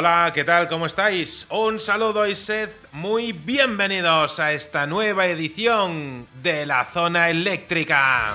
[0.00, 0.68] Hola, ¿qué tal?
[0.68, 1.44] ¿Cómo estáis?
[1.50, 8.32] Un saludo y sed muy bienvenidos a esta nueva edición de la zona eléctrica.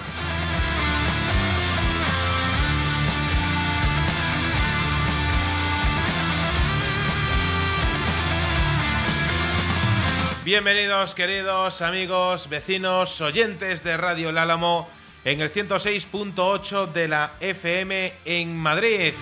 [10.44, 14.90] Bienvenidos queridos amigos, vecinos, oyentes de Radio El Álamo
[15.24, 19.14] en el 106.8 de la FM en Madrid.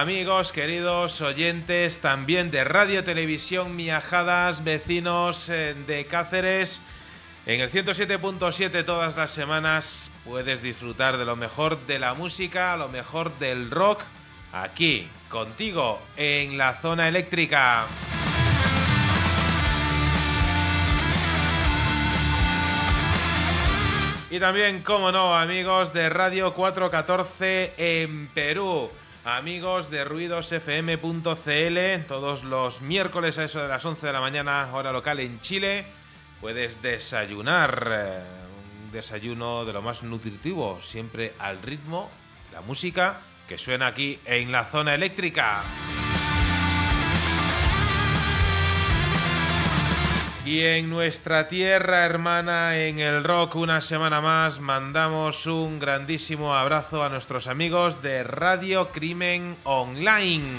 [0.00, 6.80] Amigos, queridos oyentes también de Radio Televisión Miajadas, vecinos eh, de Cáceres,
[7.44, 12.88] en el 107.7 todas las semanas puedes disfrutar de lo mejor de la música, lo
[12.88, 14.00] mejor del rock,
[14.54, 17.84] aquí, contigo, en la zona eléctrica.
[24.30, 28.90] Y también, como no, amigos de Radio 414 en Perú.
[29.24, 34.92] Amigos de ruidosfm.cl, todos los miércoles a eso de las 11 de la mañana, hora
[34.92, 35.84] local en Chile,
[36.40, 37.86] puedes desayunar.
[37.92, 38.22] eh,
[38.86, 42.10] un desayuno de lo más nutritivo, siempre al ritmo
[42.52, 45.62] la música que suena aquí en la zona eléctrica.
[50.50, 57.04] Y en nuestra tierra hermana, en el rock, una semana más, mandamos un grandísimo abrazo
[57.04, 60.58] a nuestros amigos de Radio Crimen Online.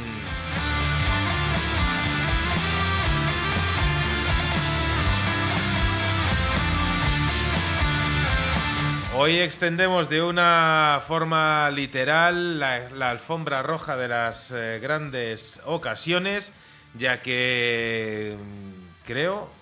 [9.18, 16.54] Hoy extendemos de una forma literal la, alfombra roja de las eh, grandes ocasiones,
[16.98, 19.61] ya que mm, creo,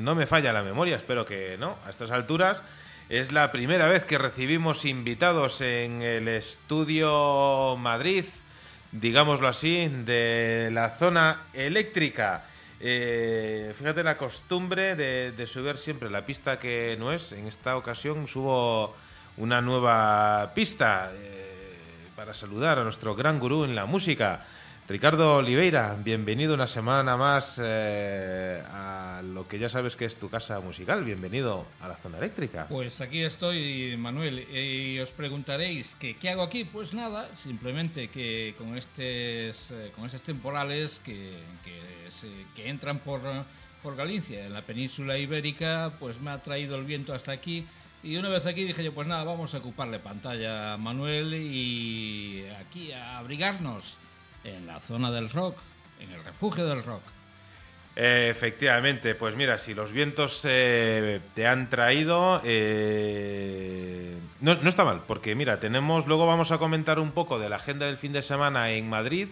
[0.00, 2.62] no me falla la memoria, espero que no, a estas alturas,
[3.08, 8.24] es la primera vez que recibimos invitados en el estudio Madrid,
[8.92, 12.44] digámoslo así, de la zona eléctrica.
[12.78, 17.32] Eh, fíjate la costumbre de, subir siempre la pista que no es.
[17.32, 18.94] En esta ocasión subo
[19.36, 21.76] una nueva pista eh,
[22.16, 24.46] para saludar a nuestro gran gurú en la música,
[24.90, 25.96] Ricardo Oliveira.
[26.02, 31.04] Bienvenido una semana más eh, a lo que ya sabes que es tu casa musical.
[31.04, 32.66] Bienvenido a la zona eléctrica.
[32.68, 36.64] Pues aquí estoy, Manuel, y os preguntaréis que qué hago aquí.
[36.64, 41.34] Pues nada, simplemente que con estos, eh, con estos temporales que,
[41.64, 43.20] que, se- que entran por,
[43.84, 47.64] por Galicia, en la península ibérica, pues me ha traído el viento hasta aquí.
[48.02, 52.44] Y una vez aquí dije yo, pues nada, vamos a ocuparle pantalla a Manuel y
[52.58, 53.96] aquí a abrigarnos
[54.44, 55.58] en la zona del rock,
[56.00, 57.02] en el refugio del rock.
[57.96, 65.02] Efectivamente, pues mira, si los vientos eh, te han traído, eh, no, no está mal,
[65.06, 68.22] porque mira, tenemos, luego vamos a comentar un poco de la agenda del fin de
[68.22, 69.28] semana en Madrid,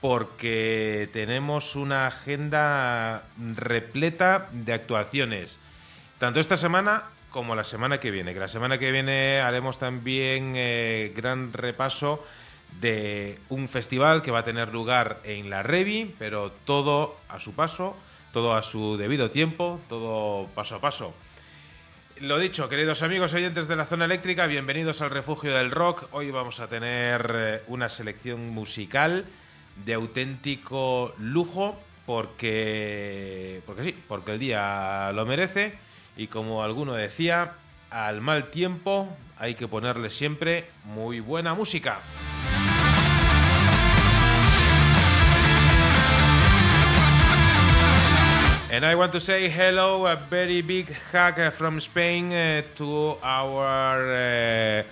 [0.00, 3.22] porque tenemos una agenda
[3.54, 5.58] repleta de actuaciones,
[6.18, 8.34] tanto esta semana como la semana que viene.
[8.34, 12.24] Que la semana que viene haremos también eh, gran repaso
[12.80, 17.52] de un festival que va a tener lugar en la Revi, pero todo a su
[17.52, 17.96] paso,
[18.32, 21.14] todo a su debido tiempo, todo paso a paso.
[22.20, 26.04] Lo dicho, queridos amigos oyentes de la zona eléctrica, bienvenidos al refugio del rock.
[26.12, 29.24] Hoy vamos a tener eh, una selección musical
[29.84, 35.74] de auténtico lujo porque porque sí, porque el día lo merece
[36.16, 37.54] y como alguno decía,
[37.90, 39.08] al mal tiempo
[39.38, 42.00] hay que ponerle siempre muy buena música.
[48.72, 53.16] And I want to say hello, a very big hug uh, from Spain uh, to
[53.22, 54.82] our uh,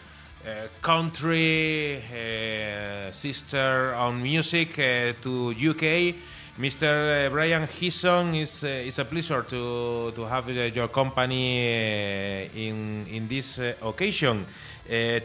[0.47, 6.15] uh, country uh, sister on music, uh, to UK.
[6.59, 7.31] Mr.
[7.31, 13.59] Brian Hisson, is uh, is a pleasure to to have your company in in this
[13.81, 14.45] occasion.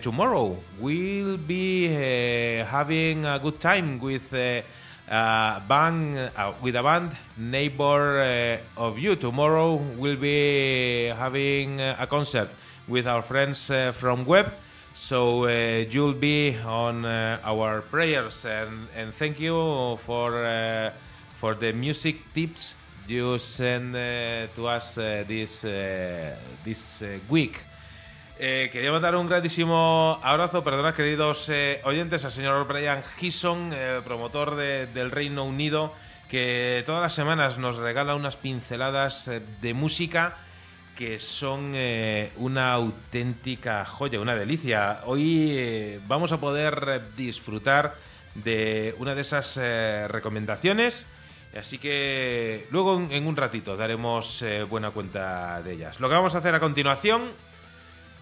[0.01, 1.89] Tomorrow we'll be
[2.63, 4.31] having a good time with
[5.09, 9.15] uh, band uh, with a band neighbor uh, of you.
[9.15, 12.49] Tomorrow we'll be having uh, a concert
[12.87, 14.51] with our friends uh, from Web.
[14.93, 20.91] So uh, you'll be on our prayers and, and thank you for
[21.37, 22.73] for the music tips
[23.07, 25.61] you send to us this
[26.63, 27.59] this week.
[28.37, 34.01] Eh, quería mandar un grandísimo abrazo, perdonad queridos eh, oyentes, al señor Brian Hisson, eh,
[34.03, 35.93] promotor de- del Reino Unido,
[36.29, 39.29] que todas las semanas nos regala unas pinceladas
[39.61, 40.35] de música
[40.97, 41.75] que son
[42.37, 45.01] una auténtica joya, una delicia.
[45.05, 47.95] Hoy vamos a poder disfrutar
[48.33, 49.57] de una de esas
[50.09, 51.05] recomendaciones.
[51.59, 55.99] Así que luego en, un ratito daremos buena cuenta de ellas.
[55.99, 57.23] Lo que vamos a hacer a continuación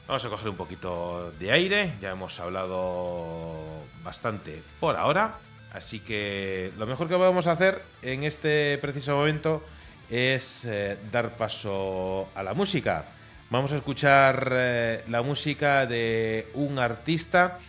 [0.08, 3.56] Vamos a coger un poquito de aire, ya hemos hablado
[4.04, 5.36] bastante por ahora,
[5.74, 9.64] así que lo mejor que podemos hacer en este preciso momento
[10.10, 13.06] es eh, dar paso a la música.
[13.50, 17.60] Vamos a escuchar eh, la música de un artista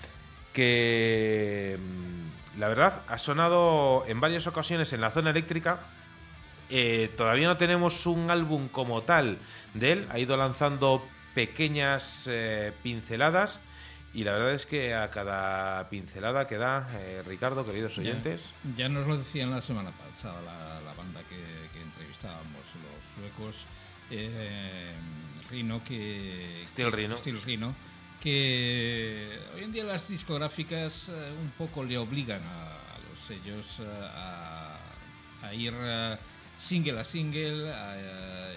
[0.52, 5.78] que mm, la verdad ha sonado en varias ocasiones en la zona eléctrica
[6.70, 9.38] eh, todavía no tenemos un álbum como tal
[9.74, 10.08] de él.
[10.10, 11.04] Ha ido lanzando
[11.34, 13.60] pequeñas eh, pinceladas.
[14.12, 18.40] Y la verdad es que a cada pincelada que da, eh, Ricardo, queridos oyentes,
[18.76, 21.34] Ya, ya nos lo decían la semana pasada la, la banda que,
[21.72, 23.64] que entrevistábamos, los suecos,
[24.12, 24.92] eh,
[25.50, 26.62] Rino, que...
[26.68, 27.16] Steel Rhino.
[27.18, 27.74] Steel Rhino,
[28.22, 33.66] que hoy en día las discográficas eh, un poco le obligan a, a los sellos
[34.14, 34.78] a,
[35.42, 35.74] a ir
[36.60, 38.54] single a single, a, eh,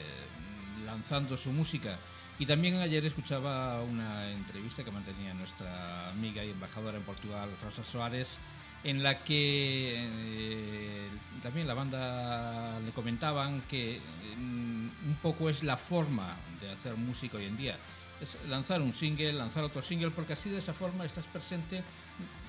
[0.86, 1.98] lanzando su música.
[2.40, 7.84] Y también ayer escuchaba una entrevista que mantenía nuestra amiga y embajadora en Portugal, Rosa
[7.84, 8.38] Soares,
[8.84, 11.08] en la que eh,
[11.42, 14.00] también la banda le comentaban que
[14.38, 17.76] mm, un poco es la forma de hacer música hoy en día.
[18.22, 21.84] Es lanzar un single, lanzar otro single, porque así de esa forma estás presente,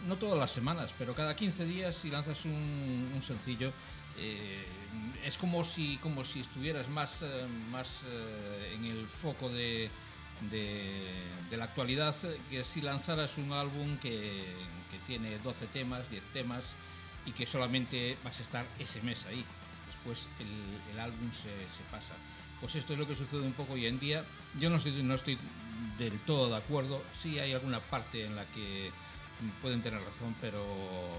[0.07, 3.73] no todas las semanas, pero cada 15 días si lanzas un, sencillo,
[4.19, 4.65] eh,
[5.25, 9.91] es como si, como si estuvieras más, eh, más eh, en el foco de,
[10.51, 14.43] de, la actualidad eh, que si lanzaras un álbum que,
[14.91, 16.63] que tiene 12 temas, 10 temas
[17.27, 19.45] y que solamente vas a estar ese mes ahí.
[19.87, 22.15] Después el, el álbum se, se pasa.
[22.61, 24.25] Pues esto es lo que sucede un poco hoy en día.
[24.59, 25.39] Yo no estoy, no estoy
[25.99, 27.03] del todo de acuerdo.
[27.21, 28.91] Sí hay alguna parte en la que
[29.63, 30.65] pueden tener razón, pero,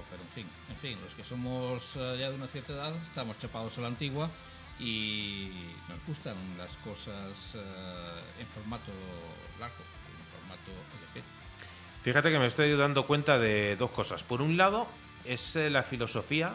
[0.10, 3.38] pero en fin, en fin, los que somos eh, ya de una cierta edad estamos
[3.40, 4.30] chapados a la antigua
[4.80, 5.52] y
[5.88, 8.92] nos gustan las cosas eh, en formato
[9.60, 10.72] largo, en formato
[11.14, 11.26] LP.
[12.04, 14.24] fíjate que me estoy dando cuenta de dos cosas.
[14.24, 14.88] Por un lado,
[15.26, 16.54] es eh, la filosofía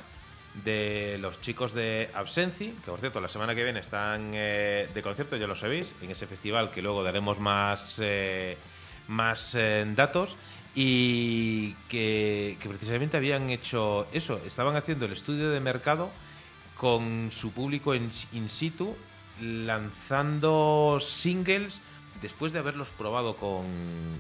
[0.62, 5.02] de los chicos de Absenci, que por cierto, la semana que viene están eh, de
[5.02, 8.56] concierto, ya lo sabéis, en ese festival que luego daremos más, eh,
[9.08, 10.36] más eh, datos.
[10.74, 16.10] Y que, que precisamente habían hecho eso, estaban haciendo el estudio de mercado
[16.76, 18.96] con su público en, in situ,
[19.40, 21.80] lanzando singles
[22.20, 23.64] después de haberlos probado con,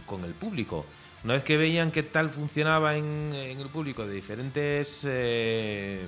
[0.06, 0.86] con el público.
[1.24, 6.04] Una vez que veían qué tal funcionaba en, el público de diferentes eh,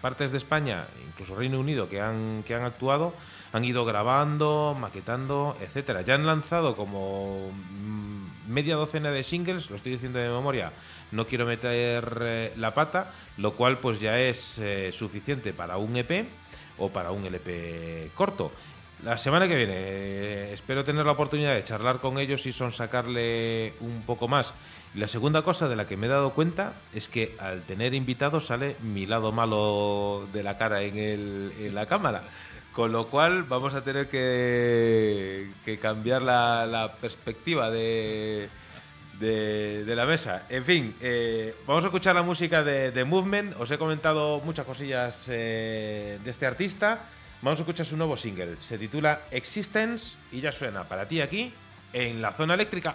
[0.00, 3.12] partes de España, incluso Reino Unido, que han, que han actuado,
[3.52, 6.02] han ido grabando, maquetando, etcétera.
[6.02, 7.50] Ya han lanzado como
[8.48, 10.72] media docena de singles, lo estoy diciendo de memoria,
[11.12, 15.96] no quiero meter eh, la pata, lo cual pues ya es eh, suficiente para un
[15.96, 16.26] EP
[16.78, 18.52] o para un LP corto.
[19.04, 22.72] La semana que viene eh, espero tener la oportunidad de charlar con ellos y son
[22.72, 24.54] sacarle un poco más.
[24.94, 28.46] La segunda cosa de la que me he dado cuenta es que al tener invitados
[28.46, 32.22] sale mi lado malo de la cara en, el- en la cámara.
[32.76, 38.50] Con lo cual vamos a tener que, que cambiar la, la perspectiva de,
[39.18, 40.42] de, de la mesa.
[40.50, 43.58] En fin, eh, vamos a escuchar la música de, Movement.
[43.58, 46.98] Os he comentado muchas cosillas eh, de este artista.
[47.40, 48.56] Vamos a escuchar su nuevo single.
[48.60, 51.54] Se titula Existence y ya suena para ti aquí
[51.94, 52.94] en la zona eléctrica.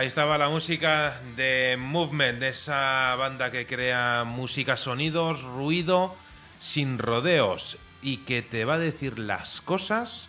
[0.00, 6.16] Ahí estaba la música de Movement, de esa banda que crea música, sonidos, ruido,
[6.58, 10.26] sin rodeos y que te va a decir las cosas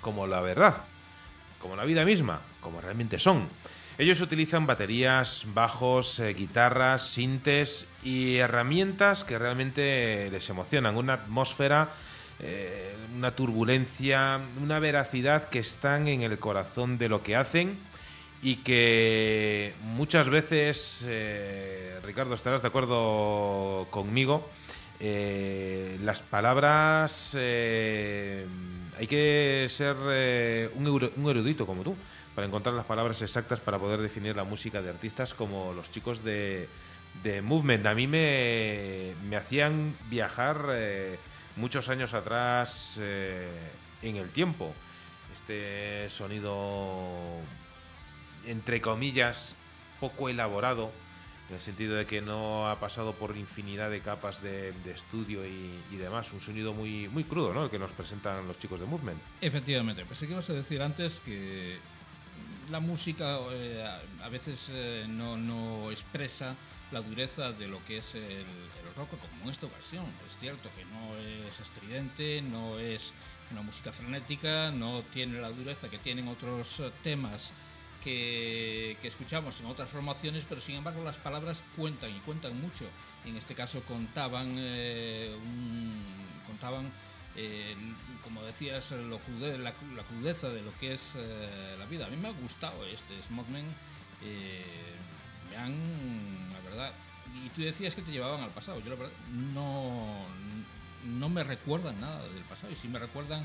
[0.00, 0.76] como la verdad,
[1.60, 3.50] como la vida misma, como realmente son.
[3.98, 10.96] Ellos utilizan baterías, bajos, eh, guitarras, sintes y herramientas que realmente les emocionan.
[10.96, 11.90] Una atmósfera,
[12.40, 17.78] eh, una turbulencia, una veracidad que están en el corazón de lo que hacen
[18.42, 24.48] y que muchas veces, eh, Ricardo, estarás de acuerdo conmigo,
[25.00, 28.46] eh, las palabras eh,
[28.98, 29.96] hay que ser
[30.74, 31.94] un, un erudito como tú
[32.34, 36.22] para encontrar las palabras exactas para poder definir la música de artistas como los chicos
[36.22, 36.68] de,
[37.22, 37.86] de Movement.
[37.86, 40.58] A mí me, me hacían viajar
[41.56, 42.98] muchos años atrás
[44.02, 44.72] en el tiempo.
[45.32, 47.40] Este sonido,
[48.46, 49.52] entre comillas,
[50.00, 50.90] poco elaborado,
[51.48, 55.96] en el sentido de que no ha pasado por infinidad de capas de, estudio y,
[55.96, 56.32] demás.
[56.32, 57.64] Un sonido muy, muy crudo, ¿no?
[57.64, 59.20] El que nos presentan los chicos de Movement.
[59.40, 61.78] Efectivamente, sí que ibas a decir antes que
[62.70, 63.84] la música eh,
[64.22, 66.54] a- veces eh, no, no expresa
[66.90, 70.04] la dureza de lo que es el, el rock, como esta ocasión.
[70.28, 73.12] Es cierto que no es estridente, no es
[73.52, 76.68] una música frenética, no tiene la dureza que tienen otros
[77.04, 77.50] temas
[78.10, 82.84] que, escuchamos en otras formaciones, pero sin embargo las palabras cuentan y cuentan mucho.
[83.24, 86.04] En este caso contaban, eh, un-
[86.46, 86.90] contaban
[87.34, 87.74] eh,
[88.24, 92.06] como decías, lo crude- la, la crudeza de lo que es eh, la vida.
[92.06, 93.64] A mí me ha gustado este Smogman.
[94.22, 94.64] eh,
[95.50, 95.74] me han,
[96.52, 96.92] la verdad,
[97.44, 98.80] y tú decías que te llevaban al pasado.
[98.80, 99.12] Yo la verdad
[99.52, 100.24] no,
[101.04, 103.44] no me recuerdan nada del pasado y sí me recuerdan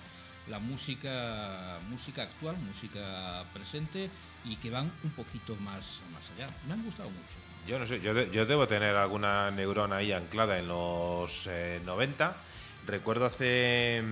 [0.51, 4.09] la música, música actual, música presente
[4.45, 6.47] y que van un poquito más, más allá.
[6.67, 7.37] Me han gustado mucho.
[7.65, 11.79] Yo no sé, yo, de- yo debo tener alguna neurona ahí anclada en los eh,
[11.85, 12.35] 90.
[12.85, 14.03] Recuerdo hace,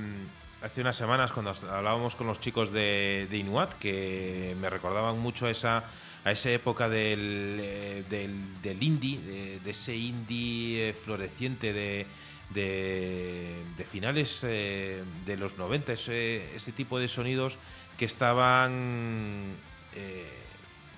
[0.62, 5.47] hace unas semanas cuando hablábamos con los chicos de, de Inuat que me recordaban mucho
[5.47, 5.84] a esa,
[6.23, 12.06] a esa época del, eh, del, del indie, de, de ese indie eh, floreciente de,
[12.50, 17.58] de, finales eh, de los 90, ese, tipo de sonidos
[17.98, 19.54] que estaban
[19.96, 20.26] eh,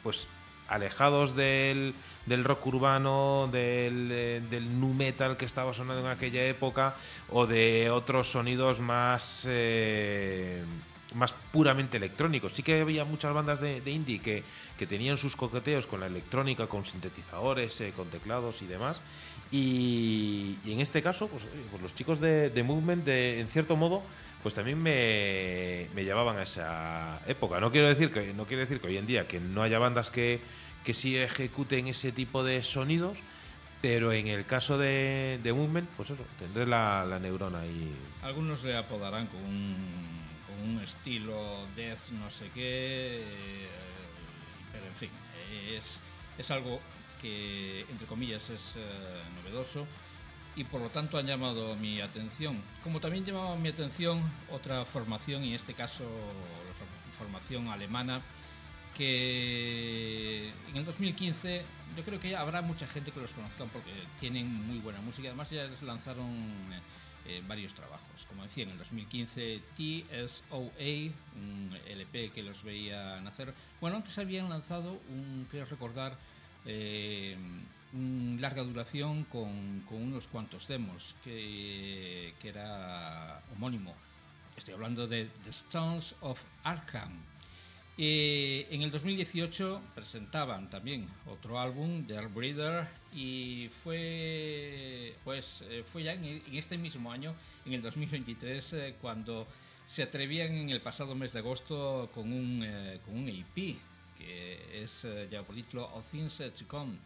[0.03, 0.27] pues
[0.67, 1.93] alejados del,
[2.25, 6.95] del rock urbano, del, eh, del nu metal que estaba sonando en aquella época,
[7.29, 10.63] o de otros sonidos más, eh,
[11.13, 12.53] más puramente electrónicos.
[12.53, 14.43] Sí que había muchas bandas de, indie que,
[14.77, 19.01] que tenían sus coqueteos con la electrónica, con sintetizadores, con teclados y demás.
[19.51, 24.01] Y, en este caso, pues, pues los chicos de, Movement, en cierto modo,
[24.41, 27.59] pues también me, me llevaban a esa época.
[27.59, 30.09] No quiero decir que no quiero decir que hoy en día que no haya bandas
[30.09, 30.39] que,
[30.83, 33.17] que sí ejecuten ese tipo de sonidos,
[33.81, 37.93] pero en el caso de, de Movement, pues eso, tendré la, la neurona ahí.
[38.23, 39.75] Algunos le apodarán con un,
[40.47, 43.67] con un estilo death no sé qué, eh,
[44.71, 45.09] pero en fin,
[45.75, 45.83] es,
[46.37, 46.79] es algo
[47.21, 49.85] que entre comillas es eh, novedoso
[50.55, 52.57] y por lo tanto han llamado mi atención.
[52.83, 58.21] Como también llamaba mi atención otra formación, y en este caso la for- formación alemana,
[59.15, 61.61] que en el 2015
[61.97, 65.27] yo creo que habrá mucha gente que los conozcan porque tienen muy buena música.
[65.29, 66.29] Además ya les lanzaron
[67.27, 68.07] eh, varios trabajos.
[68.27, 73.53] Como decía, en el 2015 TSOA, un LP que los veía nacer.
[73.81, 76.17] Bueno, antes habían lanzado un, creo recordar,
[76.65, 77.35] eh,
[77.93, 83.93] un larga duración con, con unos cuantos demos que, que era homónimo.
[84.55, 87.11] Estoy hablando de The Stones of Arkham.
[87.97, 96.03] Eh, en el 2018 presentaban también otro álbum, The Breeder, y fue, pues, eh, fue
[96.03, 99.45] ya en, en este mismo año, en el 2023, eh, cuando
[99.85, 103.75] se atrevían en el pasado mes de agosto con un, eh, con un EP,
[104.21, 106.97] que es eh, ya por título All Things to Come.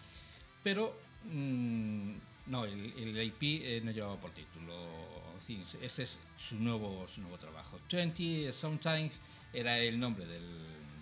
[0.63, 2.12] Pero mm,
[2.47, 5.75] no, el, el EP eh, no llevaba por título All Things.
[5.82, 7.80] Ese es su nuevo, su nuevo trabajo.
[7.91, 9.13] 20 Sometimes
[9.54, 10.43] era el nombre del,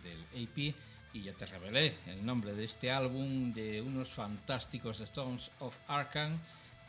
[0.04, 0.76] del EP
[1.14, 6.40] y ya te revelé el nombre de este álbum de unos fantásticos Stones of Arkham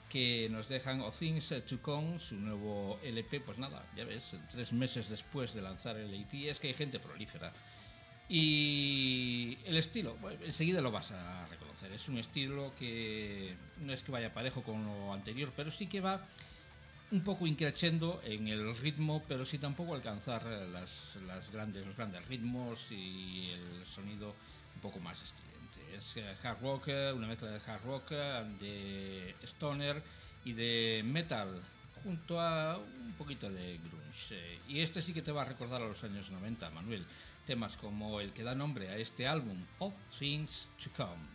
[0.09, 4.73] que nos dejan All Things to Come, su nuevo LP, pues nada, ya ves, tres
[4.73, 7.53] meses después de lanzar el EP, es que hay gente prolífera.
[8.29, 11.93] Y el estilo, enseguida lo vas a reconocer.
[11.93, 16.01] Es un estilo que no es que vaya parejo con lo anterior, pero sí que
[16.01, 16.27] va
[17.11, 20.91] un poco increciendo en el ritmo, pero sí tampoco alcanzar las,
[21.53, 24.35] grandes, los grandes ritmos y el sonido
[24.75, 25.97] un poco más estridente.
[25.97, 28.11] Es hard rock, una mezcla de hard rock,
[28.59, 30.03] de stoner
[30.45, 31.63] y de metal,
[32.03, 34.59] junto a un poquito de grunge.
[34.67, 37.07] Y este sí que te va a recordar a los años 90, Manuel
[37.45, 41.35] temas como el que da nombre a este álbum, Of Things to Come.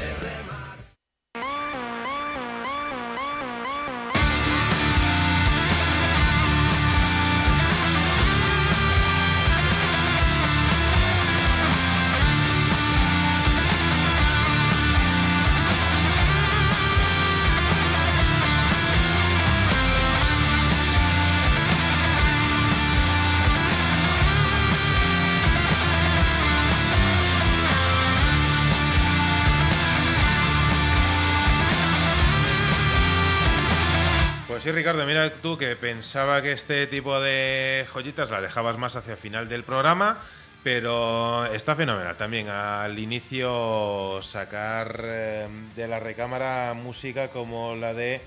[34.91, 39.17] Ricardo, mira tú que pensaba que este tipo de joyitas la dejabas más hacia el
[39.17, 40.17] final del programa,
[40.63, 48.19] pero está fenomenal también al inicio sacar eh, de la recámara música como la de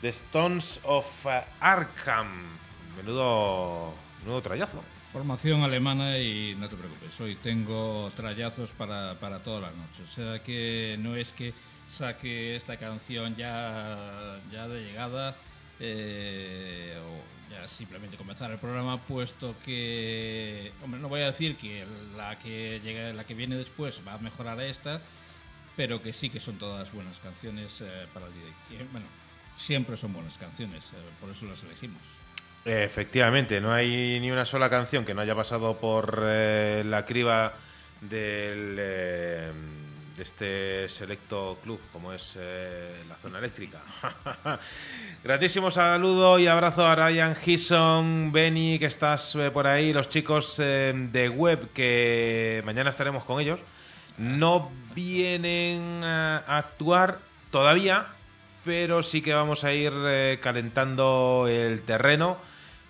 [0.00, 1.06] The Stones of
[1.60, 2.46] Arkham.
[2.96, 4.82] Menudo, menudo trayazo.
[5.12, 10.10] Formación alemana y no te preocupes, hoy tengo trayazos para, para todas las noches.
[10.12, 11.52] O sea que no es que
[11.92, 15.36] saque esta canción ya, ya de llegada
[15.80, 21.84] eh, o ya simplemente comenzar el programa, puesto que, hombre, no voy a decir que
[22.16, 25.00] la que llega, la que viene después va a mejorar a esta,
[25.76, 28.86] pero que sí que son todas buenas canciones eh, para el día.
[28.90, 29.06] Bueno,
[29.56, 32.00] siempre son buenas canciones, eh, por eso las elegimos.
[32.64, 37.52] Efectivamente, no hay ni una sola canción que no haya pasado por eh, la criba
[38.00, 38.76] del,
[40.16, 43.78] de este selecto club como es eh, la zona eléctrica.
[45.24, 50.56] Gratísimo saludo y abrazo a Ryan Gison, Benny, que estás eh, por ahí, los chicos
[50.58, 53.60] eh, de web que mañana estaremos con ellos.
[54.16, 57.18] No vienen a actuar
[57.50, 58.06] todavía,
[58.64, 59.92] pero sí que vamos a ir
[60.40, 62.38] calentando el terreno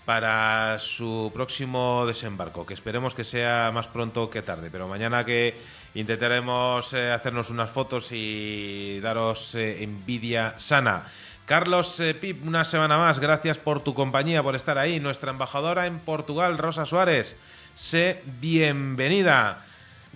[0.04, 5.56] para su próximo desembarco, que esperemos que sea más pronto que tarde, pero mañana que
[5.96, 11.04] intentaremos eh, hacernos unas fotos y daros eh, envidia sana.
[11.46, 15.00] Carlos eh, Pip, una semana más, gracias por tu compañía, por estar ahí.
[15.00, 17.36] Nuestra embajadora en Portugal, Rosa Suárez,
[17.74, 19.64] sé bienvenida.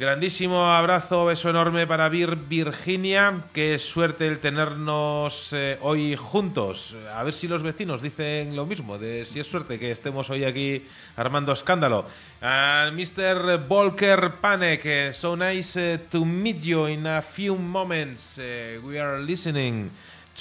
[0.01, 3.45] Grandísimo abrazo, beso enorme para Vir Virginia.
[3.53, 6.97] Qué suerte el tenernos eh, hoy juntos.
[7.15, 10.45] A ver si los vecinos dicen lo mismo, de si es suerte que estemos hoy
[10.45, 10.87] aquí
[11.17, 12.07] armando escándalo.
[12.41, 13.59] Uh, Mr.
[13.69, 18.39] Volker Panek, eh, so nice eh, to meet you in a few moments.
[18.39, 19.91] Eh, we are listening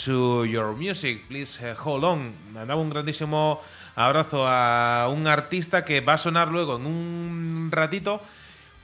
[0.06, 1.28] to your music.
[1.28, 2.34] Please hold on.
[2.54, 3.60] Mandaba un grandísimo
[3.98, 8.22] abrazo a un artista que va a sonar luego en un ratito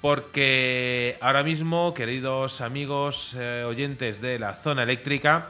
[0.05, 5.49] porque ahora mismo, queridos amigos eh, oyentes de la zona eléctrica,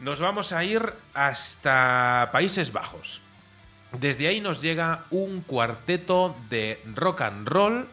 [0.00, 0.82] nos vamos a ir
[1.14, 3.20] hasta Países Bajos.
[3.92, 7.86] Desde ahí nos llega un cuarteto de rock and roll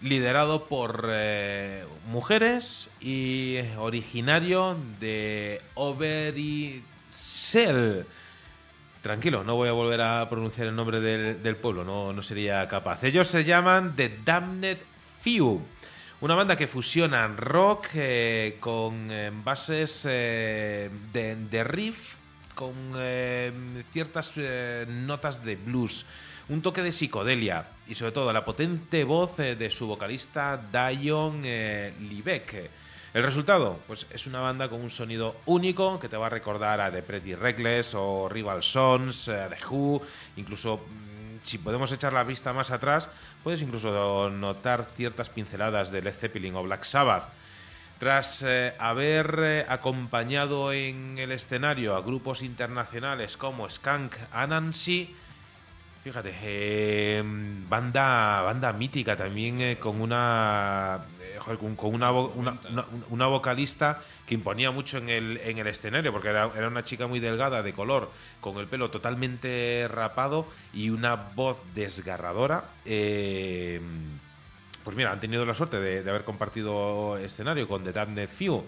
[0.00, 6.86] liderado por eh, mujeres y originario de Overijssel.
[9.02, 12.66] Tranquilo, no voy a volver a pronunciar el nombre del, del pueblo, no, no sería
[12.68, 13.04] capaz.
[13.04, 14.95] Ellos se llaman The Damned
[15.26, 15.60] Few.
[16.20, 22.14] Una banda que fusiona rock eh, con eh, bases eh, de, riff,
[22.54, 22.72] con
[23.92, 24.34] ciertas
[24.86, 26.06] notas de blues,
[26.48, 32.70] un toque de psicodelia y sobre todo la potente voz de su vocalista Dion Libeck.
[33.12, 36.80] El resultado, pues es una banda con un sonido único que te va a recordar
[36.80, 40.02] a The Pretty Reckless o Rival Sons, The Who,
[40.36, 43.08] incluso mm, si podemos echar la vista más atrás,
[43.46, 47.30] puedes incluso notar ciertas pinceladas de Led Zeppelin o Black Sabbath.
[48.00, 55.14] Tras eh, haber eh, acompañado en el escenario a grupos internacionales como Skunk Anansi,
[56.02, 57.22] fíjate, eh,
[57.68, 60.98] banda, banda mítica también con una
[61.38, 62.10] con, una,
[63.10, 67.06] una, vocalista que imponía mucho en el, en el escenario, porque era, era una chica
[67.06, 72.64] muy delgada, de color, con el pelo totalmente rapado y una voz desgarradora.
[72.84, 73.80] eh,
[74.84, 78.64] pues mira, han tenido la suerte de, de haber compartido escenario con The Damned Few.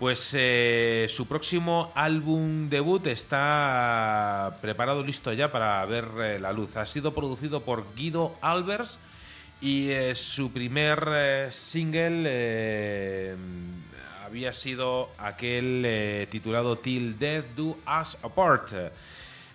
[0.00, 6.74] Pues eh, su próximo álbum debut está preparado, listo ya para ver eh, la luz.
[6.78, 8.98] Ha sido producido por Guido Albers
[9.60, 13.36] y eh, su primer eh, single eh,
[14.24, 18.72] había sido aquel titulado Till Death Do Us Apart.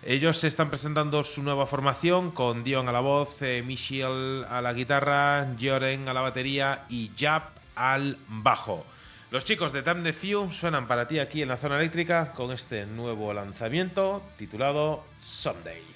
[0.02, 5.48] Ellos están presentando su nueva formación con Dion a la voz, Michel a la guitarra,
[5.58, 8.84] Joren a la batería y Jap al bajo.
[9.30, 12.86] Los chicos de Damned Few suenan para ti aquí en la zona eléctrica con este
[12.86, 15.95] nuevo lanzamiento titulado Someday.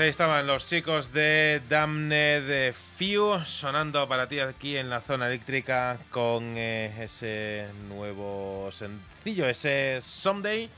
[0.00, 5.98] Ahí estaban los chicos de Damned Few sonando para ti aquí en la zona eléctrica
[6.10, 10.70] con eh, ese nuevo sencillo, ese Someday.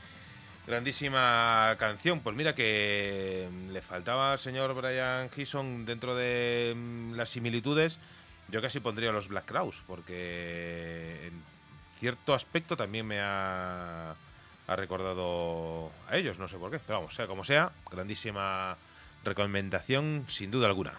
[0.67, 2.19] Grandísima canción.
[2.19, 7.99] Pues mira que mm, le faltaba al señor Brian Gison dentro de mm, las similitudes.
[8.49, 11.41] Yo casi pondría los Black Crowes porque en
[11.99, 14.15] cierto aspecto también me ha,
[14.67, 16.79] ha recordado a ellos, no sé por qué.
[16.79, 18.75] Pero vamos, sea como sea, grandísima
[19.23, 20.93] recomendación sin duda alguna.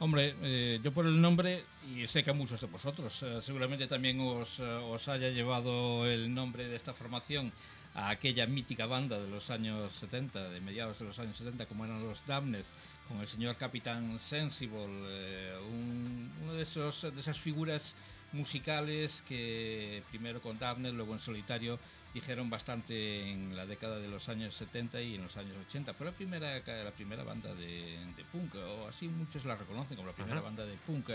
[0.00, 3.86] Hombre, eh, yo por el nombre, y sé que a muchos de vosotros, eh, seguramente
[3.86, 7.52] también os, eh, os haya llevado el nombre de esta formación
[7.94, 11.84] a aquella mítica banda de los años 70, de mediados de los años 70, como
[11.84, 12.72] eran los Damnes,
[13.08, 17.94] con el señor Capitán Sensible, eh, un- uno de, esos, de esas figuras
[18.32, 21.78] musicales que primero con Damnes, luego en solitario,
[22.14, 25.92] dijeron bastante en la década de los años 70 y en los años 80.
[25.94, 30.08] Fue la primera, la primera banda de, de punk, o así muchos la reconocen como
[30.08, 30.44] la primera Ajá.
[30.44, 31.10] banda de punk.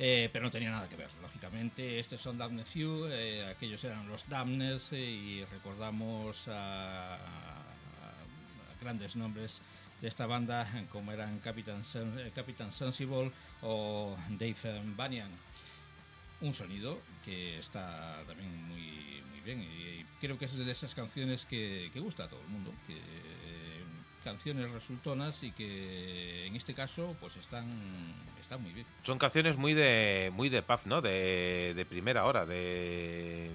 [0.00, 1.08] eh, pero no tenía nada que ver.
[1.22, 7.18] Lógicamente, estos son Damned Few, eh, aquellos eran los Damnes eh, y recordamos a, a-
[7.18, 9.60] a grandes nombres
[10.00, 15.30] de esta banda eh, como eran Captain, Sen- eh, Captain Sensible o Dave eh, Banyan
[16.42, 19.17] un sonido que está también muy
[19.56, 22.94] y, creo que es de esas canciones que, que gusta a todo el mundo que
[22.94, 23.84] eh,
[24.24, 27.66] canciones resultonas y que en este caso pues están
[28.40, 31.00] están muy bien Son canciones muy de muy de pub, ¿no?
[31.00, 33.50] De, de primera hora, de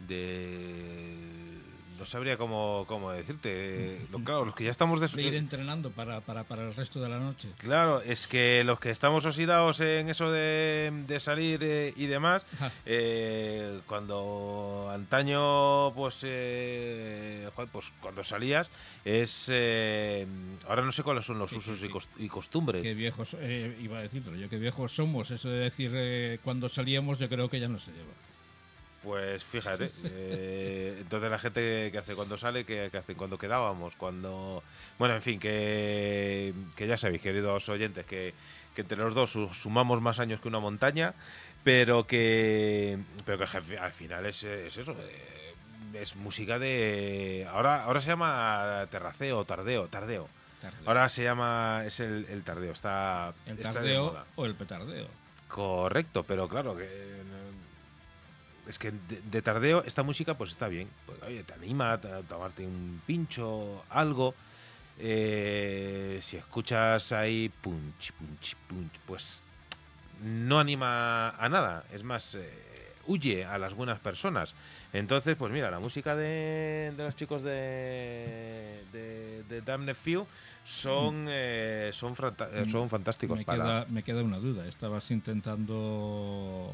[0.00, 1.17] de
[1.98, 4.00] no sabría cómo, cómo decirte.
[4.10, 7.00] Lo, claro, los que ya estamos de, de ir entrenando para, para, para el resto
[7.00, 11.60] de la noche Claro, es que los que estamos oxidados en eso de, de salir
[11.62, 12.44] eh, y demás,
[12.86, 18.68] eh, cuando antaño, pues, eh, pues cuando salías,
[19.04, 19.46] es.
[19.50, 20.26] eh,
[20.68, 22.24] ahora no sé cuáles son los Sí, usos sí, y sí.
[22.24, 22.82] y costumbres.
[22.82, 26.68] qué viejos eh, iba a decirlo yo qué viejos somos eso de decir eh, cuando
[26.68, 28.12] salíamos yo creo que ya no se lleva
[29.02, 34.62] Pues fíjate, eh, entonces la gente que hace cuando sale, que, hace cuando quedábamos, cuando...
[34.98, 38.34] Bueno, en fin, que, que ya sabéis, queridos oyentes, que,
[38.74, 41.14] que entre los dos su- sumamos más años que una montaña,
[41.62, 45.54] pero que, pero que al fi- al final es, es eso, eh,
[45.94, 47.46] es música de...
[47.50, 50.28] Ahora, ahora se llama terraceo, tardeo, tardeo.
[50.60, 50.82] Tardeo.
[50.88, 54.24] Ahora se llama, es el, el tardeo, está, el está de tardeo moda.
[54.34, 55.06] o el petardeo
[55.46, 56.84] Correcto, pero claro que
[58.68, 61.98] es que de, de tardeo esta música pues está bien, pues, oye, te anima a,
[61.98, 64.34] tomarte un pincho, algo.
[65.00, 69.40] Eh, si escuchas ahí punch, punch, punch, pues
[70.22, 71.84] no anima a nada.
[71.92, 72.50] Es más, eh,
[73.06, 74.54] huye a las buenas personas.
[74.92, 80.26] Entonces, pues mira, la música de, de los chicos de, de, de Damned Few
[80.64, 82.14] son, eh, son,
[82.52, 83.40] eh, son fantásticos Mm.
[83.40, 83.64] Me para...
[83.64, 84.66] queda, me queda una duda.
[84.66, 86.72] ¿Estabas intentando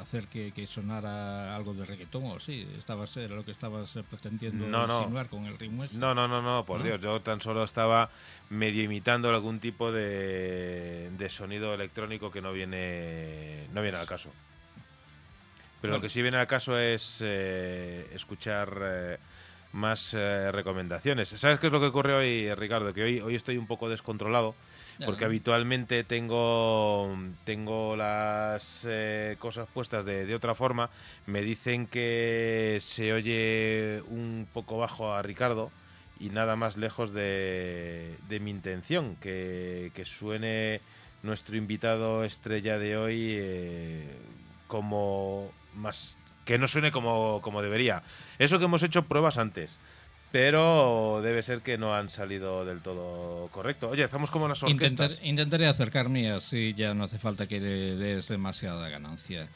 [0.00, 2.66] hacer que, que sonara algo de reggaetón o sí?
[2.78, 5.96] ¿Estabas, ¿Era lo que estabas eh, pretendiendo No, con el ritmo ese?
[5.96, 6.84] No, no, no, no, por ¿No?
[6.84, 8.10] Dios, yo tan solo estaba
[8.48, 14.30] medio imitando algún tipo de, de sonido electrónico que no viene, no viene al caso.
[15.80, 19.18] Pero lo que sí viene al caso es eh, escuchar eh,
[19.72, 21.28] más eh, recomendaciones.
[21.30, 22.92] ¿Sabes qué es lo que ocurre hoy, Ricardo?
[22.92, 24.54] Que hoy, hoy estoy un poco descontrolado.
[25.04, 30.90] Porque habitualmente tengo, tengo las eh, cosas puestas de, de otra forma.
[31.26, 35.70] Me dicen que se oye un poco bajo a Ricardo
[36.18, 40.80] y nada más lejos de, de mi intención, que, que suene
[41.22, 44.16] nuestro invitado estrella de hoy eh,
[44.66, 46.16] como más...
[46.44, 48.02] que no suene como, como debería.
[48.38, 49.78] Eso que hemos hecho pruebas antes.
[50.32, 53.88] Pero debe ser que no han salido del todo correcto.
[53.90, 54.90] Oye, estamos como las orquestas.
[55.12, 59.48] Intentar- intentaré acercarme así ya no hace falta que le des demasiada ganancia.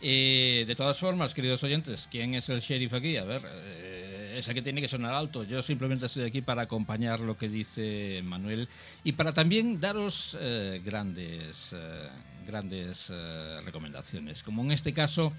[0.00, 3.16] Eh, de todas formas, queridos oyentes, ¿quién es el sheriff aquí?
[3.16, 5.44] A ver, eh, ese que tiene que sonar alto.
[5.44, 8.68] Yo simplemente estoy aquí para acompañar lo que dice Manuel
[9.04, 12.08] y para también daros eh, grandes, eh,
[12.46, 14.42] grandes eh, recomendaciones.
[14.44, 15.32] Como en este caso,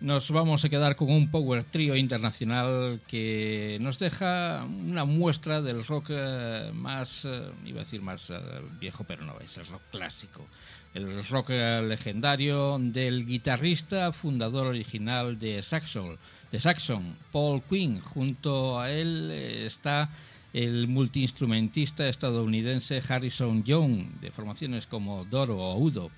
[0.00, 5.84] nos vamos a quedar con un power trio internacional que nos deja una muestra del
[5.84, 8.34] rock eh, más, eh, iba a decir más eh,
[8.78, 10.46] viejo, pero no, es el rock clásico.
[10.92, 16.16] El rock legendario del guitarrista fundador original de Saxon,
[16.52, 18.00] de Saxon, Paul Quinn.
[18.00, 20.08] Junto a él está
[20.52, 26.12] el multiinstrumentista estadounidense Harrison Young, de formaciones como Doro o Udo.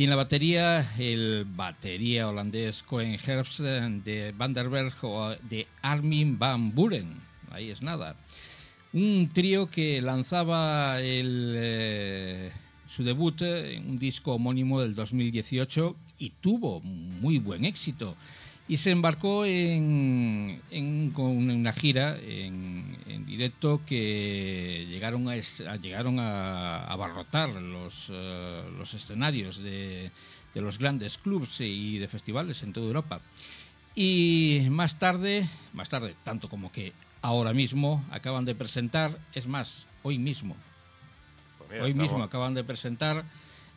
[0.00, 6.38] Y en la batería, el batería holandés Cohen Herbst eh, de Vanderberg o de Armin
[6.38, 7.20] van Buren.
[7.50, 8.16] Ahí es nada.
[8.94, 12.50] Un trío que lanzaba el, eh,
[12.88, 18.16] su debut eh, en un disco homónimo del 2018 y tuvo muy buen éxito.
[18.70, 25.34] Y se embarcó en, en- con una gira en, en directo que llegaron a,
[25.76, 30.12] llegaron a abarrotar los, eh, los escenarios de,
[30.54, 33.20] de los grandes clubs y de festivales en toda Europa.
[33.96, 36.92] Y más tarde, más tarde, tanto como que
[37.22, 40.54] ahora mismo acaban de presentar, es más, hoy mismo,
[41.58, 43.24] Pues mira, hoy mismo acaban de presentar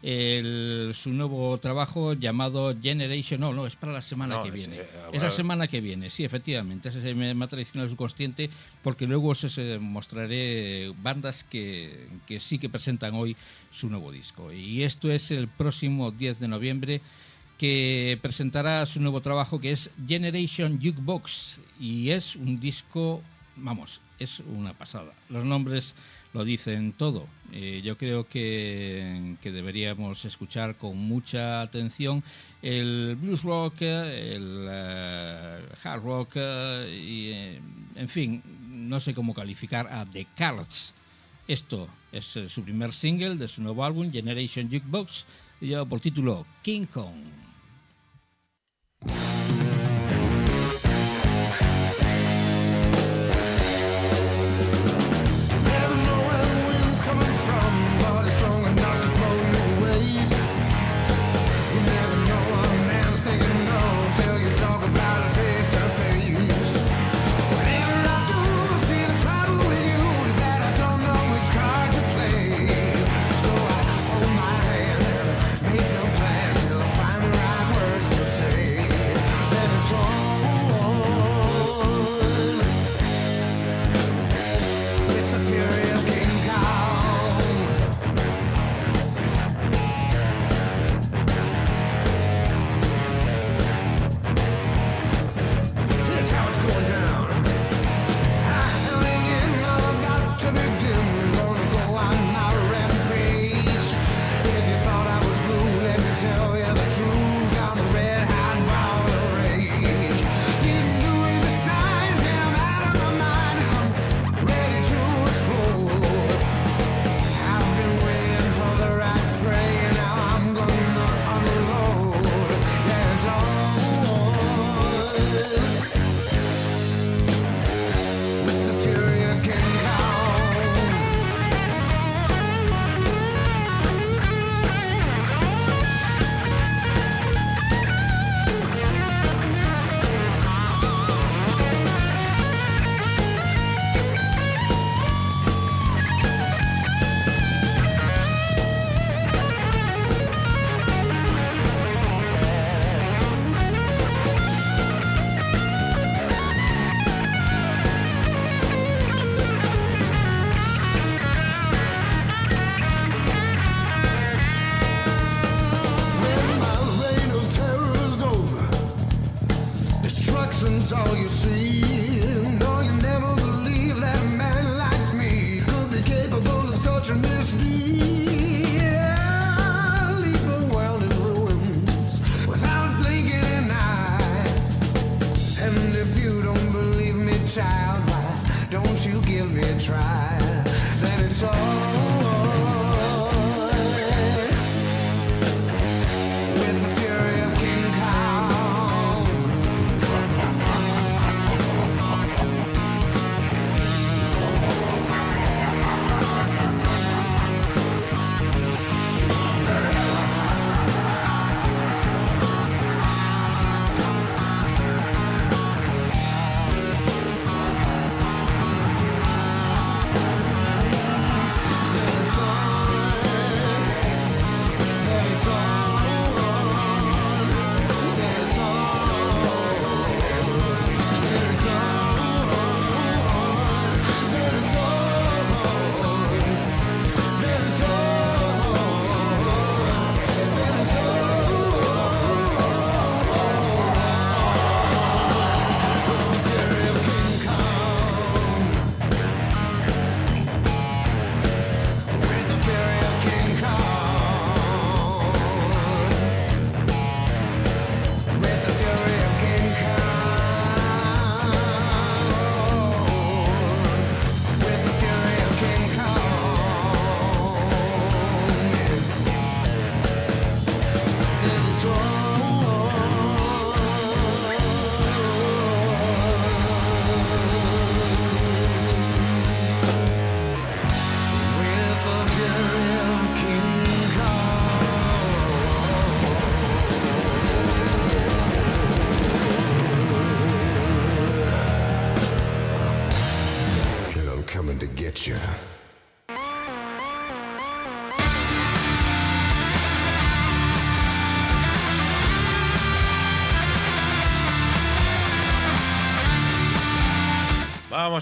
[0.04, 3.39] el- su nuevo trabajo llamado Generation.
[3.39, 4.76] No, no, es para la semana No, que es, viene.
[4.82, 6.89] eh, es la semana que viene, sí, efectivamente.
[6.89, 8.49] Ese se me, me ha traicionado el subconsciente
[8.84, 13.36] porque luego os mostraré bandas que, que sí que presentan hoy
[13.72, 14.51] su nuevo disco.
[14.51, 17.01] Y esto es el próximo 10 de noviembre
[17.58, 23.22] que presentará su nuevo trabajo que es Generation Jukebox y es un disco,
[23.56, 25.14] vamos, es una pasada.
[25.30, 25.93] Los nombres
[26.34, 27.28] lo dicen todo.
[27.52, 32.24] Eh, yo creo que, deberíamos escuchar con mucha atención
[32.62, 37.60] el blues rock, el eh, hard rock eh,
[37.96, 40.94] y, en fin, no sé cómo calificar a The Cards.
[41.48, 45.26] Esto es su primer single de su nuevo álbum, Generation Jukebox,
[45.62, 47.53] y lleva por título King Kong.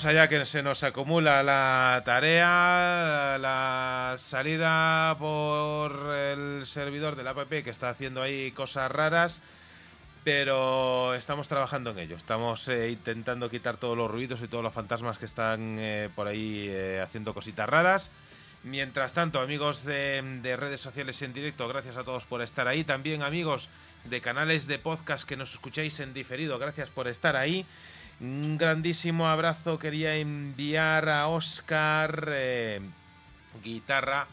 [0.03, 7.69] Allá que se nos acumula la tarea, la salida por el servidor del app que
[7.69, 9.41] está haciendo ahí cosas raras,
[10.23, 12.15] pero estamos trabajando en ello.
[12.15, 16.25] Estamos eh, intentando quitar todos los ruidos y todos los fantasmas que están eh, por
[16.27, 18.09] ahí eh, haciendo cositas raras.
[18.63, 22.83] Mientras tanto, amigos de, de redes sociales en directo, gracias a todos por estar ahí.
[22.83, 23.69] También amigos
[24.05, 27.67] de canales de podcast que nos escucháis en diferido, gracias por estar ahí.
[28.21, 32.79] Un grandísimo abrazo quería enviar a Oscar, eh,
[33.63, 34.27] guitarra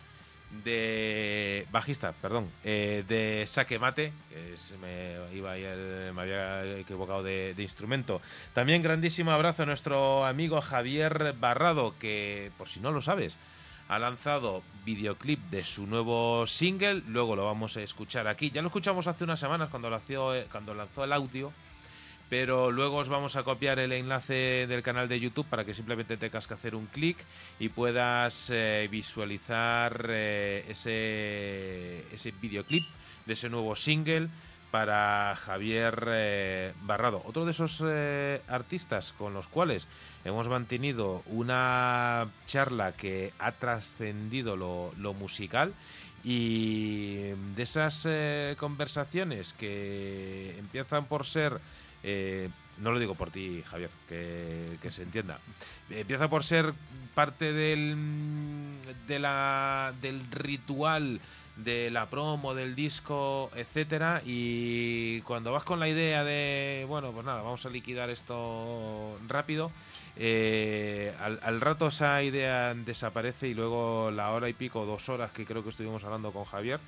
[0.65, 7.55] de bajista, perdón, eh, de Saque Mate, que me iba el- me había equivocado de,
[7.55, 8.21] de instrumento.
[8.53, 13.37] También grandísimo abrazo a nuestro amigo Javier Barrado, que por si no lo sabes,
[13.89, 18.51] ha lanzado videoclip de su nuevo single, luego lo vamos a escuchar aquí.
[18.51, 21.53] Ya lo escuchamos hace unas semanas cuando lanzó, cuando lanzó el audio,
[22.29, 26.17] pero luego os vamos a copiar el enlace del canal de YouTube para que simplemente
[26.17, 27.17] tengas que hacer un clic
[27.59, 32.85] y puedas eh, visualizar eh, ese, ese videoclip
[33.25, 34.29] de ese nuevo single
[34.71, 37.23] para Javier eh, Barrado.
[37.25, 37.83] Otro de esos
[38.49, 39.87] artistas con los cuales
[40.27, 45.73] hemos mantenido una charla que ha trascendido lo, lo musical
[46.23, 48.07] y de esas
[48.59, 51.59] conversaciones que empiezan por ser,
[52.03, 55.39] eh, no lo digo por ti Javier, que, se entienda,
[55.91, 56.73] empieza por ser
[57.15, 57.97] parte del,
[59.07, 61.21] de la, del ritual
[61.57, 67.27] de la promo, del disco, etcétera, y cuando vas con la idea de, bueno, pues
[67.27, 69.73] nada, vamos a liquidar esto rápido,
[70.17, 75.33] eh, al, al rato esa idea desaparece y luego la hora y pico, dos horas
[75.33, 76.79] que creo que estuvimos hablando con Javier,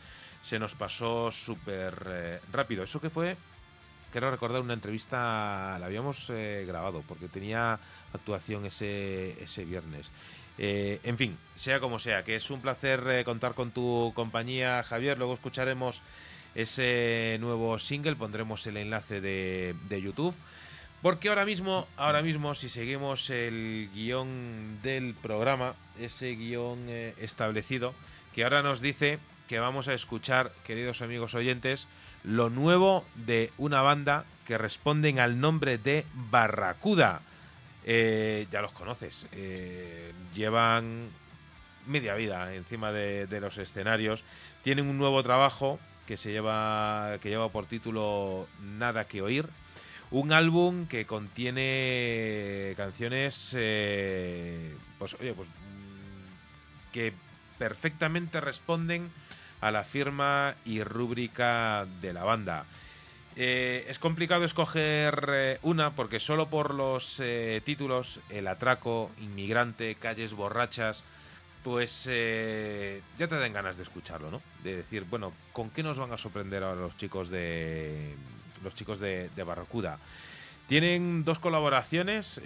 [0.42, 2.84] se nos pasó súper eh, rápido.
[2.84, 3.36] Eso que fue,
[4.10, 7.78] quiero recordar una entrevista, la habíamos eh, grabado porque tenía
[8.12, 10.10] actuación ese, ese viernes.
[10.58, 14.82] Eh, en fin, sea como sea, que es un placer eh, contar con tu compañía,
[14.82, 15.16] Javier.
[15.16, 16.02] Luego escucharemos
[16.54, 20.34] ese nuevo single, pondremos el enlace de, YouTube.
[21.02, 27.94] Porque ahora mismo, ahora mismo, si seguimos el guion del programa, ese guion establecido,
[28.34, 31.88] que ahora nos dice que vamos a escuchar, queridos amigos oyentes,
[32.24, 37.20] lo nuevo de una banda que responden al nombre de Barracuda.
[37.84, 41.08] Eh, ya los conoces, eh, llevan
[41.86, 44.22] media vida encima de, los escenarios.
[44.62, 49.46] Tienen un nuevo trabajo que se lleva que lleva por título Nada que oír.
[50.10, 57.12] Un álbum que contiene canciones, eh, pues oye, pues mm, que
[57.58, 59.08] perfectamente responden
[59.60, 62.64] a la firma y rúbrica de la banda.
[63.36, 69.94] Eh, es complicado escoger eh, una porque solo por los eh, títulos, El atraco, Inmigrante,
[69.94, 71.04] Calles borrachas,
[71.62, 74.40] pues ya te dan ganas de escucharlo, ¿no?
[74.64, 78.14] De decir, bueno, ¿con qué nos van a sorprender ahora los chicos de
[78.64, 79.98] los chicos de, de Barracuda?
[80.68, 82.40] Tienen dos colaboraciones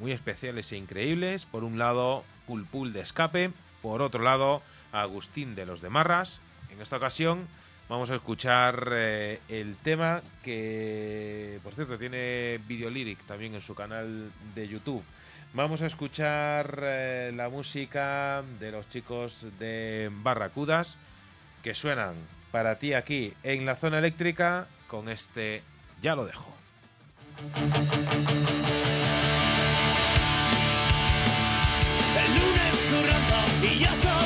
[0.00, 1.44] muy especiales e increíbles.
[1.44, 3.52] Por un lado, Pulpul de Escape.
[3.82, 4.62] Por otro lado,
[5.00, 6.40] Agustín de los de Marras.
[6.70, 7.46] En esta ocasión
[7.88, 13.74] vamos a escuchar eh, el tema que, por cierto, tiene video lyric también en su
[13.74, 15.04] canal de YouTube.
[15.54, 20.96] Vamos a escuchar eh, la música de los chicos de Barracudas
[21.62, 22.14] que suenan
[22.50, 25.62] para ti aquí en la zona eléctrica con este
[26.02, 26.54] Ya lo dejo.
[32.16, 32.76] El lunes
[33.62, 34.25] y soportando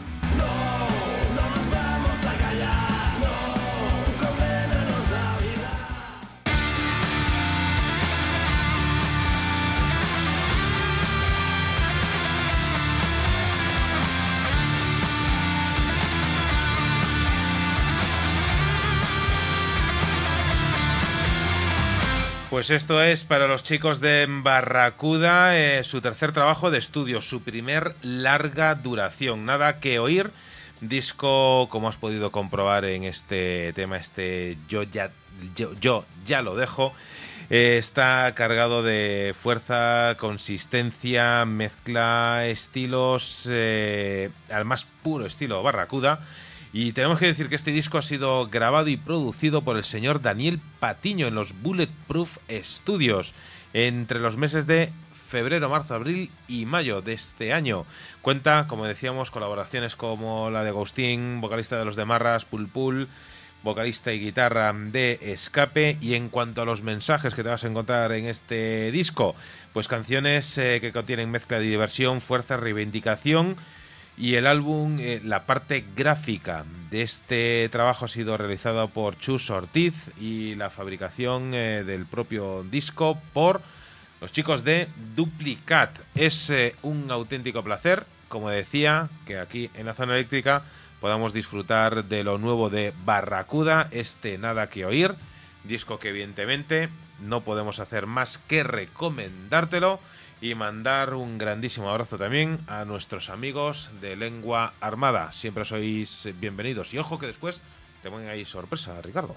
[22.61, 27.41] Pues esto es para los chicos de Barracuda, eh, su tercer trabajo de estudio, su
[27.41, 29.47] primer larga duración.
[29.47, 30.29] Nada que oír.
[30.79, 35.09] Disco, como has podido comprobar en este tema, este Yo ya,
[35.55, 36.93] yo, yo ya lo dejo.
[37.49, 46.19] eh, está cargado de fuerza, consistencia, mezcla estilos eh, al más puro estilo Barracuda.
[46.73, 50.21] Y tenemos que decir que este disco ha sido grabado y producido por el señor
[50.21, 53.33] Daniel Patiño en los Bulletproof Studios
[53.73, 54.89] entre los meses de
[55.31, 57.85] febrero, marzo, abril y mayo de este año.
[58.21, 63.07] Cuenta, como decíamos, colaboraciones como la de Agustín, vocalista de los de Marras, Pulpul,
[63.63, 65.97] vocalista y guitarra de Escape.
[66.01, 69.35] Y en cuanto a los mensajes que te vas a encontrar en este disco,
[69.73, 73.55] pues canciones eh, que contienen mezcla de diversión, fuerza, reivindicación.
[74.21, 79.49] Y el álbum, eh, la parte gráfica de este trabajo ha sido realizada por Chus
[79.49, 83.63] Ortiz y la fabricación eh, del propio disco por
[84.21, 85.97] los chicos de Duplicat.
[86.13, 90.61] Es eh, un auténtico placer, como decía, que aquí en la zona eléctrica
[90.99, 95.15] podamos disfrutar de lo nuevo de Barracuda, este Nada que Oír,
[95.63, 96.89] disco que evidentemente
[97.21, 99.99] no podemos hacer más que recomendártelo
[100.41, 105.31] y mandar un grandísimo abrazo también a nuestros amigos de Lengua Armada.
[105.33, 107.61] Siempre sois bienvenidos y ojo que después
[108.01, 109.35] te ahí sorpresa, Ricardo.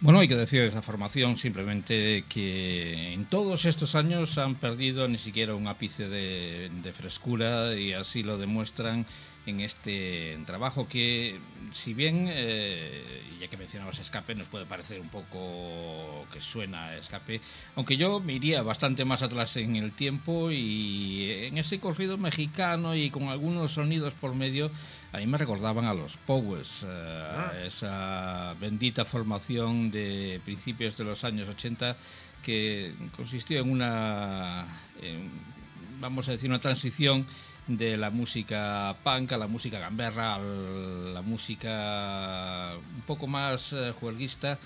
[0.00, 5.08] Bueno, hay que decir de esa formación simplemente que en todos estos años han perdido
[5.08, 9.06] ni siquiera un ápice de frescura y así lo demuestran
[9.46, 11.38] en este trabajo que,
[11.72, 16.96] si bien, eh, ya que mencionabas escape, nos puede parecer un poco que suena a
[16.96, 17.40] escape,
[17.74, 22.94] aunque yo me iría bastante más atrás en el tiempo y en ese corrido mexicano
[22.94, 24.70] y con algunos sonidos por medio,
[25.12, 31.24] a mí me recordaban a los Powers, eh, esa bendita formación de principios de los
[31.24, 31.96] años 80
[32.44, 34.66] que consistió en una,
[35.00, 35.30] en,
[36.00, 37.26] vamos a decir, una transición
[37.66, 43.92] de la música punk a la música gamberra, a la música un poco más eh,
[43.98, 44.58] juerguista.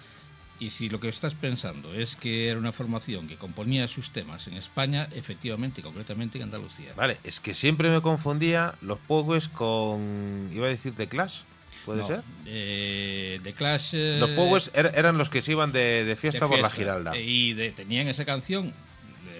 [0.58, 4.46] Y si lo que estás pensando es que era una formación que componía sus temas
[4.46, 6.94] en España, efectivamente concretamente en Andalucía.
[6.96, 10.48] Vale, es que siempre me confundía los Powers con.
[10.54, 11.40] iba a decir The Clash,
[11.84, 12.22] ¿puede No, ser?
[12.46, 13.90] eh, The Clash.
[13.92, 16.70] eh, Los Powers er- eran los que se iban de, de fiesta, de por la.
[16.70, 17.14] Giralda.
[17.18, 18.72] Y de- tenían esa canción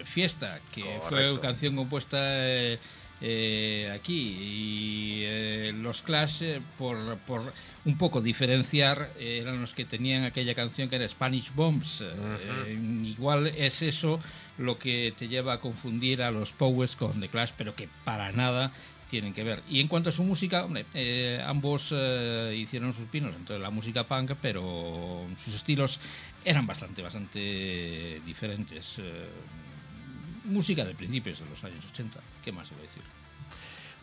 [0.04, 1.08] fiesta, que Correcto.
[1.08, 2.78] fue canción compuesta eh,
[3.20, 4.36] eh, aquí.
[4.40, 7.52] Y eh, los Clash, eh, por, por
[7.84, 12.02] un poco diferenciar, eran los que tenían aquella canción que era Spanish Bombs.
[13.04, 14.20] Igual es eso
[14.58, 18.32] lo que te lleva a confundir a los Powers con The Clash, pero que para
[18.32, 18.72] nada
[19.10, 19.62] tienen que ver.
[19.68, 23.60] Y en cuanto a su música, hombre, eh, ambos eh, hicieron sus pinos dentro de
[23.60, 26.00] la música punk, pero sus estilos
[26.44, 28.98] eran bastante, bastante diferentes.
[28.98, 29.28] Eh,
[30.44, 33.02] música de principios de los años 80, ¿qué más se va a decir?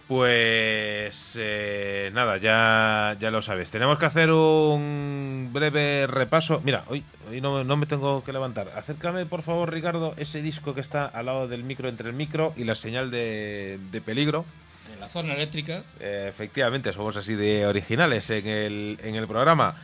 [0.08, 3.72] Pues eh, nada, ya, ya lo sabes.
[3.72, 6.62] Tenemos que hacer un breve repaso.
[6.64, 8.70] Mira, hoy, hoy no, no me tengo que levantar.
[8.76, 12.54] Acércame, por favor, Ricardo, ese disco que está al lado del micro, entre el micro
[12.58, 14.46] y la señal de, de peligro.
[14.94, 19.76] En la zona eléctrica, Eh, efectivamente, somos así de originales en el, en el programa.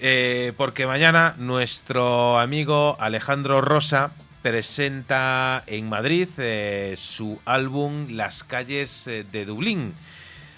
[0.00, 4.10] Eh, porque mañana nuestro amigo Alejandro Rosa
[4.42, 9.94] presenta en Madrid eh, su álbum Las calles eh, de Dublín.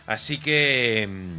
[0.07, 1.39] Así que mm,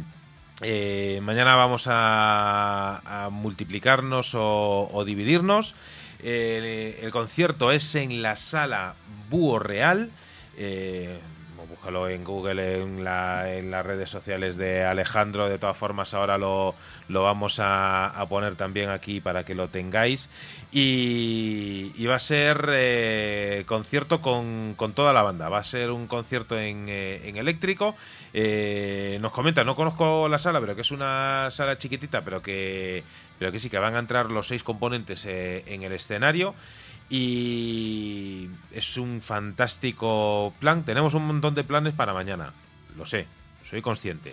[0.64, 5.74] eh, mañana vamos a, multiplicarnos o, dividirnos.
[6.22, 8.94] Eh, el concierto es en la sala
[9.28, 10.10] Búho Real.
[11.82, 15.48] Búscalo en Google, en, la- en las redes sociales de Alejandro.
[15.48, 16.76] De todas formas, ahora lo,
[17.08, 20.28] lo vamos a, poner también aquí para que lo tengáis.
[20.70, 25.48] Y, va a ser eh, concierto con, con toda la banda.
[25.48, 27.96] Va a ser un concierto en, eh, en eléctrico.
[28.32, 33.02] Eh, nos comenta, no conozco la sala, pero que es una sala chiquitita, pero que,
[33.40, 36.54] pero que sí que van a entrar los seis componentes en el escenario.
[37.14, 40.82] Y es un fantástico plan.
[40.82, 42.54] Tenemos un montón de planes para mañana.
[42.96, 43.26] Lo sé,
[43.68, 44.32] soy consciente.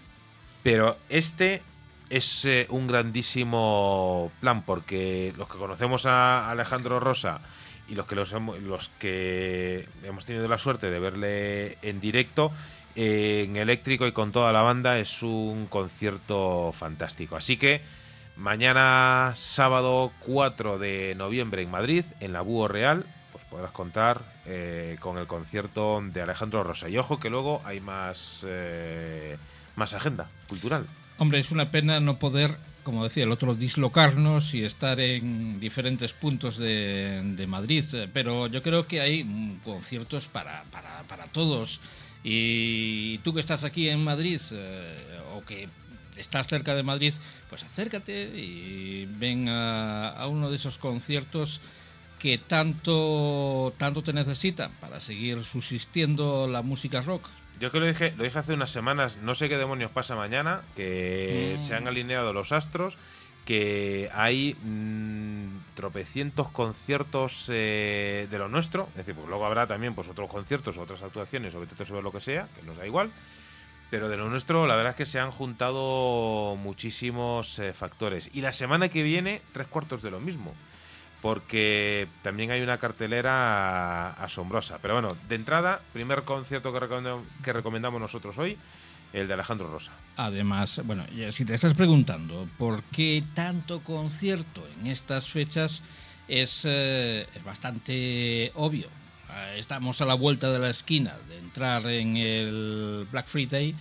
[0.62, 1.60] Pero este
[2.08, 7.42] es eh, un grandísimo plan porque los que conocemos a Alejandro Rosa
[7.86, 12.50] y los que los, que hemos tenido la suerte de verle en directo
[12.94, 17.36] eh, en eléctrico y con toda la banda es un concierto fantástico.
[17.36, 17.82] Así que
[18.36, 24.96] mañana sábado 4 de noviembre en Madrid, en la Búho Real, pues podrás contar eh,
[25.00, 26.88] con el concierto de Alejandro Rosa.
[26.88, 29.36] Y ojo que luego hay más, eh,
[29.76, 30.86] más agenda cultural.
[31.18, 32.56] Hombre, es una pena no poder
[32.86, 37.84] como decía el otro, dislocarnos y estar en diferentes puntos de, Madrid.
[38.12, 41.80] Pero yo creo que hay mm, conciertos para, para, para todos.
[42.22, 45.68] Y tú que estás aquí en Madrid eh, o que
[46.16, 47.12] estás cerca de Madrid,
[47.48, 51.60] pues acércate y ven a, a uno de esos conciertos
[52.18, 57.28] que tanto, tanto te necesitan para seguir subsistiendo la música rock.
[57.60, 60.62] Yo que lo dije, lo dije hace unas semanas, no sé qué demonios pasa mañana,
[60.74, 61.62] que Mm.
[61.62, 62.96] se han alineado los astros,
[63.46, 69.94] que hay mm, tropecientos conciertos eh, de lo nuestro, es decir, pues luego habrá también
[69.94, 73.10] pues otros conciertos, otras actuaciones, o vete a lo que sea, que nos da igual,
[73.90, 78.28] pero de lo nuestro la verdad es que se han juntado muchísimos eh, factores.
[78.32, 80.54] Y la semana que viene, tres cuartos de lo mismo.
[81.22, 84.78] Porque también hay una cartelera asombrosa.
[84.82, 88.56] Pero bueno, de entrada, primer concierto que, recomendam- que recomendamos nosotros hoy,
[89.12, 89.92] el de Alejandro Rosa.
[90.16, 95.82] Además, bueno, ya si te estás preguntando por qué tanto concierto en estas fechas,
[96.28, 98.88] es, eh, es bastante obvio.
[99.30, 103.74] Ah, Estamos a la vuelta de la esquina de entrar en el Black Friday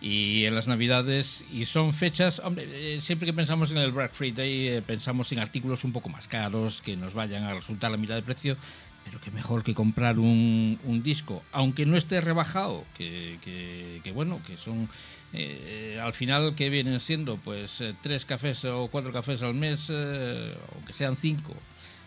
[0.00, 2.66] y en las Navidades y son fechas, hombre,
[2.96, 6.28] eh, siempre que pensamos en el Black Friday eh, pensamos en artículos un poco más
[6.28, 8.56] caros que nos vayan a resultar a mitad de precio,
[9.04, 14.12] pero que mejor que comprar un, un disco, aunque no esté rebajado, que, que- que
[14.12, 14.88] bueno, que son
[15.32, 19.88] eh, al final que vienen siendo pues eh, tres cafés o cuatro cafés al mes,
[19.90, 21.54] eh, o que sean cinco,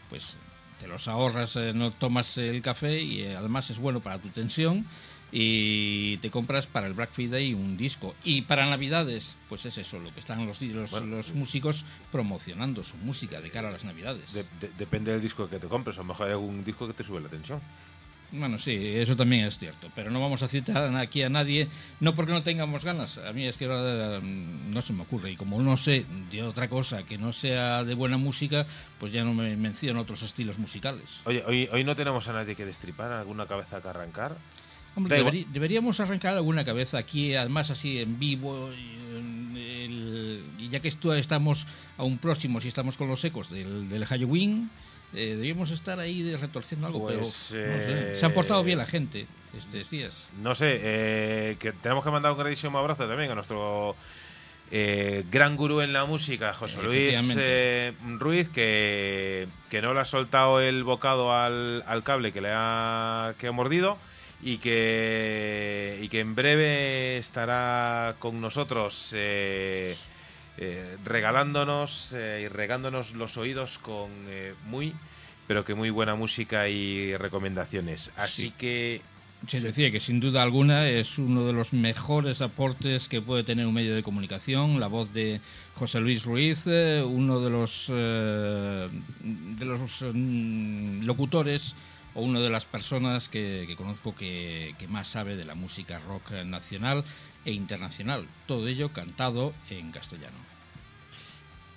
[0.10, 0.36] pues
[0.82, 4.30] te los ahorras, eh, no tomas el café y eh, además es bueno para tu
[4.30, 4.86] tensión
[5.32, 8.16] y te compras para el Black Friday un disco.
[8.24, 12.84] Y para Navidades, pues es eso, lo que están los, los, Bueno, los músicos promocionando
[12.84, 14.34] su música de cara a las Navidades.
[14.34, 16.94] De- de- depende del disco que te compres, a lo mejor hay algún disco que
[16.94, 17.62] te sube la tensión.
[18.32, 21.68] Bueno, sí, eso también es cierto, pero no vamos a citar aquí a nadie,
[22.00, 25.36] no porque no tengamos ganas, a mí es que mm, no se me ocurre, y
[25.36, 28.66] como no sé de otra cosa que no sea de buena música,
[29.00, 31.22] pues ya no me menciono otros estilos musicales.
[31.26, 34.36] Oye, hoy, hoy no tenemos a nadie que destripar, alguna cabeza que arrancar.
[34.96, 41.68] Hombre, deberíamos arrancar alguna cabeza aquí, además así en vivo, y, ya que estamos
[41.98, 44.70] aún próximos y estamos con los ecos del, del Halloween,
[45.14, 48.78] eh, deberíamos estar ahí retorciendo algo, pero Pues, no sé, eh, se han portado bien
[48.78, 49.26] la gente
[49.58, 50.14] estos días.
[50.42, 53.96] No sé, eh, que tenemos que mandar un grandísimo abrazo también a nuestro
[54.72, 60.06] eh, gran gurú en la música, José Luis eh, Ruiz, que, que no le ha
[60.06, 63.98] soltado el bocado al, al cable que le ha, que ha mordido
[64.42, 69.98] y que, y que en breve estará con nosotros eh,
[70.58, 74.94] eh, regalándonos eh, y regándonos los oídos con eh, muy,
[75.48, 78.12] pero que muy buena música y recomendaciones.
[78.18, 78.54] Así Sí.
[78.58, 79.02] que
[79.48, 83.66] Se decía que sin duda alguna es uno de los mejores aportes que puede tener
[83.66, 85.42] un medio de comunicación, la voz de
[85.74, 91.74] José Luis Ruiz, uno de los de los mm, locutores
[92.14, 95.98] o una de las personas que, que conozco que, que más sabe de la música
[96.00, 97.04] rock nacional
[97.46, 98.26] e internacional.
[98.48, 100.38] Todo ello cantado en castellano.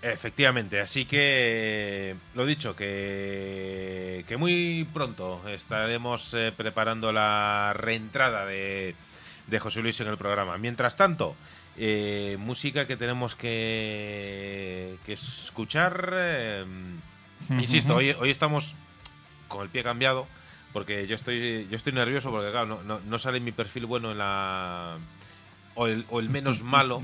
[0.02, 8.94] Efectivamente, así que lo dicho, que, que muy pronto estaremos eh, preparando la reentrada de,
[9.46, 10.58] de José Luis en el programa.
[10.58, 11.34] Mientras tanto,
[11.78, 16.10] eh, música que tenemos que, que escuchar.
[16.12, 16.64] eh,
[17.58, 18.74] insisto, hoy, hoy estamos
[19.48, 20.26] con el pie cambiado
[20.74, 24.10] porque yo estoy yo estoy nervioso porque claro, no, no, no sale mi perfil bueno
[24.10, 24.98] en la...
[25.74, 27.02] O el, o el menos malo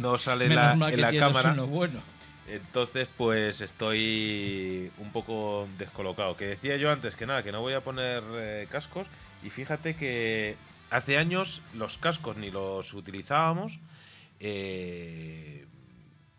[0.00, 1.52] no sale en la, en cámara.
[1.52, 2.00] bueno.
[2.48, 6.36] Entonces, pues estoy un poco descolocado.
[6.36, 9.06] Que decía yo antes que nada, que no voy a poner eh, cascos.
[9.42, 10.56] Y fíjate que
[10.90, 13.78] hace años los cascos ni los utilizábamos.
[14.40, 15.66] eh,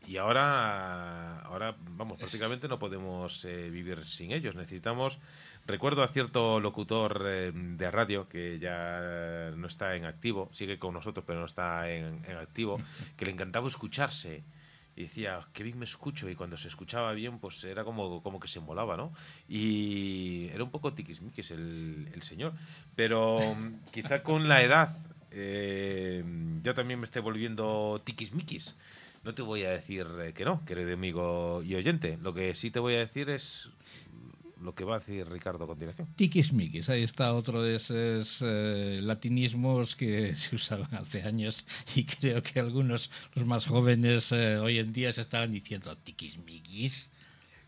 [0.05, 4.55] y ahora, ahora, vamos, prácticamente no podemos eh, vivir sin ellos.
[4.55, 5.17] Necesitamos.
[5.65, 10.93] Recuerdo a cierto locutor eh, de radio que ya no está en activo, sigue con
[10.93, 12.79] nosotros, pero no está en, en activo,
[13.17, 14.43] que le encantaba escucharse
[14.95, 18.39] y decía, qué bien me escucho, y cuando se escuchaba bien, pues era como, como
[18.39, 19.11] que se molaba, ¿no?
[19.47, 22.53] Y era un poco tiquismiquis el, el señor,
[22.95, 24.95] pero mm, quizá con la edad
[25.31, 26.23] eh,
[26.61, 28.75] yo también me esté volviendo tiquismiquis.
[29.23, 32.71] No te voy a decir eh, que no, querido amigo y oyente, lo que sí
[32.71, 33.69] te voy a decir es
[34.63, 36.07] lo que va a decir Ricardo a continuación.
[36.15, 42.41] Tiquismiquis, ahí está otro de esos eh, latinismos que se usaban hace años y creo
[42.41, 47.09] que algunos, los más jóvenes eh, hoy en día se estarán diciendo tiquismiquis.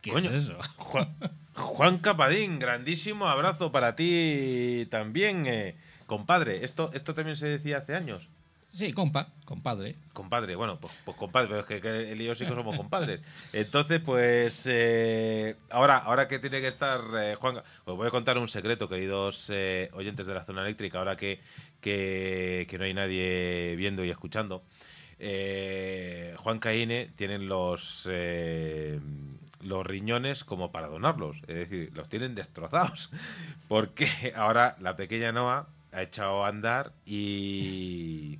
[0.01, 0.59] ¿Qué Coño, es eso?
[0.77, 1.15] Juan,
[1.53, 5.75] Juan Capadín, grandísimo abrazo para ti también, eh,
[6.05, 6.63] compadre.
[6.63, 8.29] Esto, esto también se decía hace años.
[8.75, 9.95] Sí, compa, compadre.
[10.11, 13.21] Compadre, bueno, pues, pues compadre, pero es que, que él y yo somos compadres.
[13.53, 18.37] Entonces, pues eh, ahora, ahora que tiene que estar eh, Juan, os voy a contar
[18.37, 21.39] un secreto, queridos eh, oyentes de la zona eléctrica, ahora que,
[21.79, 24.63] que, no hay nadie viendo y escuchando.
[25.17, 28.09] Juan Caine tienen los
[29.61, 33.09] los riñones como para donarlos, es decir, los tienen destrozados,
[33.67, 38.37] porque ahora la pequeña Noah ha echado a andar y,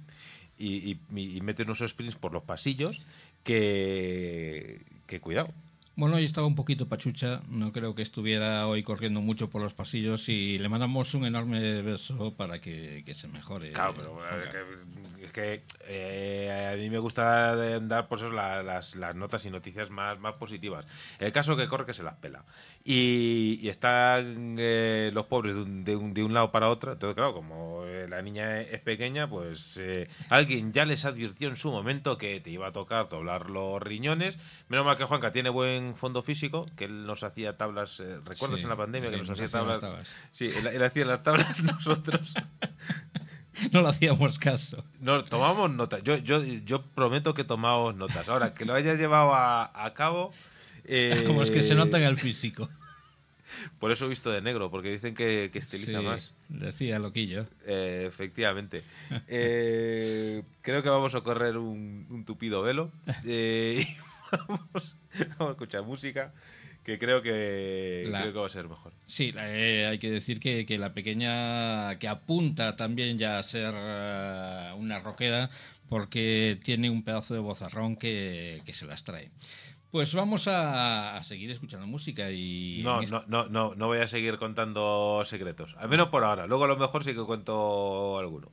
[0.58, 3.02] y, y, y mete unos sprints por los pasillos
[3.44, 5.50] que, que cuidado.
[5.98, 9.74] Bueno, hoy estaba un poquito pachucha, no creo que estuviera hoy corriendo mucho por los
[9.74, 13.72] pasillos y le mandamos un enorme beso para que, que se mejore.
[13.72, 14.78] Claro, pero bueno, es Carlos.
[15.18, 19.46] que, es que, eh, a mí me gusta dar por eso la- las, las notas
[19.46, 20.86] y noticias más, más positivas.
[21.18, 22.44] El caso que corre que se las pela.
[22.84, 26.92] Y, y están eh, los pobres de un, de, un, de un lado para otro.
[26.92, 31.56] Entonces, claro, como eh, la niña es pequeña, pues eh, alguien ya les advirtió en
[31.56, 34.38] su momento que te iba a tocar doblar los riñones.
[34.68, 38.00] Menos mal que Juanca tiene buen fondo físico, que él nos hacía tablas.
[38.00, 39.82] eh, ¿Recuerdas Sí, en la pandemia que nos hacía hacía las tablas?
[39.82, 40.08] tablas.
[40.32, 42.34] Sí, él, él hacía las tablas nosotros.
[43.72, 44.84] No le hacíamos caso.
[45.00, 46.04] No, tomamos notas.
[46.04, 48.28] Yo, yo, yo prometo que tomamos notas.
[48.28, 50.34] Ahora, que lo hayas llevado a, a cabo.
[50.84, 52.68] eh, Como es que se nota en el físico.
[53.80, 56.34] Por eso he visto de negro, porque dicen que, que estiliza Sí, más.
[56.50, 57.46] Decía loquillo.
[57.66, 58.84] Eh, efectivamente.
[59.30, 62.92] Eh, creo que vamos a correr un, un tupido velo.
[64.48, 64.98] Vamos,
[65.38, 66.34] vamos a escuchar música
[66.84, 68.94] que creo que, La- creo que va a ser mejor.
[69.08, 73.74] Sí, eh, hay que decir que, que la pequeña que apunta también ya a ser
[73.76, 75.50] eh, una rockera
[75.90, 79.30] porque tiene un pedazo de vozarrón que, que se las trae.
[79.96, 82.82] Pues vamos a, a seguir escuchando música y...
[82.84, 85.74] No, no, no, no, no voy a seguir contando secretos.
[85.78, 86.46] Al menos por ahora.
[86.48, 88.52] Luego a lo mejor sí que cuento alguno.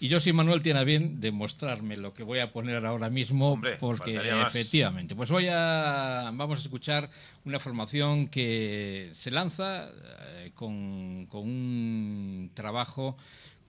[0.00, 3.52] Y yo, si Manuel tiene a bien demostrarme lo que voy a poner ahora mismo,
[3.52, 7.08] Hombre, porque efectivamente, pues voy a vamos a escuchar
[7.44, 13.16] una formación que se lanza eh, con, con un trabajo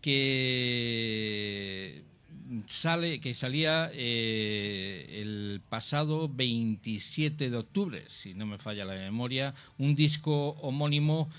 [0.01, 0.11] que
[2.67, 9.53] sale que salía eh, el pasado 27 de octubre, si no me falla la memoria,
[9.77, 11.29] un disco homónimo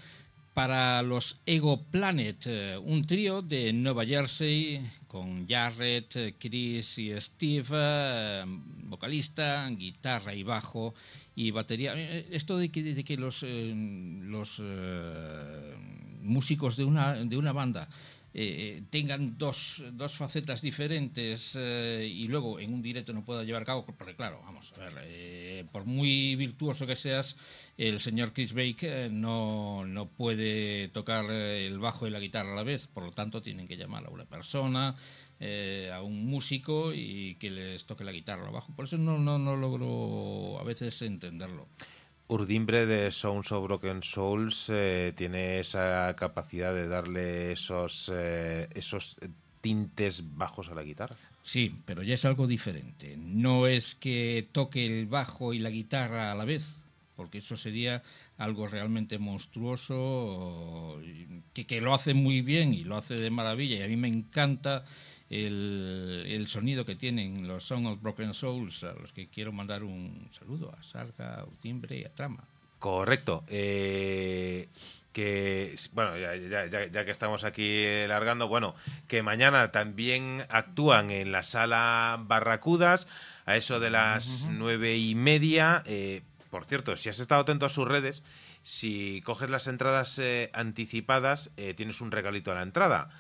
[0.55, 4.81] para los Ego Planet, eh, un trío de Nueva Jersey
[5.13, 8.45] con Jarrett, Chris y Steve, eh,
[8.85, 10.95] vocalista, guitarra y bajo
[11.37, 11.93] y batería.
[11.95, 14.63] Eh, Esto de que, de que los, eh, los
[16.23, 17.91] músicos de una, de una banda
[18.35, 23.62] eh, tengan dos, dos facetas diferentes eh, y luego en un directo no pueda llevar
[23.62, 27.37] a cabo, porque claro, vamos a ver, eh, por muy virtuoso que seas,
[27.76, 32.53] el señor Chris Bake eh, no, no puede tocar eh, el bajo y la guitarra
[32.53, 34.97] a la vez, por lo tanto tienen que llamar a una persona,
[35.93, 38.72] a un músico y que les toque la guitarra o el bajo.
[38.76, 41.66] Por eso no, no, no logro a veces entenderlo.
[42.33, 49.18] Urdimbre de Sounds of Broken Souls eh, tiene esa capacidad de darle esos, eh, esos
[49.61, 51.16] tintes bajos a la guitarra.
[51.43, 53.16] Sí, pero ya es algo diferente.
[53.18, 56.80] No es que toque el bajo y la guitarra a la vez,
[57.16, 58.03] porque eso sería
[58.39, 60.99] algo realmente monstruoso,
[61.53, 63.76] que, que lo hace muy bien y lo hace de maravilla.
[63.76, 64.87] Y a mí me encanta
[65.33, 69.83] el, el sonido que tienen los Song of Broken Souls, a los que quiero mandar
[69.83, 72.45] un saludo a Sarga, a Timbre y a Trama.
[72.78, 73.45] Correcto.
[73.49, 74.68] Eh,
[75.12, 78.74] que, bueno, ya, ya- ya- ya que estamos aquí largando, bueno,
[79.09, 83.07] que mañana también actúan en la sala Barracudas
[83.47, 85.83] a eso de las nueve y media.
[85.87, 88.22] Eh, por cierto, si has estado atento a sus redes,
[88.62, 93.11] si coges las entradas eh, anticipadas, eh, tienes un regalito a la entrada.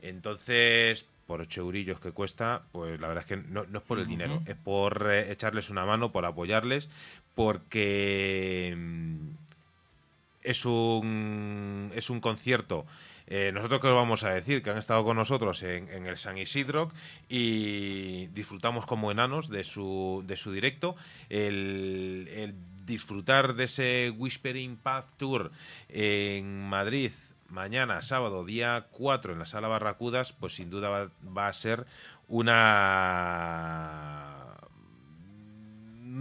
[0.00, 3.98] Entonces, por ocho eurillos que cuesta, pues la verdad es que no, no es por
[3.98, 6.90] el dinero, es por eh, echarles una mano, por apoyarles,
[7.34, 9.28] porque mm,
[10.42, 12.84] es un, es un concierto.
[13.28, 16.18] Eh, nosotros que os vamos a decir que han estado con nosotros en, en el
[16.18, 16.92] San Isidro
[17.30, 20.96] y disfrutamos como enanos de su, de su directo.
[21.30, 22.54] El, el
[22.84, 25.50] disfrutar de ese Whispering Path Tour
[25.88, 27.12] en Madrid
[27.52, 31.86] mañana, sábado, día 4 en la sala Barracudas, pues sin duda va, va a ser
[32.26, 32.72] una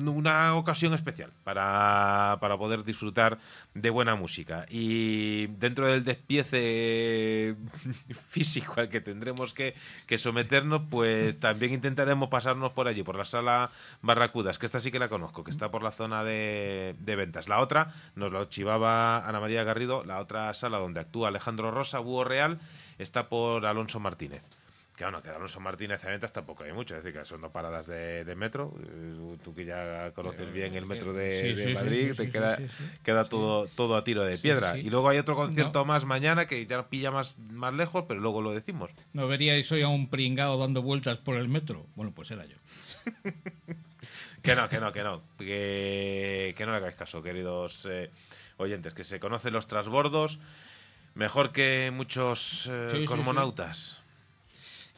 [0.08, 3.40] una ocasión especial para, para poder disfrutar
[3.74, 4.66] de buena música.
[4.70, 7.56] Y dentro del despiece
[8.30, 9.76] físico al que tendremos que,
[10.08, 14.92] que someternos, pues también intentaremos pasarnos por allí, por la sala Barracudas, que esta sí
[14.92, 17.48] que la conozco, que está por la zona de, de ventas.
[17.48, 22.00] La otra, nos lo chivaba Ana María Garrido, la otra sala donde actúa Alejandro Rosa,
[22.00, 22.60] Búho Real,
[22.98, 24.44] está por Alonso Martínez
[25.02, 27.42] que bueno, que de Alonso Martínez a ventas tampoco hay mucho, es decir, que son
[27.42, 28.72] dos paradas de, de metro.
[28.84, 32.18] eh, Tú que ya conoces bien el metro de, Sí, de sí, sí, Madrid, sí,
[32.18, 32.60] te queda,
[33.04, 34.78] queda todo, todo a tiro de piedra.
[34.78, 35.86] Y luego hay otro concierto No.
[35.86, 38.92] más mañana que ya pilla más, más lejos, pero luego lo decimos.
[39.14, 41.88] ¿No veríais hoy a un pringao dando vueltas por el metro?
[41.96, 42.58] Bueno, pues era yo.
[44.42, 45.22] Que no, que no, que no.
[45.38, 48.10] Que, que no le hagáis caso, queridos eh,
[48.58, 48.94] oyentes.
[48.96, 50.40] Que se conocen los trasbordos
[51.14, 54.01] mejor que muchos eh, cosmonautas.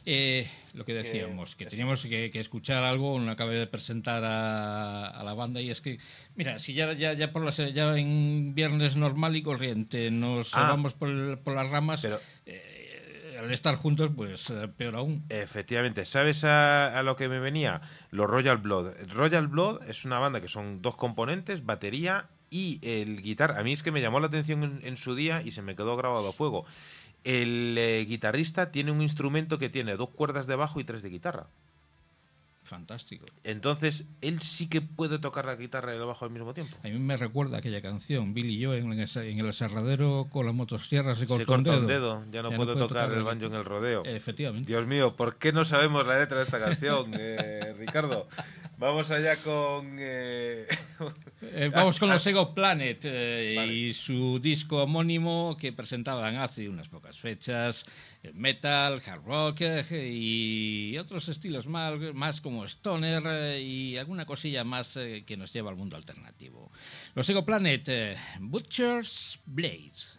[0.06, 5.06] Eh, lo que decíamos, que teníamos que, que escuchar algo, no acabé de presentar a,
[5.08, 5.98] a la banda y es que,
[6.36, 10.68] mira, si ya, ya, ya, por las, ya en viernes normal y corriente nos Ah.
[10.68, 15.24] vamos por, por las ramas, Pero- eh, al estar juntos, pues eh, peor aún.
[15.28, 17.80] Efectivamente, ¿sabes a, a lo que me venía?
[18.10, 18.92] Los Royal Blood.
[19.12, 23.58] Royal Blood es una banda que son dos componentes, batería y el guitarra.
[23.58, 25.74] A mí es que me llamó la atención en, en su día y se me
[25.76, 26.64] quedó grabado a fuego.
[27.24, 31.08] El eh, guitarrista tiene un instrumento que tiene dos cuerdas de bajo y tres de
[31.08, 31.48] guitarra.
[32.74, 33.26] Fantástico.
[33.44, 36.76] Entonces, él sí que puede tocar la guitarra y el bajo al mismo tiempo.
[36.82, 41.14] A mí me recuerda aquella canción, Billy en el, en el aserradero con la motosierra
[41.14, 42.24] se cortó, Se corta un un dedo.
[42.32, 44.02] ya no Ya puede tocar tocar el banjo en el rodeo.
[44.04, 44.66] Efectivamente.
[44.72, 48.28] Dios mío, ¿por qué no sabemos la letra de esta canción, eh, Ricardo?
[48.76, 49.96] Vamos allá con...
[50.00, 50.66] eh,
[51.42, 53.66] Eh, vamos con los Ego Planet Vale.
[53.72, 57.84] y su disco homónimo que presentaban hace unas pocas fechas.
[58.32, 64.64] Metal, hard rock eh, y otros estilos más, más como stoner eh, y alguna cosilla
[64.64, 66.70] más eh, que nos lleva al mundo alternativo.
[67.14, 70.18] Los Ego Planet, Butcher's Blades.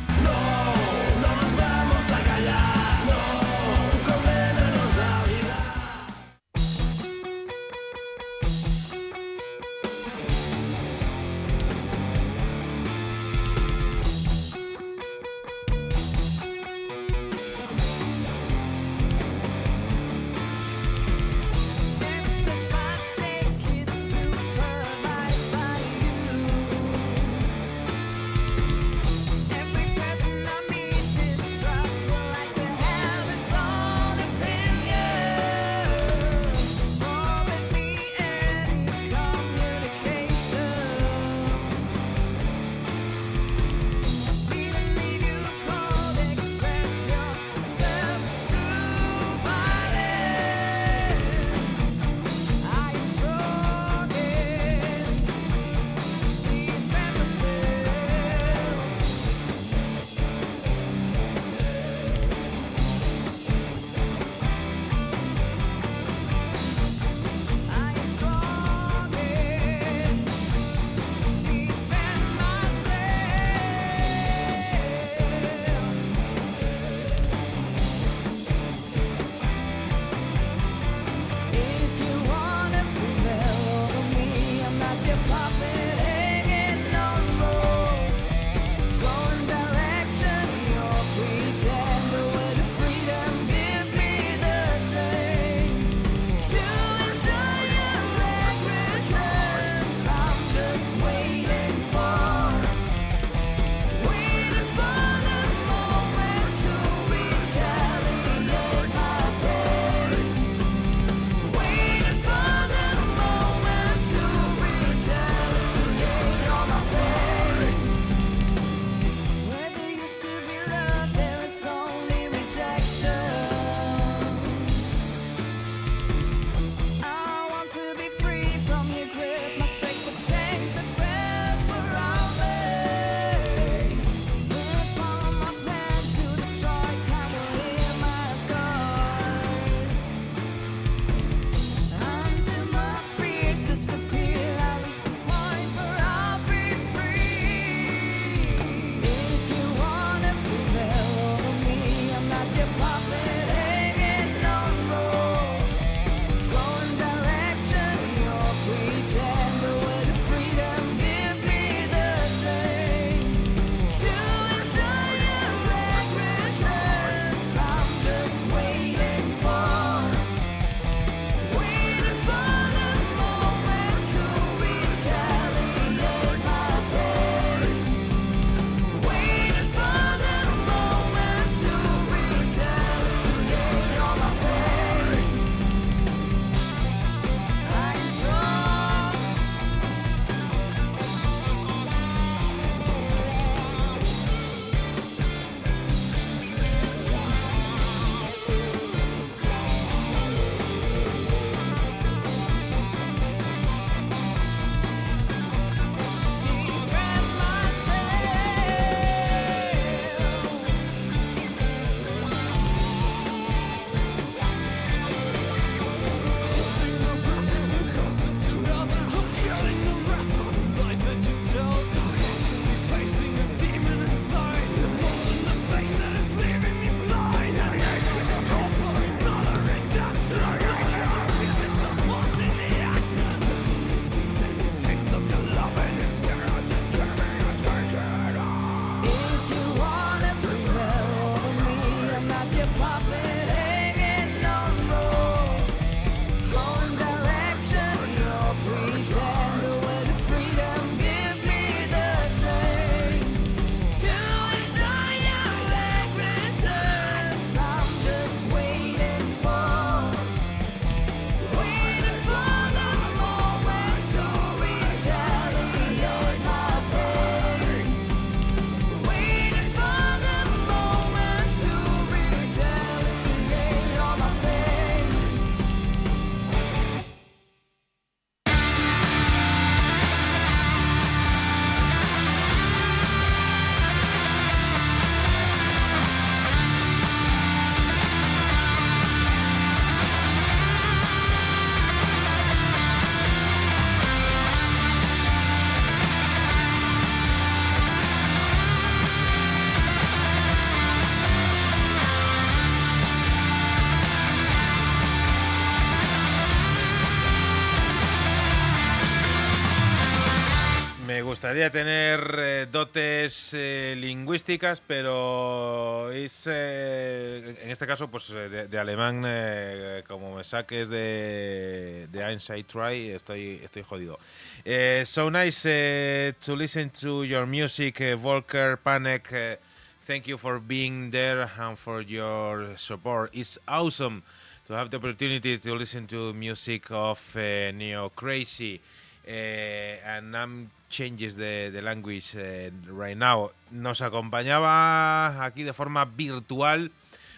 [311.41, 318.67] Gustaría tener eh, dotes eh, lingüísticas, pero es, eh, en este caso, pues eh, de,
[318.67, 324.19] de alemán, eh, como me saques de, de Einstein Try, estoy, estoy jodido.
[324.63, 329.57] Eh, so nice to listen to your music, Volker Panek.
[330.05, 333.31] thank you for being there and for your support.
[333.33, 334.21] It's awesome
[334.67, 338.79] to have the opportunity to listen to music of Neo Crazy.
[339.25, 343.51] And I'm changes the language uh, right now.
[343.71, 346.91] Nos acompañaba aquí de forma virtual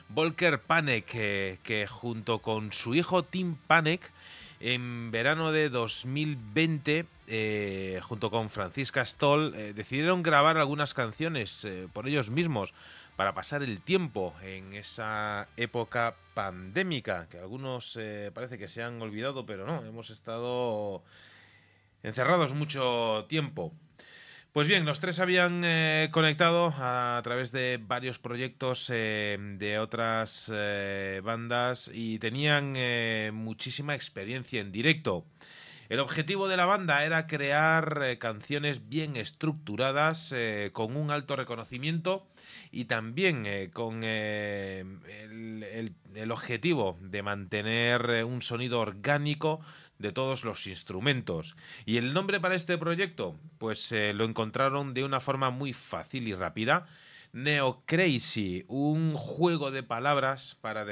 [0.09, 4.11] Volker Panek, que, que junto con su hijo Tim Panek,
[4.59, 11.88] en verano de 2020, eh, junto con Francisca Stoll, eh, decidieron grabar algunas canciones eh,
[11.93, 12.73] por ellos mismos
[13.15, 19.01] para pasar el tiempo en esa época pandémica, que algunos eh, parece que se han
[19.01, 21.03] olvidado, pero no, hemos estado
[22.03, 23.73] encerrados mucho tiempo.
[24.53, 30.51] Pues bien, los tres habían eh, conectado a, través de varios proyectos eh, de otras
[30.53, 32.75] eh, bandas y tenían
[33.34, 35.25] muchísima experiencia en directo.
[35.89, 40.34] El objetivo de la banda era crear canciones bien estructuradas,
[40.71, 42.27] con un alto reconocimiento
[42.71, 45.01] y también con el,
[46.30, 49.61] objetivo de mantener un sonido orgánico
[50.03, 51.55] de todos los instrumentos.
[51.85, 53.39] ¿Y el nombre para este proyecto?
[53.57, 56.85] Pues eh, lo encontraron de una forma muy fácil y rápida.
[57.31, 60.85] Neo Crazy, un juego de palabras para,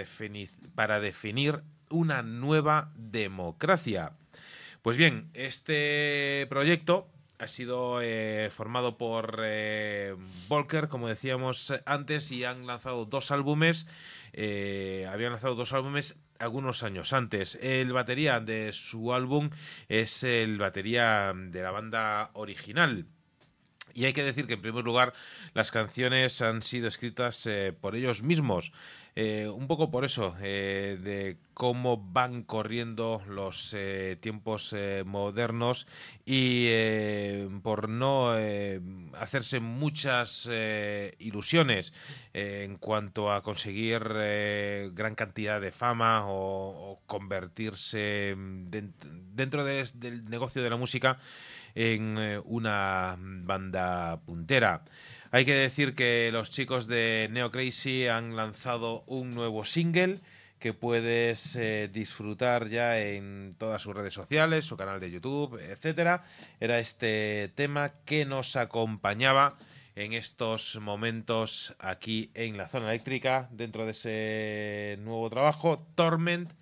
[0.75, 4.13] para definir una nueva democracia.
[4.81, 7.07] Pues bien, este proyecto
[7.37, 10.15] ha sido eh, formado por eh,
[10.47, 13.87] Volker, como decíamos antes, y han lanzado dos álbumes.
[14.33, 17.57] habían lanzado dos álbumes algunos años antes.
[17.61, 19.49] El batería de su álbum
[19.87, 23.05] es el batería de la banda original.
[23.93, 25.13] Y hay que decir que en primer lugar
[25.53, 28.71] las canciones han sido escritas eh, por ellos mismos.
[29.15, 35.85] Eh, un poco por eso, eh, de cómo van corriendo los eh, tiempos eh, modernos
[36.25, 38.31] y eh, por no
[39.19, 40.49] hacerse muchas
[41.19, 41.93] ilusiones
[42.33, 44.01] en cuanto a conseguir
[44.93, 48.95] gran cantidad de fama o, convertirse dent-
[49.35, 51.19] dentro de- del negocio de la música
[51.75, 54.83] en una banda puntera.
[55.29, 60.21] Hay que decir que los chicos de Neo Crazy han lanzado un nuevo single
[60.61, 66.23] que puedes eh, disfrutar ya en todas sus redes sociales, su canal de YouTube, etcétera.
[66.59, 69.57] Era este tema que nos acompañaba
[69.95, 76.53] en estos momentos aquí en la zona eléctrica dentro de ese nuevo trabajo, Torment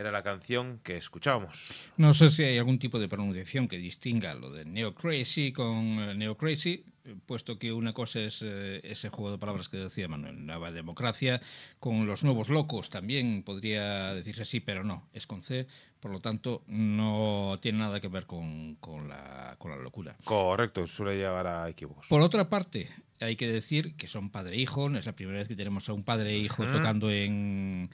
[0.00, 1.92] era la canción que escuchábamos.
[1.96, 5.98] No sé si hay algún tipo de pronunciación que distinga lo de Neo Crazy con
[6.00, 6.84] eh, Neo Crazy,
[7.26, 11.40] puesto que una cosa es eh, ese juego de palabras que decía Manuel, Nueva Democracia,
[11.78, 15.66] con los nuevos locos también podría decirse así, pero no, es con C,
[16.00, 20.16] por lo tanto no tiene nada que ver con, con la, con la locura.
[20.24, 22.06] Correcto, suele llevar a equívocos.
[22.08, 22.88] Por otra parte,
[23.20, 25.88] hay que decir que son padre e hijo, no es la primera vez que tenemos
[25.88, 27.90] a un padre e hijo tocando en,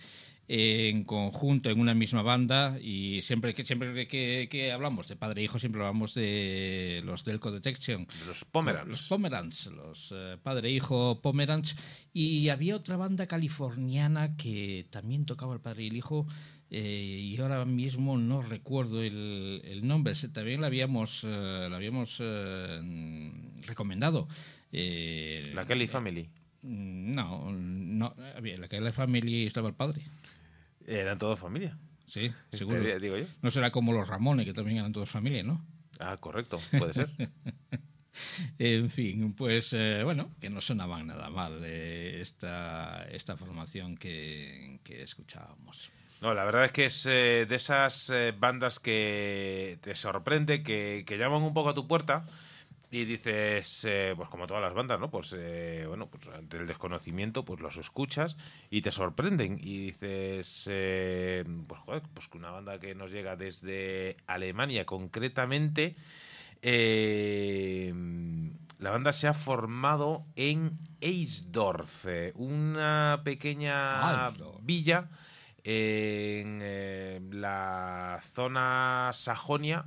[0.49, 5.41] en conjunto en una misma banda y siempre que siempre que, que hablamos de padre
[5.41, 8.07] e hijo siempre hablamos de los Delco Detection.
[8.27, 8.89] Los Pomerans.
[8.89, 11.77] Los Pomerans, los eh, padre e hijo Pomerans.
[12.13, 16.27] Y había otra banda californiana que también tocaba el padre y el hijo.
[16.71, 20.15] eh, y ahora mismo no recuerdo el, el nombre.
[20.33, 22.81] También la habíamos, eh, la habíamos eh,
[23.67, 24.29] recomendado.
[24.73, 26.29] Eh, La Kelly Family.
[26.63, 28.15] Mm, No, no.
[28.19, 30.03] La la Family estaba el padre.
[30.87, 31.77] Eran todos familia.
[32.07, 32.81] Sí, seguro.
[32.99, 33.27] Digo yo.
[33.43, 35.65] No será como los Ramones, que también eran todos familia, ¿no?
[35.99, 37.11] Ah, correcto, puede ser.
[38.59, 44.81] En fin, pues eh, bueno, que no sonaban nada mal eh, esta, esta formación que,
[44.85, 45.91] que escuchábamos.
[46.23, 51.05] No, la verdad es que es eh, de esas eh, bandas que te sorprende, que,
[51.07, 52.25] que llaman un poco a tu puerta
[52.91, 55.11] y dices, eh, pues como todas las bandas, ¿no?
[55.11, 58.37] Pues eh, bueno, pues ante el desconocimiento, pues los escuchas
[58.71, 63.35] y te sorprenden y dices, eh, pues joder, pues que una banda que nos llega
[63.37, 65.97] desde Alemania concretamente,
[68.79, 74.59] la banda se ha formado en Eisdorf, una pequeña Eisdorf.
[74.63, 75.11] villa
[75.63, 76.61] en
[77.41, 79.87] la zona Sajonia,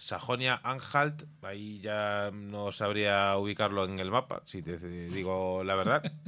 [0.00, 6.02] Sajonia-Anhalt, ahí ya no sabría ubicarlo en el mapa, si te digo la verdad.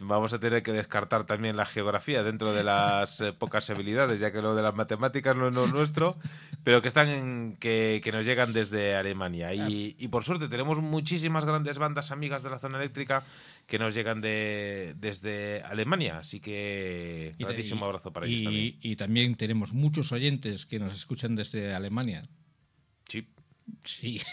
[0.00, 4.32] vamos a tener que descartar también la geografía dentro de las eh, pocas habilidades, ya
[4.32, 6.16] que lo de las matemáticas no es lo nuestro,
[6.62, 9.54] pero que están en- que, que nos llegan desde Alemania.
[9.54, 13.24] Y, y por suerte tenemos muchísimas grandes bandas amigas de la zona eléctrica
[13.66, 18.76] que nos llegan de, desde Alemania, así que y- abrazo para y, ellos también.
[18.82, 22.28] Y también tenemos muchos oyentes que nos escuchan desde Alemania.
[23.84, 24.20] Sí.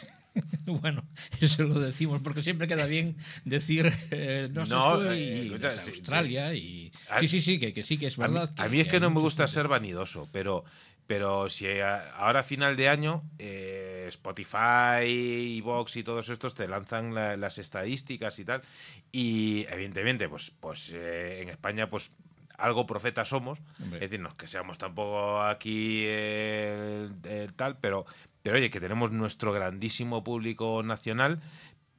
[0.66, 1.03] Bueno,
[1.41, 5.82] eso lo decimos porque siempre queda bien decir eh, no, sé, No, eh, escucha, desde
[5.82, 8.53] sí, Australia y A- sí, sí, sí, que, que sí que es A mí, verdad.
[8.56, 10.64] a mí es que no me gusta ser vanidoso, pero,
[11.06, 16.56] pero si a- ahora a final de año eh, Spotify y Vox y todos estos
[16.56, 18.62] te lanzan la- las estadísticas y tal,
[19.12, 22.10] y evidentemente, pues, pues eh, en España, pues
[22.58, 23.98] algo profeta somos, Hombre.
[23.98, 28.06] es decir, no es que seamos tampoco aquí eh, tal, pero,
[28.43, 31.41] pero oye, que tenemos nuestro grandísimo público nacional,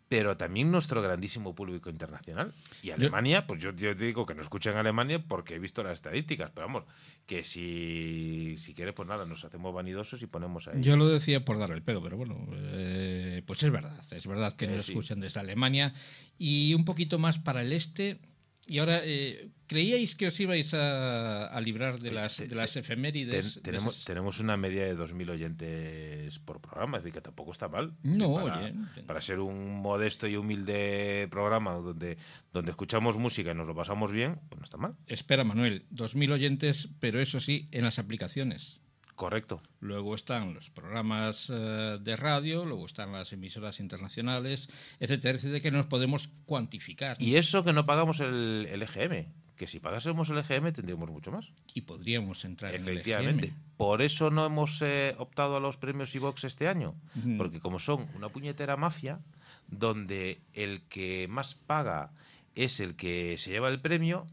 [0.09, 2.52] pero también nuestro grandísimo público internacional.
[2.82, 6.51] Y Alemania, pues yo, te digo que no escuchan Alemania porque he visto las estadísticas,
[6.55, 6.85] pero vamos,
[7.24, 10.82] que si, si quieres, pues nada, nos hacemos vanidosos y ponemos ahí.
[10.82, 14.52] Yo lo decía por dar el pelo, pero bueno, eh, pues es verdad, es verdad
[14.55, 14.93] que Eh, nos sí.
[14.93, 15.94] escuchan desde Alemania
[16.36, 18.20] y un poquito más para el este.
[18.65, 23.57] Y ahora, eh, ¿creíais que os ibais a, a librar de las, de las efemérides?
[23.57, 27.51] de tenemos, esas- tenemos una media de 2.000 oyentes por programa, es decir, que tampoco
[27.53, 27.95] está mal.
[28.05, 28.75] No, para, oye.
[29.07, 32.19] para ser un modesto y humilde programa donde,
[32.53, 34.95] donde escuchamos música y nos lo pasamos bien, pues no está mal.
[35.07, 38.79] Espera, Manuel, 2.000 oyentes, pero eso sí, en las aplicaciones.
[39.15, 39.63] Correcto.
[39.81, 44.69] Luego están los programas eh, de radio, luego están las emisoras internacionales,
[45.01, 47.17] etcétera, etcétera, que nos podemos cuantificar.
[47.21, 49.27] Y eso que no pagamos el, el EGM,
[49.57, 51.53] que si pagásemos el EGM tendríamos mucho más.
[51.75, 53.47] Y podríamos entrar en el Efectivamente.
[53.49, 53.57] EGM.
[53.77, 56.95] Por eso no hemos eh, optado a los premios iVox este año.
[57.37, 59.21] Porque como son una puñetera mafia,
[59.69, 62.11] donde el que más paga
[62.55, 64.27] es el que se lleva el premio,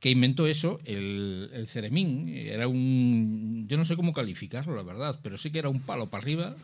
[0.00, 2.28] que inventó eso, el, el ceremín.
[2.28, 3.66] Era un.
[3.68, 6.56] Yo no sé cómo calificarlo, la verdad, pero sí que era un palo para arriba.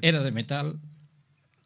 [0.00, 0.78] Era de metal.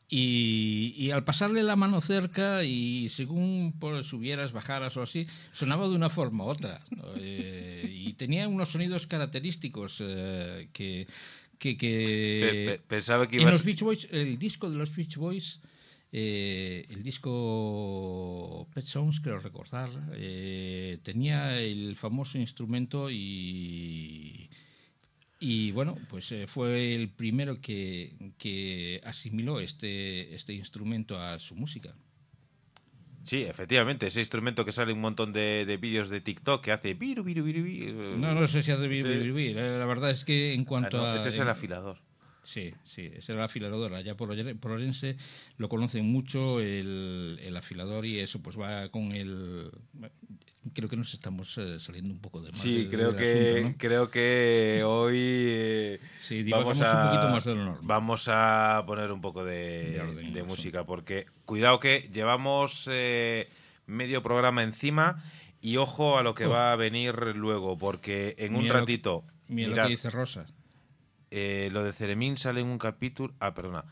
[0.09, 5.89] Y, y al pasarle la mano cerca y según por subieras, bajaras o así, sonaba
[5.89, 6.81] de una forma u otra.
[6.91, 7.03] ¿no?
[7.17, 11.07] Eh, y tenía unos sonidos característicos eh, que.
[11.59, 13.53] que, que- Pe- pe- pensaba que en ibas...
[13.55, 15.61] los Beach Boys, el disco de los Beach Boys,
[16.13, 24.51] eh, el disco Pet Sounds, creo recordar, eh, tenía el famoso instrumento y.
[25.39, 31.55] Y bueno, pues eh, fue el primero que, que asimiló este, este instrumento a su
[31.55, 31.95] música.
[33.25, 36.95] Sí, efectivamente, ese instrumento que sale un montón de, de vídeos de TikTok que hace...
[36.95, 38.17] Biru, biru, biru.
[38.17, 39.09] No, no sé si hace bi- Sí.
[39.09, 41.17] bi- bi- La verdad es que en Ah, cuanto no, a.
[41.17, 41.99] ese es el afilador.
[42.47, 43.93] Sí, sí, es el afilador.
[43.95, 45.17] Allá por, por Orense
[45.59, 49.71] lo conocen mucho el, el afilador y eso pues va con el...
[50.75, 53.75] Creo que nos estamos eh, saliendo un poco de más Sí, creo que, asunto, ¿no?
[53.79, 57.81] creo que hoy eh, Sí, vamos, a, un poquito más de lo normal.
[57.85, 63.49] vamos a poner un poco de, orden, música, porque cuidado que llevamos eh,
[63.87, 65.23] medio programa encima
[65.61, 66.51] y ojo a lo que Oh.
[66.51, 69.25] va a venir luego, porque en un lo- ratito...
[69.49, 70.47] Mira mirad, lo que dice Rosa.
[71.31, 73.35] Eh, lo de Ceremín sale en un capítulo.
[73.41, 73.85] Ah, perdona.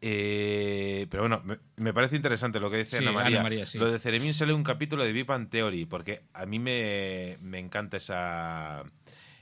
[0.00, 3.38] Eh, pero bueno, me, me parece interesante lo que dice Sí, Ana María.
[3.38, 3.78] Ana María, sí.
[3.78, 7.58] Lo de Ceremín sale en un capítulo de Bang Theory, porque a mí me, me
[7.58, 8.84] encanta esa.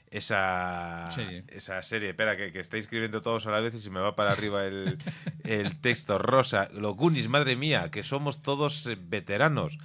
[0.08, 1.44] Esa Serie.
[1.48, 2.10] esa serie.
[2.10, 4.64] Espera, que, que estáis escribiendo todos a la vez y se me va para arriba
[4.64, 4.98] el,
[5.44, 6.16] el texto.
[6.18, 9.76] Rosa, los Goonies, madre mía, que somos todos veteranos.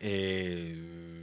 [0.00, 1.17] Eh,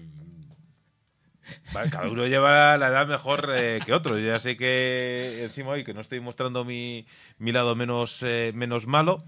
[1.73, 4.17] Vale, cada uno lleva la edad mejor eh, que otro.
[4.17, 7.05] Yo ya sé que encima hoy que no estoy mostrando mi,
[7.38, 9.23] mi lado menos, eh, menos malo.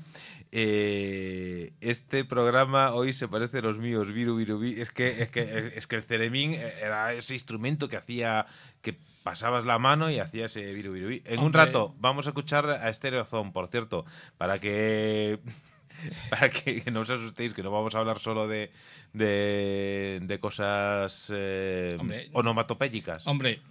[0.52, 4.80] eh, este programa hoy se parece a los míos, Viru, Viru, Vi.
[4.80, 8.45] Es que, es que, es que el Ceremín era ese instrumento que hacía
[8.81, 11.22] que pasabas la mano y hacía ese Viru, Viru, Vi.
[11.26, 14.06] En un rato vamos a escuchar a Stereozone, por cierto,
[14.38, 15.39] para que
[16.30, 18.72] para que no os asustéis, que no vamos a hablar solo de,
[19.18, 22.30] de, de cosas eh, Hombre.
[22.34, 23.26] onomatopéyicas.
[23.27, 23.61] Hombre,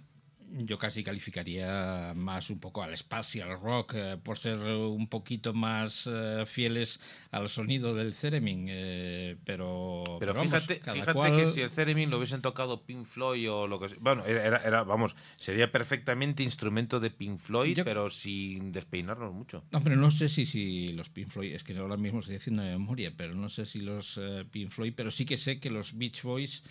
[0.49, 6.07] yo casi calificaría más un poco al spatial rock eh, por ser un poquito más
[6.11, 6.99] eh, fieles
[7.31, 12.17] al sonido del theremin, eh, pero Pero fíjate, fíjate cual- que si el Theremin lo
[12.17, 13.97] hubiesen tocado Pink Floyd o lo que sea.
[13.99, 19.33] Bueno, era, era- era, vamos, sería perfectamente instrumento de Pink Floyd, Yo- pero sin despeinarnos
[19.33, 19.63] mucho.
[19.73, 22.71] Hombre, no sé si, si los Pink Floyd, es que ahora mismo estoy haciendo de
[22.71, 24.19] memoria, pero no sé si los
[24.51, 26.63] Pink Floyd, pero sí que sé que los Beach Boys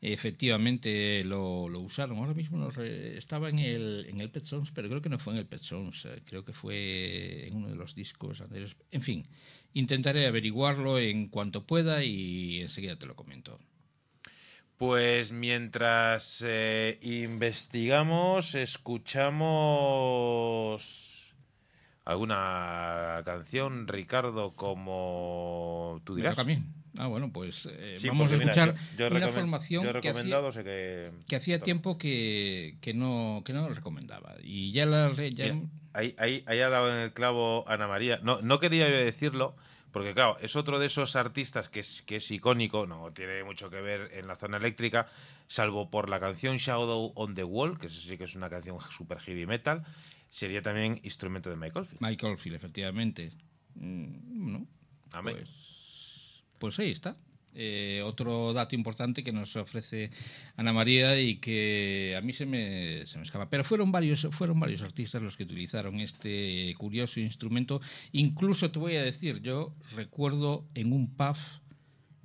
[0.00, 2.18] efectivamente lo, lo usaron.
[2.18, 5.18] Ahora mismo no re- estaba en el, en el Pet Sounds, pero creo que no
[5.18, 8.76] fue en el Pet Sounds, eh, creo que fue en uno de los discos anteriores.
[8.90, 9.24] En fin,
[9.74, 13.58] intentaré averiguarlo en cuanto pueda y enseguida te lo comento.
[14.76, 21.34] Pues mientras eh, investigamos, escuchamos
[22.04, 26.32] alguna canción, Ricardo, como tú ¿Me dirás.
[26.32, 26.62] toca a mí?
[26.96, 29.90] Ah, bueno, pues eh, Sí, vamos a mira, escuchar yo- yo he una formación yo
[29.90, 31.10] he que hacía- recomendado, sé que...
[31.28, 35.68] que hacía tiempo que, que no que no lo recomendaba y ya la ya Mira,
[35.92, 38.18] ahí, ahí, ahí ha dado en el clavo Ana María.
[38.22, 39.54] No, no quería yo decirlo,
[39.92, 43.70] porque claro, es otro de esos artistas que es, que es icónico, no tiene mucho
[43.70, 45.06] que ver en la zona eléctrica,
[45.46, 48.76] salvo por la canción Shadow on the Wall, que eso sí que es una canción
[48.96, 49.84] super heavy metal,
[50.28, 52.00] sería también instrumento de Michael Field.
[52.02, 53.30] Michael Field, efectivamente.
[53.76, 54.66] Mm, Bueno,
[55.12, 55.36] Amén.
[55.38, 55.50] pues,
[56.60, 57.16] pues ahí está.
[57.52, 60.12] Eh, otro dato importante que nos ofrece
[60.56, 63.50] Ana María y que a mí se me, se me escapa.
[63.50, 67.80] Pero fueron varios, fueron varios artistas los que utilizaron este curioso instrumento.
[68.12, 71.36] Incluso te voy a decir, yo recuerdo en un pub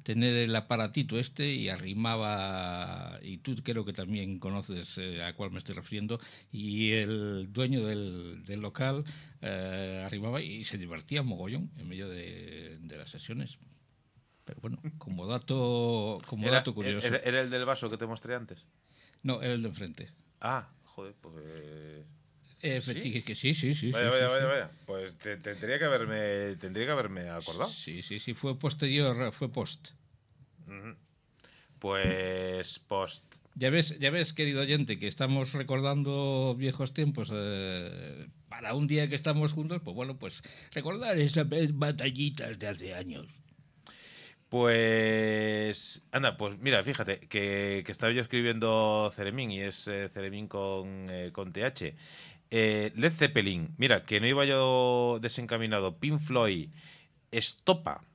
[0.03, 5.49] tener el aparatito este y arrimaba, y tú creo que también conoces eh, a cuál
[5.49, 6.19] me estoy refiriendo,
[6.51, 9.03] y el dueño del, del local
[9.41, 13.57] eh, arrimaba y se divertía mogollón en medio de, de las sesiones.
[14.45, 17.05] Pero bueno, como dato, como Era, dato curioso.
[17.05, 18.63] era- era el del vaso que te mostré antes.
[19.23, 20.09] No, era el de enfrente.
[20.39, 22.05] Ah, joder, pues...
[22.61, 23.21] Eh, ¿Sí?
[23.23, 23.91] que sí, sí, sí.
[23.91, 24.71] Vaya, sí, vaya, sí, vaya, vaya.
[24.85, 27.69] Pues te- tendría que haberme, tendría que haberme acordado.
[27.69, 29.89] Sí, sí, sí, fue posterior, fue post.
[31.79, 33.23] Pues post.
[33.55, 39.07] Ya ves, ya ves, querido oyente, que estamos recordando viejos tiempos eh, para un día
[39.09, 40.41] que estamos juntos, pues bueno, pues
[40.73, 43.27] recordar esas batallitas de hace años.
[44.55, 46.01] Pues.
[46.13, 51.07] Anda, pues mira, fíjate que, que estaba yo escribiendo Ceremín y es eh, Ceremín con,
[51.09, 51.93] eh, con TH.
[52.51, 55.97] Eh, Led Zeppelin, mira, que no iba yo desencaminado.
[55.97, 56.69] Pink Floyd,
[57.31, 58.05] Estopa,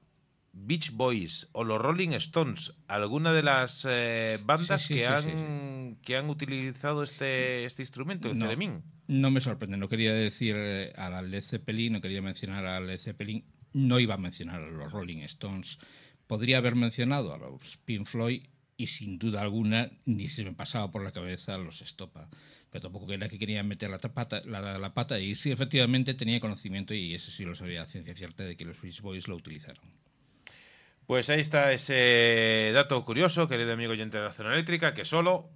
[0.55, 5.05] Beach Boys o los Rolling Stones, alguna de las eh, bandas Sí, sí, que, sí,
[5.05, 8.47] han, que han utilizado este, este instrumento, el No.
[8.47, 8.83] Ceremín.
[9.09, 10.57] No me sorprende, no quería decir
[10.97, 13.45] a la Led Zeppelin, no quería mencionar a Led Zeppelin,
[13.75, 15.79] no iba a mencionar a los Rolling Stones.
[16.31, 18.45] Podría haber mencionado a los Pink Floyd
[18.77, 22.29] y sin duda alguna ni se me pasaba por la cabeza los Estopa.
[22.71, 26.95] Pero tampoco era que quería meter la, pata, la, pata y sí, efectivamente tenía conocimiento
[26.95, 29.83] y eso sí lo sabía a ciencia cierta de que los Beach Boys lo utilizaron.
[31.05, 35.51] Pues ahí está ese dato curioso, querido amigo oyente de la zona eléctrica, que solo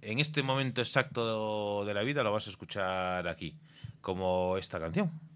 [0.00, 3.54] en este momento exacto de la vida lo vas a escuchar aquí,
[4.00, 5.33] como esta canción.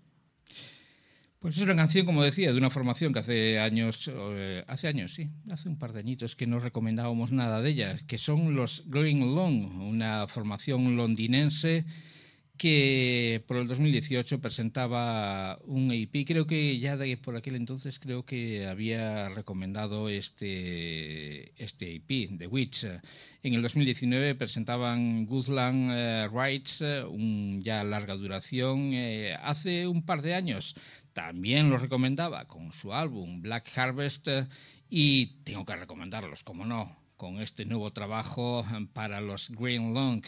[1.40, 5.15] Pues es una canción, como decía, de una formación que hace años, eh, hace años,
[5.15, 8.82] sí, hace un par de añitos que no recomendábamos nada de ella, que son los
[8.89, 11.85] Green Long, una formación londinense
[12.56, 16.27] que por el 2018 presentaba un EP.
[16.27, 22.48] Creo que ya de por aquel entonces creo que había recomendado este, este EP, The
[22.48, 22.85] Witch.
[23.44, 28.93] En el 2019 presentaban Goodland eh, Rights, eh, un ya larga duración.
[29.40, 30.74] Hace un par de años
[31.19, 34.28] también los recomendaba con su álbum Black Harvest
[34.89, 40.24] y tengo que recomendarlos, como no, con este nuevo trabajo eh, para los Green Long.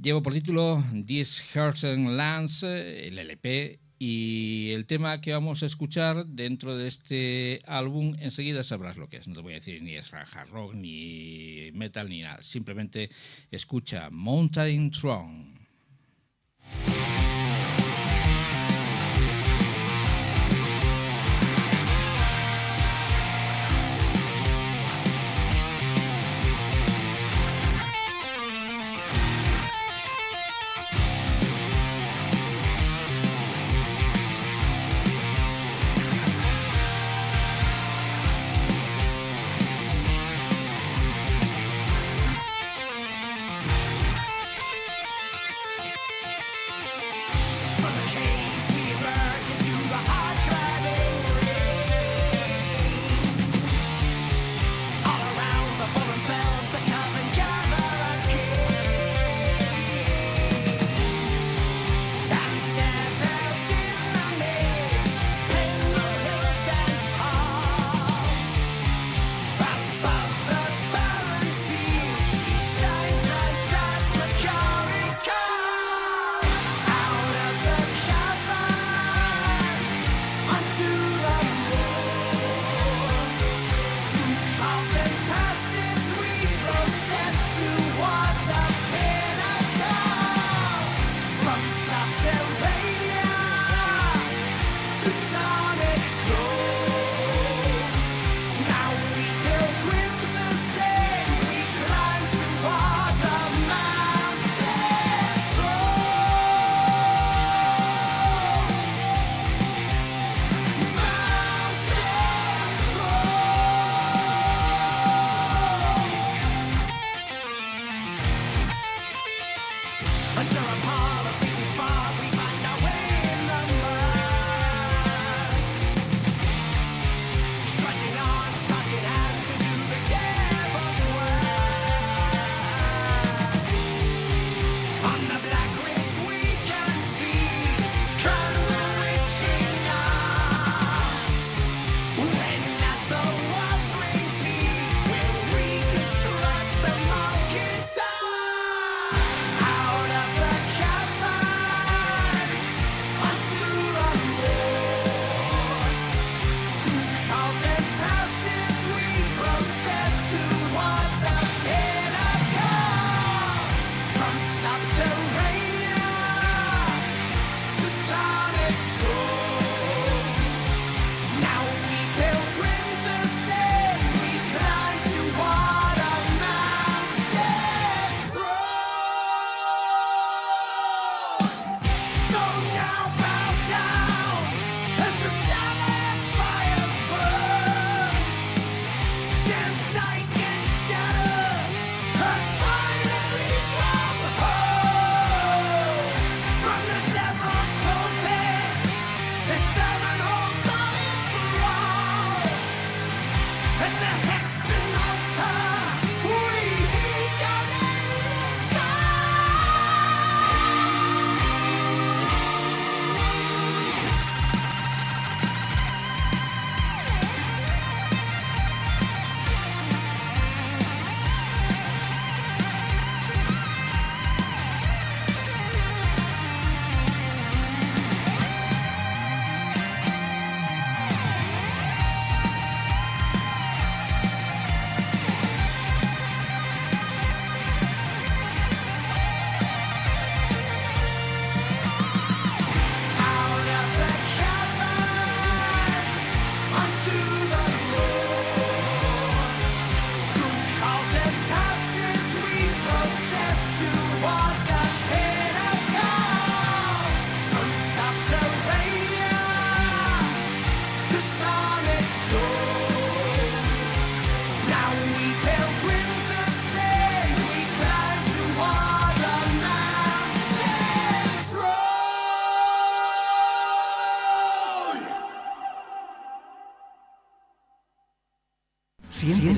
[0.00, 5.66] Llevo por título This Herzen Lands, eh, el LP, y el tema que vamos a
[5.66, 9.26] escuchar dentro de este álbum, enseguida sabrás lo que es.
[9.26, 10.12] No te voy a decir ni es
[10.48, 12.40] rock, ni metal, ni nada.
[12.40, 13.10] Simplemente
[13.50, 15.56] escucha Mountain Throne.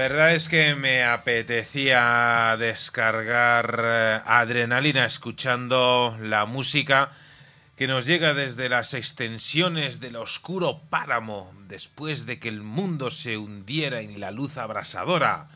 [0.00, 7.12] Verdad es que me apetecía descargar eh, adrenalina escuchando la música
[7.76, 13.36] que nos llega desde las extensiones del oscuro páramo después de que el mundo se
[13.36, 15.48] hundiera en la luz abrasadora.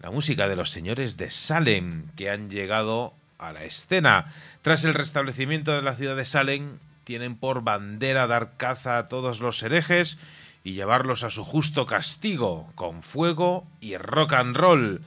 [0.00, 4.32] La música de los señores de Salem que han llegado a la escena.
[4.62, 9.40] Tras el restablecimiento de la ciudad de Salem, tienen por bandera dar caza a todos
[9.40, 10.18] los herejes
[10.64, 15.02] y llevarlos a su justo castigo, con fuego y rock and roll.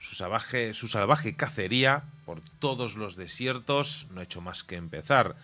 [0.00, 5.36] Su salvaje, su salvaje cacería por todos los desiertos no ha hecho más que empezar.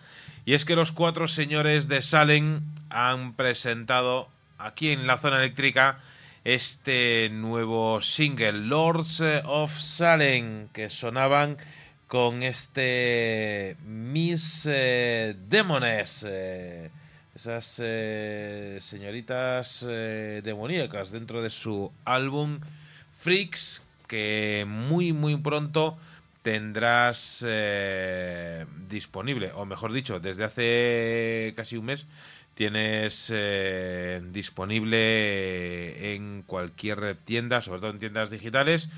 [0.45, 5.99] Y es que los cuatro señores de Salem han presentado aquí en la zona eléctrica
[6.43, 11.57] este nuevo single, Lords of Salem, que sonaban
[12.07, 16.25] con este Miss eh, Demones.
[16.27, 16.89] eh,
[17.35, 22.59] esas eh, señoritas eh, demoníacas dentro de su álbum
[23.11, 25.97] Freaks que muy muy pronto
[26.41, 29.51] tendrás eh, disponible.
[29.55, 32.07] O mejor dicho desde hace casi un mes
[32.55, 38.89] tienes eh, disponible en cualquier tienda sobre todo en tiendas digitales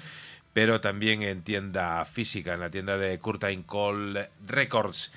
[0.53, 5.11] pero también en tienda física en la tienda de Curtain Call Records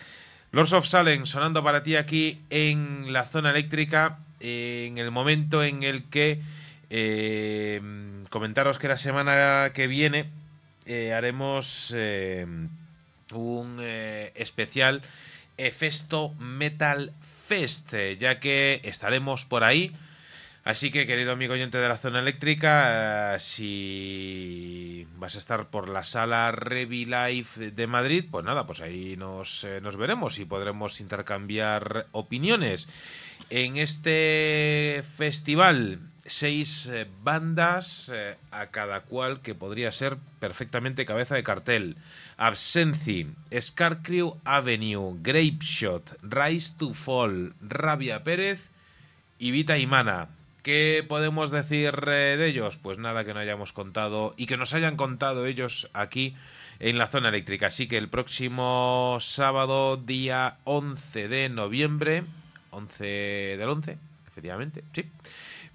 [0.53, 5.83] Lords of Salem sonando para ti aquí en la zona eléctrica en el momento en
[5.83, 6.41] el que
[6.91, 7.81] eh,
[8.31, 10.31] comentaros que la semana que viene
[10.87, 12.47] eh, haremos eh,
[13.33, 15.03] un especial
[15.57, 17.13] Efesto Metal
[17.49, 19.93] Fest, ya que estaremos por ahí.
[20.67, 25.89] Así que, querido amigo oyente de la zona eléctrica, eh, si vas a estar por
[25.89, 30.45] la sala Revi Life de Madrid, pues nada, pues ahí nos, eh, nos veremos y
[30.45, 32.89] podremos intercambiar opiniones.
[33.49, 38.13] En este festival, seis eh, bandas,
[38.51, 41.97] a cada cual que podría ser perfectamente cabeza de cartel.
[42.39, 48.69] Absenci, Scarcrew Avenue, Grape Shot, Rise to Fall, Rabia Pérez
[49.39, 50.31] y Vita Imana.
[50.67, 52.77] ¿Qué podemos decir eh, de ellos?
[52.77, 56.35] Pues nada que no hayamos contado y que nos hayan contado ellos aquí
[56.81, 57.69] en la zona eléctrica.
[57.69, 62.25] Así que el próximo sábado, día 11 de noviembre,
[62.73, 63.05] 11
[63.57, 65.05] del 11, efectivamente, sí.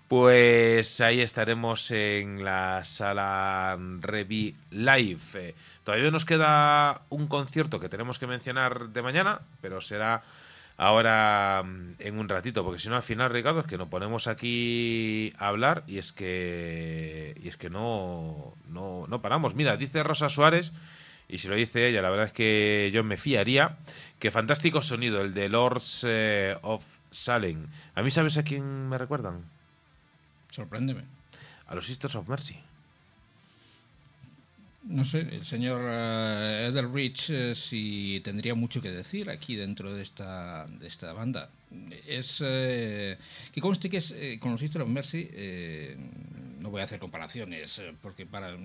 [0.10, 5.22] Pues ahí estaremos en la sala Revi Live.
[5.36, 5.56] Eh,
[5.86, 10.24] todavía nos queda un concierto que tenemos que mencionar de mañana, pero será
[10.78, 14.28] ahora mm, en un ratito, porque si no al final, Ricardo, es que nos ponemos
[14.28, 19.56] aquí a hablar y es que y es que no, no, no paramos.
[19.56, 20.72] Mira, dice Rosa Suárez,
[21.28, 23.78] y si lo dice ella, la verdad es que yo me fiaría,
[24.20, 27.68] que fantástico sonido el de Lords eh, of Salem.
[27.96, 29.46] A mí, ¿sabes a quién me recuerdan?
[30.50, 31.04] Sorpréndeme.
[31.68, 32.60] A los Sisters of Mercy.
[34.84, 40.02] No sé, el señor eh, Edelrich eh, si tendría mucho que decir aquí dentro de
[40.02, 41.52] esta, de esta banda.
[42.08, 43.18] Es eh,
[43.54, 45.30] que conste que es, eh, con los Mercy
[46.60, 48.58] no voy a hacer comparaciones porque para,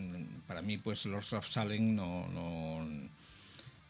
[0.47, 2.87] para mí pues Lords of Salem no, no,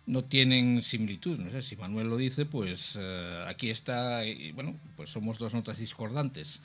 [0.07, 1.39] no tienen similitud.
[1.39, 2.98] No sé si Manuel lo dice, pues
[3.47, 6.61] aquí está y bueno, pues somos dos notas discordantes.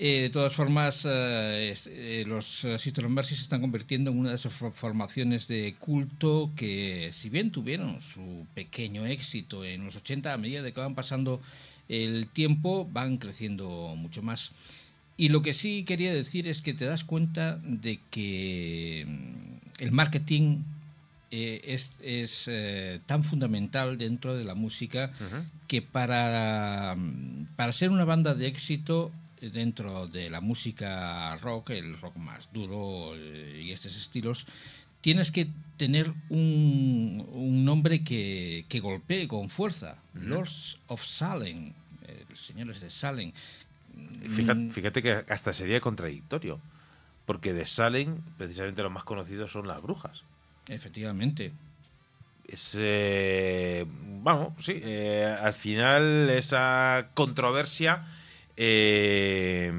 [0.00, 4.36] Eh, de todas formas, eh, eh, los eh, Sisters se están convirtiendo en una de
[4.36, 10.32] esas for- formaciones de culto que, si bien tuvieron su pequeño éxito en los 80,
[10.32, 11.40] a medida de que van pasando
[11.88, 14.52] el tiempo, van creciendo mucho más.
[15.16, 19.90] Y lo que sí quería decir es que te das cuenta de que mm, el
[19.90, 20.58] marketing
[21.32, 25.10] eh, es, es, eh, tan fundamental dentro de la música
[25.66, 31.98] que para, mm, para ser una banda de éxito dentro de la música rock, el
[32.00, 34.46] rock más duro eh, y estos estilos,
[35.00, 39.96] tienes que tener un, un nombre que, que golpee con fuerza.
[40.14, 41.72] Lords of Salem,
[42.06, 43.32] eh, señores de Salem.
[44.28, 46.60] Fíjate, Mm, fíjate que hasta sería contradictorio.
[47.26, 50.22] Porque de Salem, precisamente los más conocidos son las brujas.
[50.68, 51.52] Efectivamente.
[52.46, 53.84] Es, eh,
[54.22, 58.06] vamos, sí, eh, al final esa controversia,
[58.58, 59.72] eh,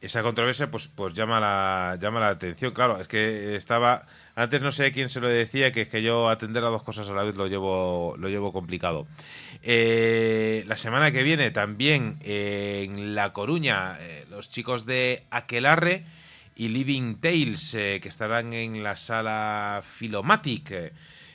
[0.00, 2.72] esa controversia pues, pues llama, la, llama la atención.
[2.72, 6.28] Claro, es que estaba, antes no sé quién se lo decía, que es que yo
[6.30, 9.06] atender a dos cosas a la vez lo llevo, lo llevo complicado.
[9.62, 16.04] Eh, la semana que viene también eh, en La Coruña, eh, los chicos de Aquelarre
[16.56, 20.92] y Living Tales, que estarán en la sala Filomatic.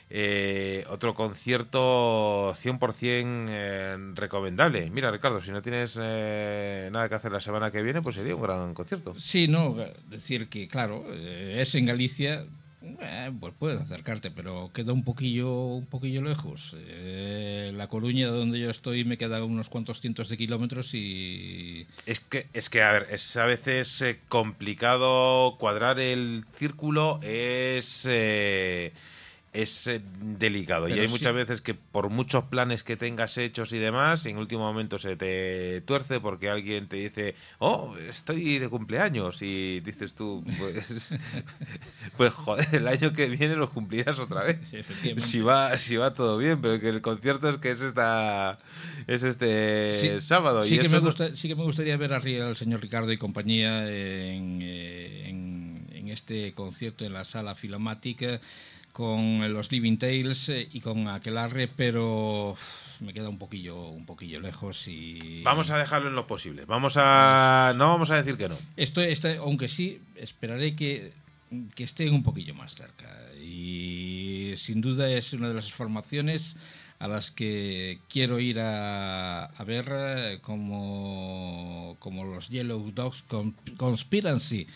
[0.08, 4.90] Eh, otro concierto 100% eh, recomendable.
[4.90, 8.34] Mira, Ricardo, si no tienes eh, nada que hacer la semana que viene, pues sería
[8.34, 9.14] un gran concierto.
[9.18, 9.76] Sí, no,
[10.08, 12.44] decir que, claro, eh, es en Galicia,
[13.00, 16.76] eh, pues puedes acercarte, pero queda un poquillo, un poquillo lejos.
[16.78, 21.86] Eh, la Coruña, donde yo estoy, me queda unos cuantos cientos de kilómetros y...
[22.06, 28.92] Es que, es que, a ver, es a veces complicado cuadrar el círculo, es, eh,
[29.62, 30.88] es eh, delicado.
[30.88, 31.12] y hay sí.
[31.12, 35.16] muchas veces que por muchos planes que tengas hechos y demás, en último momento se
[35.16, 39.40] te tuerce porque alguien te dice, oh, estoy de cumpleaños.
[39.40, 41.14] Y dices tú, pues,
[42.16, 44.58] pues joder, el año que viene lo cumplirás otra vez.
[45.02, 45.14] Sí.
[45.18, 48.58] Si va, si va todo bien, pero que el concierto es que es esta
[49.06, 50.64] es este sábado.
[50.64, 52.80] Sí y que, eso me no- gusta, sí que me gustaría ver arriba al señor
[52.82, 58.40] Ricardo y compañía en, eh, en- en este concierto en la sala filomática
[58.96, 62.54] con los Living Tales eh, y con Aquelarre, pero
[63.00, 65.42] me queda un poquillo, un poquillo lejos y...
[65.42, 66.64] Vamos a dejarlo en lo posible.
[66.64, 67.74] Vamos a.
[67.76, 68.56] No vamos a decir que no.
[68.74, 71.12] Esto, este- aunque sí, esperaré que,
[71.74, 73.06] que estén un poquillo más cerca.
[73.38, 76.56] Y sin duda es una de las formaciones
[76.98, 83.54] a las que quiero ir a, a ver eh, como, como los Yellow Dogs Con-
[83.76, 84.66] Conspiracy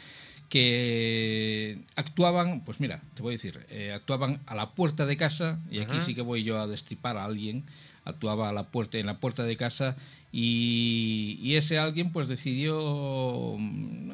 [0.51, 5.59] que actuaban, pues mira, te voy a decir, eh, actuaban a la puerta de casa,
[5.71, 6.05] y aquí Ajá.
[6.05, 7.65] sí que voy yo a destripar a alguien,
[8.05, 9.97] actuaba a la puerta, en la puerta de casa
[10.33, 14.11] y, y ese alguien pues decidió mm,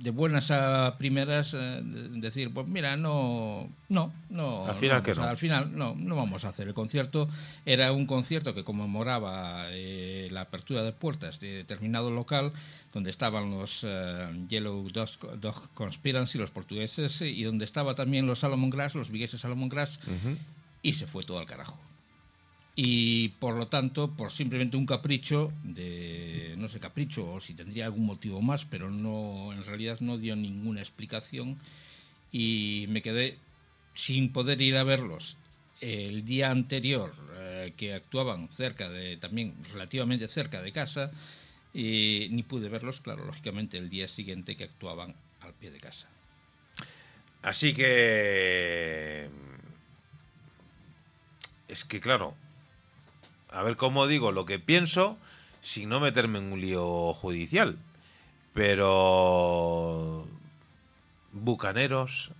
[0.00, 4.66] de buenas a primeras eh, de- decir, pues mira, no, no, no.
[4.66, 5.30] Al final no que vamos a- no.
[5.30, 7.28] Al final no, no vamos a hacer el concierto.
[7.66, 12.52] Era un concierto que conmemoraba eh, la apertura de puertas de determinado local
[12.92, 18.40] donde estaban los eh, Yellow Dog, Dog Conspiracy, los portugueses, y donde estaba también los
[18.40, 20.00] Salomon Grass, los vigueses Salomon Grass,
[20.82, 21.80] y se fue todo al carajo.
[22.76, 27.86] Y por lo tanto, por simplemente un capricho de, no sé, capricho o si tendría
[27.86, 31.58] algún motivo más, pero no, en realidad no dio ninguna explicación
[32.32, 33.36] y me quedé
[33.94, 35.36] sin poder ir a verlos
[35.80, 41.10] el día anterior eh, que actuaban cerca de, también relativamente cerca de casa,
[41.72, 46.08] y ni pude verlos, claro, lógicamente el día siguiente que actuaban al pie de casa.
[47.42, 49.30] Así que.
[51.68, 52.34] Es que, claro.
[53.50, 55.16] A ver cómo digo lo que pienso
[55.62, 57.78] sin no meterme en un lío judicial.
[58.52, 60.26] Pero.
[61.32, 62.32] Bucaneros,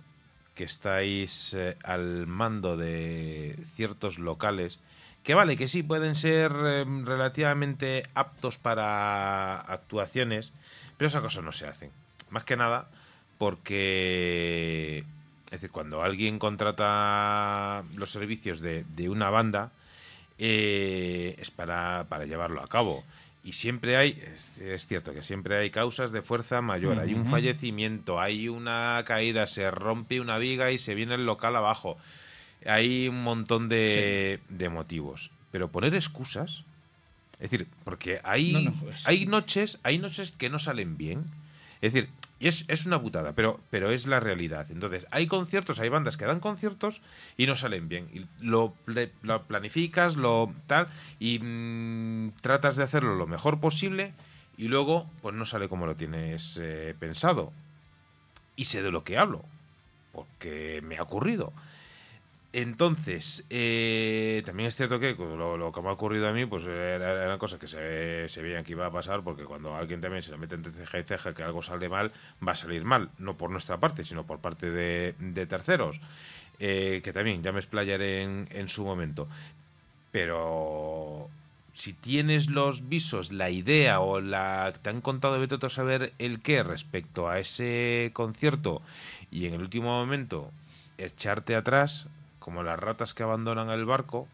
[0.53, 4.79] que estáis eh, al mando de ciertos locales,
[5.23, 10.51] que vale, que sí pueden ser eh, relativamente aptos para actuaciones,
[10.97, 11.91] pero esas cosas no se hacen.
[12.29, 12.87] Más que nada
[13.37, 14.99] porque,
[15.45, 19.71] es decir, cuando alguien contrata los servicios de, de una banda,
[20.37, 23.03] eh, es para, para llevarlo a cabo.
[23.43, 26.99] Y siempre hay, es, es cierto que siempre hay causas de fuerza mayor.
[26.99, 31.55] Hay un fallecimiento, hay una caída, se rompe una viga y se viene el local
[31.55, 31.97] abajo.
[32.65, 35.31] Hay un montón de, de motivos.
[35.51, 36.63] Pero poner excusas,
[37.39, 41.25] es decir, porque hay, No, no, es- hay noches, hay noches que no salen bien.
[41.81, 42.09] Es decir,
[42.39, 44.67] es, es una putada, pero, pero es la realidad.
[44.71, 47.01] Entonces, hay conciertos, hay bandas que dan conciertos
[47.37, 48.07] y no salen bien.
[48.13, 48.75] Y lo,
[49.23, 50.87] lo planificas, lo tal,
[51.19, 54.13] y mm, tratas de hacerlo lo mejor posible
[54.57, 57.51] y luego, pues no sale como lo tienes eh, pensado.
[58.55, 59.43] Y sé de lo que hablo,
[60.11, 61.51] porque me ha ocurrido.
[62.53, 67.23] Entonces, eh, también es cierto que lo, que me ha ocurrido a mí, pues era-
[67.23, 70.37] eran cosas que se, veían que iba a pasar, porque cuando alguien también se le
[70.37, 72.11] mete entre ceja y ceja que algo sale mal,
[72.45, 76.01] va a salir mal, no por nuestra parte, sino por parte de, terceros,
[76.59, 79.29] eh, que también ya me explayaré en, su momento.
[80.11, 81.29] Pero
[81.73, 86.41] si tienes los visos, la idea o la te han contado de todo saber el
[86.41, 88.81] qué respecto a ese concierto
[89.31, 90.51] y en el último momento
[90.97, 92.07] echarte atrás
[92.41, 94.27] como las ratas que abandonan el barco,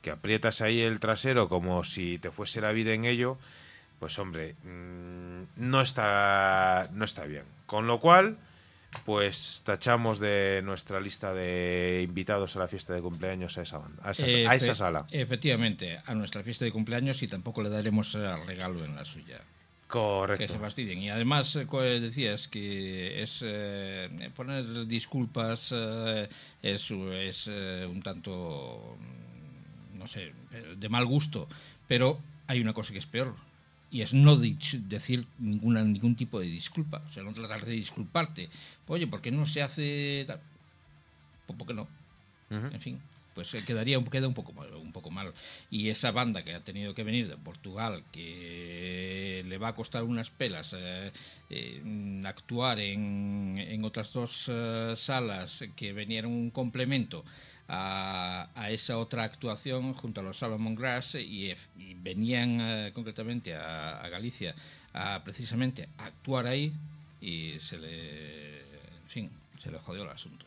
[0.00, 3.36] que aprietas ahí el trasero como si te fuese la vida en ello,
[3.98, 7.44] pues hombre, mm, no está no está bien.
[7.66, 8.38] Con lo cual,
[9.04, 14.02] pues tachamos de nuestra lista de invitados a la fiesta de cumpleaños a esa banda,
[14.04, 15.06] a esa, a esa sala.
[15.10, 19.40] Efectivamente, a nuestra fiesta de cumpleaños y tampoco le daremos eh, regalo en la suya.
[20.38, 20.98] Que se fastidien.
[21.02, 26.28] Y además, eh, co- decías que es eh, poner disculpas eh,
[26.62, 28.96] es, es eh, un tanto,
[29.94, 31.48] mm, no sé, eh, de mal gusto.
[31.88, 33.34] Pero hay una cosa que es peor.
[33.90, 37.02] Y es no decir ninguna, ningún tipo de disculpa.
[37.08, 38.48] O sea, no tratar de disculparte.
[38.86, 40.40] Oye, ¿por qué no se hace tal?
[41.46, 41.86] Pues, ¿Por qué no?
[42.72, 43.00] En fin,
[43.34, 45.32] pues eh, quedaría queda un poco mal, un poco mal.
[45.70, 50.02] Y esa banda que ha tenido que venir de Portugal, que le va a costar
[50.04, 51.12] unas pelas eh,
[51.50, 54.50] eh, actuar en, en otras dos
[54.96, 57.24] salas que venían un complemento
[57.68, 63.54] a, a esa otra actuación junto a los Salomon Grass y, ef- y venían concretamente
[63.54, 64.54] a, Galicia
[64.92, 66.72] a precisamente actuar ahí
[67.20, 70.44] y se le, en fin, se le jodió el asunto.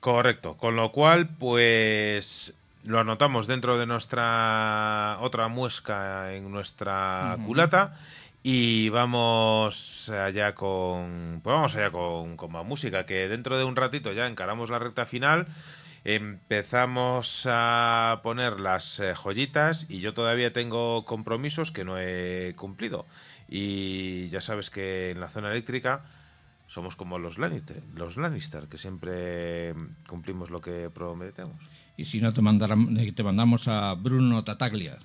[0.00, 2.54] Correcto, con lo cual, pues
[2.84, 7.98] lo anotamos dentro de nuestra otra muesca en nuestra culata
[8.42, 13.76] y vamos allá con pues vamos allá con, con más música que dentro de un
[13.76, 15.46] ratito ya encaramos la recta final.
[16.04, 23.04] Empezamos a poner las eh, joyitas y yo todavía tengo compromisos que no he cumplido.
[23.48, 26.02] Y ya sabes que en la zona eléctrica
[26.68, 29.74] somos como los Lannister, los Lannister, que siempre
[30.08, 31.56] cumplimos lo que prometemos.
[31.96, 34.98] Y si no, te, eh, te mandamos a Bruno Tataglia.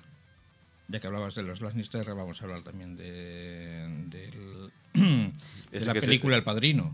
[0.88, 4.08] Ya que hablabas de los Lannister, vamos a hablar también de,
[4.94, 6.92] de la que se- película El Padrino.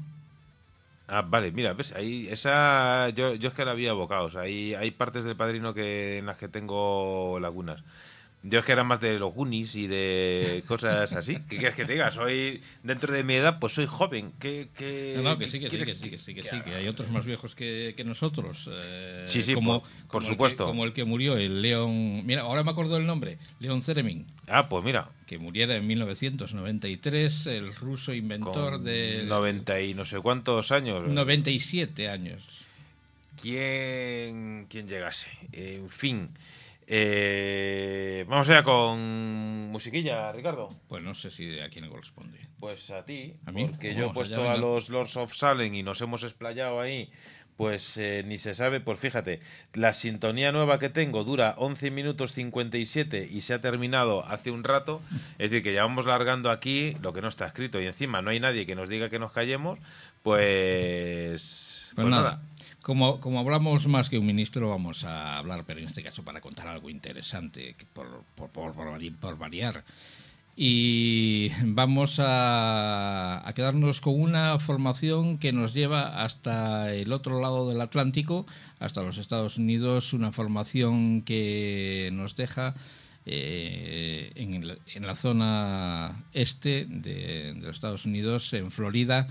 [1.12, 4.42] Ah, vale, mira, ves, ahí esa yo, yo es que la había abocado, o sea,
[4.42, 7.82] hay, hay partes del padrino que en las que tengo lagunas.
[8.42, 11.34] Yo es que era más de los Goonies y de cosas así.
[11.46, 12.10] ¿Qué quieres que te diga?
[12.10, 14.32] Soy, dentro de mi edad, pues soy joven.
[14.40, 16.48] ¿Qué, qué, No, no, que qué sí, que sí, que sí, que sí, que sí,
[16.48, 16.64] haga?
[16.64, 18.66] que hay otros más viejos que, que nosotros.
[18.72, 20.64] eh, Sí, sí, como, por- por como el que- supuesto.
[20.64, 22.24] como el que murió, el León.
[22.24, 27.44] Mira, ahora me acuerdo del nombre, León Ceremin, Ah, pues mira, que muriera en 1993,
[27.46, 31.06] el ruso inventor con de 90 y no sé cuántos años.
[31.06, 32.42] 97 años.
[33.40, 35.28] ¿Quién, quién llegase?
[35.52, 36.30] En fin.
[36.92, 40.74] Eh, vamos allá con musiquilla, Ricardo.
[40.88, 42.48] Pues no sé si a quién le corresponde.
[42.58, 43.66] Pues a ti, ¿A mí?
[43.66, 47.12] porque Vamos yo he puesto a los Lords of Salem y nos hemos explayado ahí,
[47.56, 49.38] pues eh, ni se sabe, pues fíjate,
[49.72, 54.64] la sintonía nueva que tengo dura 11 minutos 57 y se ha terminado hace un
[54.64, 55.00] rato,
[55.38, 58.30] es decir, que ya vamos largando aquí lo que no está escrito y encima no
[58.30, 59.78] hay nadie que nos diga que nos callemos,
[60.24, 61.88] pues...
[61.94, 62.40] Pues, nada,
[62.82, 66.40] Como, como hablamos más que un ministro, vamos a hablar, pero en este caso para
[66.40, 69.84] contar algo interesante, por, por, por, por vari- por variar.
[70.56, 77.68] Y vamos a, a quedarnos con una formación que nos lleva hasta el otro lado
[77.68, 78.46] del Atlántico,
[78.78, 82.74] hasta los Estados Unidos, una formación que nos deja
[83.26, 84.66] eh, en,
[85.06, 89.28] la- zona este de, de los Estados Unidos, en Florida,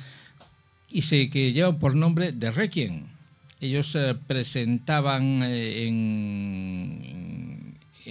[0.88, 3.06] y se, que llevan por nombre The Requiem.
[3.62, 7.30] Ellos eh, presentaban eh, en,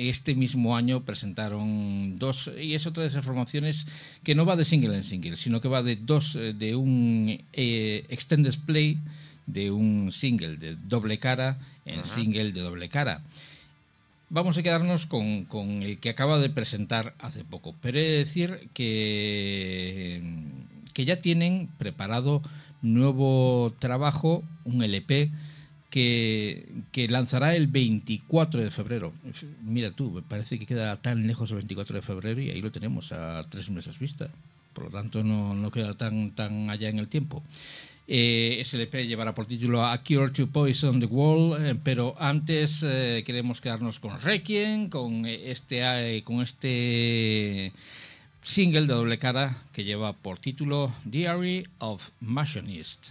[0.07, 3.87] este mismo año, presentaron dos, y es otra de esas formaciones
[4.23, 7.41] que no va de single en single, sino que va de dos, eh, de un
[7.53, 8.99] eh, extended play,
[9.47, 13.23] de un single de doble cara en single de doble cara.
[14.31, 18.19] Vamos a quedarnos con, con el que acaba de presentar hace poco, pero he de
[18.19, 20.23] decir que,
[20.93, 22.43] que ya tienen preparado
[22.83, 25.31] nuevo trabajo, un LP,
[25.91, 29.13] que, que lanzará el 24 de febrero.
[29.63, 32.71] Mira tú, me parece que queda tan lejos el 24 de febrero y ahí lo
[32.71, 34.29] tenemos a tres meses vista.
[34.75, 37.43] Por lo tanto, no, no queda tan, tan allá en el tiempo.
[38.11, 42.83] Eh, ese LP llevará por título A Cure to Poison the World, eh, pero antes
[42.83, 47.73] eh, queremos quedarnos con Requiem, con eh, este, con este
[48.43, 53.11] single de doble cara que lleva por título Diary of Machinist.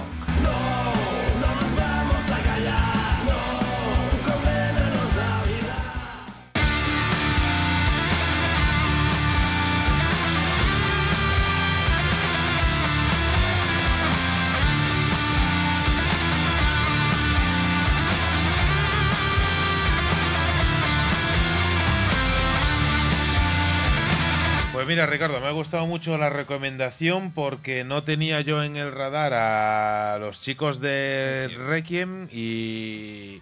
[24.91, 29.33] Mira, Ricardo, me ha gustado mucho la recomendación porque no tenía yo en el radar
[29.33, 33.41] a los chicos de Requiem y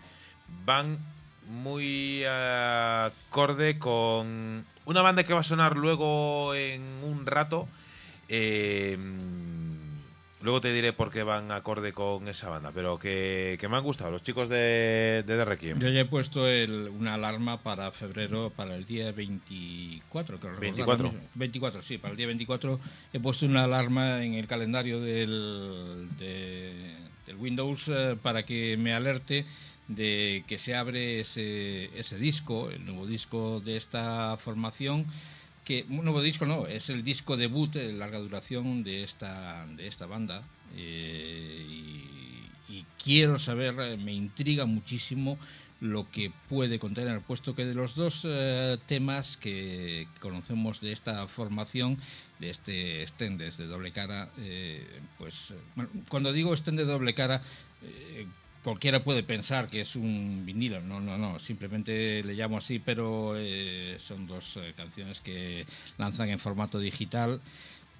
[0.63, 0.99] van
[1.47, 7.67] muy acorde con una banda que va a sonar luego en un rato.
[8.27, 8.95] Eh,
[10.41, 13.83] luego te diré por qué van acorde con esa banda, pero que, que me han
[13.83, 15.79] gustado los chicos de, de The Requiem.
[15.79, 20.61] Yo ya he puesto el- una alarma para febrero, para el día 24, creo recordar
[20.61, 21.07] 24.
[21.07, 21.29] ahora mismo.
[21.35, 22.79] 24, sí, para el día 24
[23.13, 26.95] he puesto una alarma en el calendario del, de-
[27.27, 29.45] del Windows eh, para que me alerte
[29.87, 35.05] de que se abre ese, ese disco, el nuevo disco de esta formación
[35.69, 39.85] que un nuevo disco no, es el disco debut de larga duración de esta, de
[39.85, 40.41] esta banda.
[40.75, 41.63] eh,
[42.67, 45.37] y, quiero saber, eh, me intriga muchísimo
[45.79, 51.27] lo que puede contener, puesto que de los dos eh, temas que conocemos de esta
[51.27, 51.99] formación,
[52.39, 54.29] de este Stendes de doble cara,
[55.19, 55.53] pues
[56.09, 57.43] cuando digo Stend de doble cara,
[58.63, 63.33] cualquiera puede pensar que es un vinilo, no, no, no, simplemente le llamo así, pero
[63.37, 65.65] eh, son dos eh, canciones que
[65.97, 67.41] lanzan en formato digital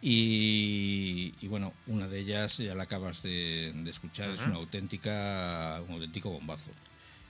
[0.02, 5.82] y, y, bueno, una de ellas ya la acabas de, de escuchar, es una auténtica,
[5.88, 6.72] un auténtico bombazo.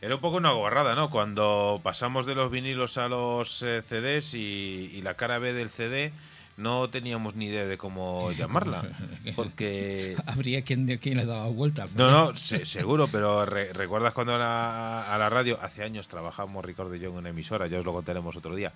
[0.02, 1.10] Era un poco una guarrada, ¿no?
[1.10, 5.70] Cuando pasamos de los vinilos a los eh, CDs y, y la cara B del
[5.70, 6.14] CD
[6.60, 8.84] no teníamos ni idea de cómo llamarla.
[9.36, 10.16] Porque...
[10.26, 11.84] Habría quien, quien le daba vuelta.
[11.84, 12.12] al No, CD.
[12.12, 16.64] no, se- seguro, pero re- ¿recuerdas cuando a la, a la radio, hace años trabajamos
[16.64, 18.72] Ricardo y yo en una emisora, ya os lo contaremos otro día,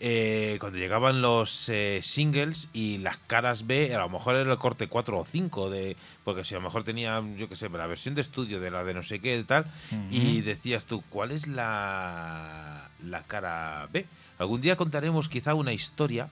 [0.00, 4.58] eh, cuando llegaban los eh, singles y las caras B, a lo mejor era el
[4.58, 7.86] corte 4 o 5, de, porque si a lo mejor tenía, yo qué sé, la
[7.86, 9.66] versión de estudio de la de no sé qué y tal,
[10.10, 14.06] y decías tú, ¿cuál es la, la cara B?
[14.38, 16.28] Algún día contaremos quizá una historia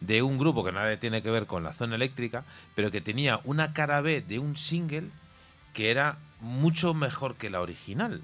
[0.00, 2.44] de un grupo que nada tiene que ver con la zona eléctrica,
[2.74, 5.08] pero que tenía una cara B de un single
[5.74, 8.22] que era mucho mejor que la original.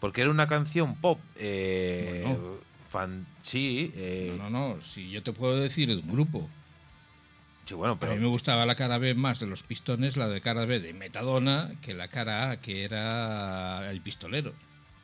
[0.00, 1.18] Porque era una canción pop.
[1.36, 2.58] Eh, Bueno.
[2.90, 6.48] fan, sí, eh, No, no, no, si yo te puedo decir de un grupo.
[7.66, 8.14] sí, bueno, A pero.
[8.14, 10.94] mí me gustaba la cara B más de los pistones, la de cara B de
[10.94, 14.52] Metadona, que la cara A, que era el pistolero.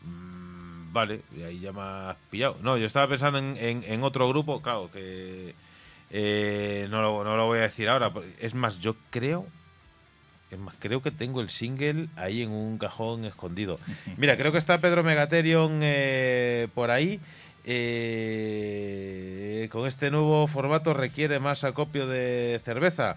[0.03, 2.57] mm, vale, y ahí ya me has pillado.
[2.63, 5.55] No, yo estaba pensando en, en- en otro grupo, claro, que.
[6.17, 8.13] Eh, no, lo, no lo voy a decir ahora.
[8.39, 9.49] Es más, yo creo.
[10.49, 13.81] Es más, creo que tengo el single ahí en un cajón escondido.
[14.17, 17.19] Mira, creo que está Pedro Megaterion eh, por ahí.
[17.65, 18.89] Eh,
[19.73, 23.17] con este nuevo formato requiere más acopio de cerveza.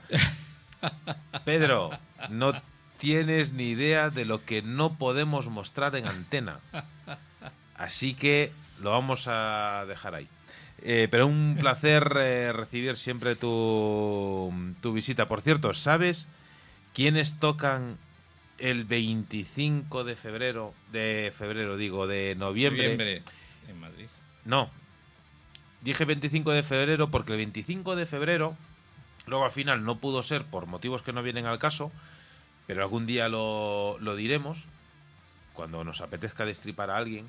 [1.46, 1.92] Pedro,
[2.32, 2.60] no
[2.98, 6.62] tienes ni idea de lo que no podemos mostrar en antena.
[7.76, 8.52] Así que
[8.82, 10.28] lo vamos a dejar ahí.
[10.90, 15.28] Eh, pero un placer eh, recibir siempre tu, tu visita.
[15.28, 16.28] Por cierto, ¿sabes
[16.94, 17.98] quiénes tocan
[18.58, 20.74] el 25 de febrero?
[20.94, 22.84] De febrero, digo, de noviembre.
[22.84, 23.24] Noviembre
[23.68, 24.08] en Madrid.
[24.46, 24.72] No.
[25.82, 28.56] Dije 25 de febrero porque el 25 de febrero,
[29.26, 31.92] luego al final no pudo ser por motivos que no vienen al caso,
[32.66, 34.64] pero algún día lo, lo diremos,
[35.52, 37.28] cuando nos apetezca destripar a alguien.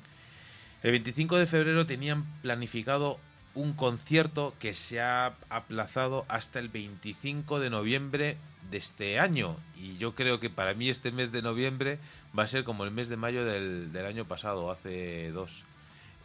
[0.81, 3.19] El 25 de febrero tenían planificado
[3.55, 8.37] un concierto que se ha aplazado hasta el 25 de noviembre
[8.69, 9.57] de este año.
[9.75, 11.99] Y yo creo que para mí este mes de noviembre
[12.37, 15.63] va a ser como el mes de mayo del, del año pasado, hace dos.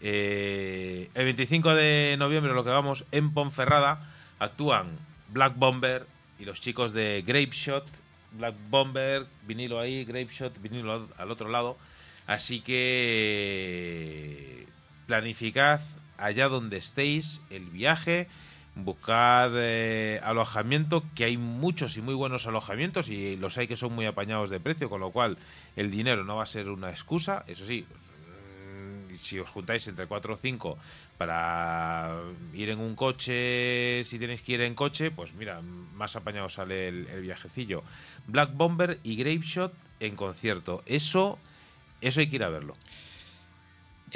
[0.01, 4.99] Eh, el 25 de noviembre, lo que vamos, en Ponferrada, actúan
[5.31, 6.07] Black Bomber
[6.39, 7.87] y los chicos de Grape Shot.
[8.33, 11.79] Black Bomber, vinilo ahí, Grape Shot, vinilo al- al otro lado.
[12.27, 14.67] Así que
[15.07, 15.81] planificad
[16.19, 18.29] allá donde estéis el viaje,
[18.77, 23.95] buscad eh, alojamiento, que hay muchos y muy buenos alojamientos y los hay que son
[23.95, 25.39] muy apañados de precio, con lo cual
[25.77, 27.45] el dinero no va a ser una excusa.
[27.47, 30.79] Eso sí, mm, si os juntáis entre 4 o 5
[31.17, 32.21] para
[32.53, 35.61] ir en un coche, si tenéis que ir en coche, pues mira,
[35.95, 37.83] más apañado sale el, viajecillo.
[38.27, 40.83] Black Bomber y Grape Shot en concierto.
[40.87, 41.39] Eso,
[42.01, 42.75] eso hay que ir a verlo.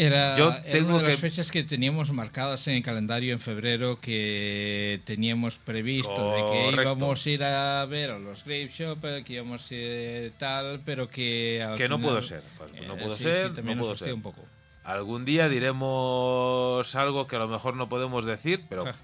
[0.01, 3.33] Era, Yo era tengo una de las que- fechas que teníamos marcadas en el calendario
[3.33, 8.71] en febrero que teníamos previsto de que íbamos a ir a ver a los Grave
[8.73, 12.71] Shop, eh, que íbamos a ir tal, pero que al Que no pudo ser, pues,
[12.87, 14.15] no Eh, pudo ser, sí, también no pudo ser.
[14.15, 14.45] un poco.
[14.85, 18.95] Algún día diremos algo que a lo mejor no podemos decir, pero Ja.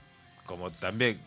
[0.47, 1.19] como también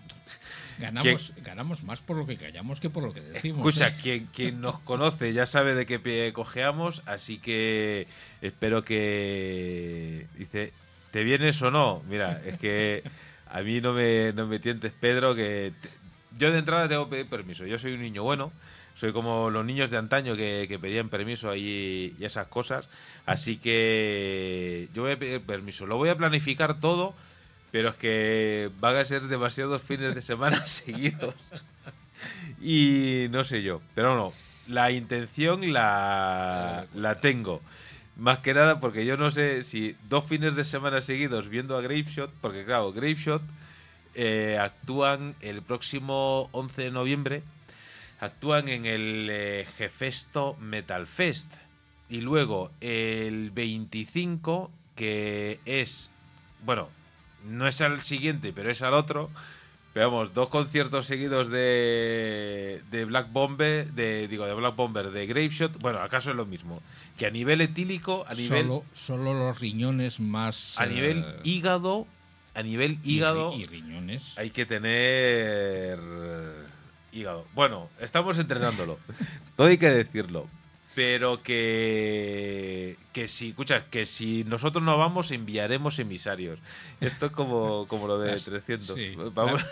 [0.79, 3.59] Ganamos, ganamos más por lo que callamos que por lo que decimos.
[3.59, 3.95] Escucha, ¿eh?
[4.01, 8.07] quien, quien nos conoce ya sabe de qué pie cojeamos, así que
[8.41, 10.27] espero que...
[10.37, 10.73] Dice,
[11.11, 12.03] ¿te vienes o no?
[12.07, 13.03] Mira, es que
[13.51, 15.73] a mí no me, no me tientes, Pedro, que...
[15.81, 15.89] te-
[16.37, 17.65] yo de entrada tengo que pedir permiso.
[17.65, 18.51] Yo soy un niño bueno,
[18.95, 22.87] soy como los niños de antaño que, que pedían permiso ahí y esas cosas.
[23.25, 25.87] Así que yo voy a pedir permiso.
[25.87, 27.15] Lo voy a planificar todo,
[27.71, 31.35] pero es que van a ser demasiados fines de semana seguidos.
[32.61, 34.33] Y no sé yo, pero no,
[34.67, 37.61] la intención la, la tengo.
[38.17, 41.81] Más que nada porque yo no sé si dos fines de semana seguidos viendo a
[41.81, 43.43] Graveshot, porque claro, Graveshot
[44.15, 47.43] eh, actúan el próximo 11 de noviembre,
[48.19, 51.53] actúan en el eh, Gefesto Metal Fest.
[52.09, 56.09] Y luego el 25, que es,
[56.65, 56.89] bueno,
[57.47, 59.29] no es al siguiente, pero es al otro.
[59.93, 65.25] Pero vamos, dos conciertos seguidos de, de Black Bomber, de, digo, de Black Bomber, de
[65.25, 65.79] Graveshot.
[65.79, 66.83] Bueno, acaso es lo mismo.
[67.17, 70.75] Que a nivel etílico, a nivel, Solo, solo los riñones más...
[70.77, 72.05] a nivel eh, hígado,
[72.53, 74.21] a nivel y hígado, Y, riñones.
[74.35, 75.99] hay que tener
[77.11, 77.47] hígado.
[77.55, 78.99] Bueno, estamos entrenándolo.
[79.55, 80.47] Todo hay que decirlo.
[80.97, 86.57] Pero que, que si, escucha, que si nosotros no vamos, enviaremos emisarios.
[86.99, 88.97] Esto es como, como lo de Las- 300.
[88.97, 89.13] sí.
[89.35, 89.63] Vamos.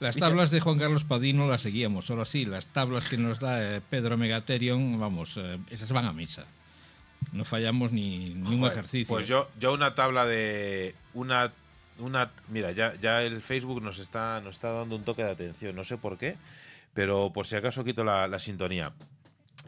[0.00, 2.46] Las tablas de Juan Carlos Padino las seguíamos, solo así.
[2.46, 6.46] Las tablas que nos da eh, Pedro Megaterion, vamos, eh, esas van a misa.
[7.32, 9.14] No fallamos ni, ni un Joder, ejercicio.
[9.14, 11.52] Pues yo, yo una tabla de una
[11.98, 15.76] una mira, ya, ya el Facebook nos está, nos está dando un toque de atención,
[15.76, 16.36] no sé por qué,
[16.94, 18.90] pero por si acaso quito la, la sintonía.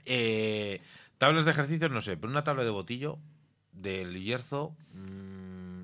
[0.07, 0.81] Eh,
[1.19, 3.19] tablas de ejercicios, no sé, pero una tabla de botillo
[3.73, 4.75] del Hierzo.
[4.93, 5.83] mm,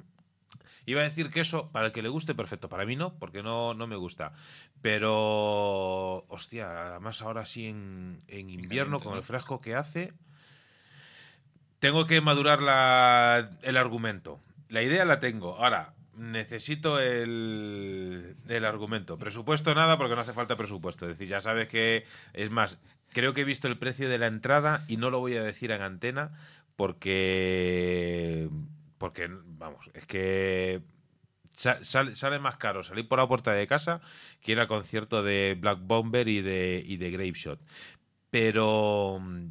[0.87, 2.69] iba a decir que eso, para el que le guste, perfecto.
[2.69, 4.33] Para mí no, porque no, no me gusta.
[4.83, 10.13] Pero, hostia, además ahora sí en, en invierno, con el fresco que hace,
[11.79, 14.41] tengo que madurar la- el argumento.
[14.69, 15.57] La idea la tengo.
[15.57, 19.17] Ahora, necesito el, el argumento.
[19.19, 21.07] Presupuesto nada porque no hace falta presupuesto.
[21.07, 22.05] Es decir, ya sabes que,
[22.35, 22.79] es más,
[23.13, 25.71] creo que he visto el precio de la entrada y no lo voy a decir
[25.71, 26.33] en antena
[26.77, 28.49] porque,
[28.99, 30.81] porque vamos, es que
[31.55, 34.01] sa- sale, sale más caro salir por la puerta de casa
[34.41, 37.61] que ir al concierto de Black Bomber y de, y de Graveshot.
[38.31, 39.47] Pero mm,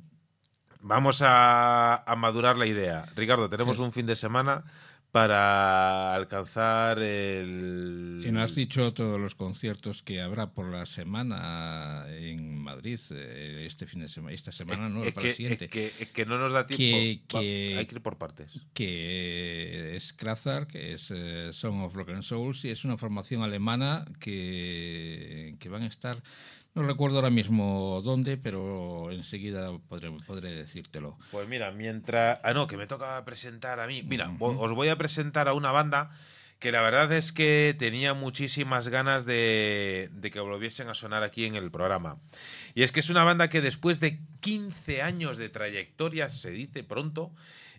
[0.81, 3.05] vamos a, a madurar la idea.
[3.15, 4.63] Ricardo, tenemos un fin de semana
[5.11, 8.23] para alcanzar el...
[8.25, 13.63] Y no has dicho todos los conciertos que habrá por la semana en Madrid eh,
[13.65, 15.65] este fin de semana, esta semana, no, es, para que, la siguiente.
[15.65, 16.97] es que- es que no nos da tiempo.
[17.27, 18.51] Que- Va, que- hay que ir por partes.
[18.73, 23.41] que es Krazar, que es eh, Song of Rock and Souls, y es una formación
[23.41, 26.21] alemana que, que van a estar,
[26.75, 31.17] no recuerdo ahora mismo dónde, pero enseguida podré, podré decírtelo.
[31.31, 32.39] Pues mira, mientras...
[32.43, 34.03] Ah, no, que me toca presentar a mí.
[34.03, 36.11] Mira, os voy a presentar a una banda
[36.59, 41.45] que la verdad es que tenía muchísimas ganas de, de que volviesen a sonar aquí
[41.45, 42.17] en el programa.
[42.75, 46.83] Y es que es una banda que después de 15 años de trayectoria, se dice
[46.83, 47.31] pronto,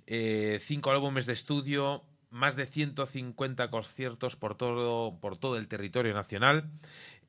[0.06, 6.14] eh, cinco álbumes de estudio, más de 150 conciertos por todo, por todo el territorio
[6.14, 6.70] nacional.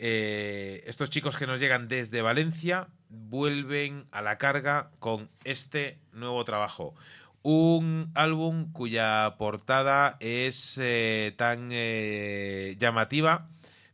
[0.03, 6.43] Eh, estos chicos que nos llegan desde Valencia vuelven a la carga con este nuevo
[6.43, 6.95] trabajo.
[7.43, 13.47] Un álbum cuya portada es eh, tan eh, llamativa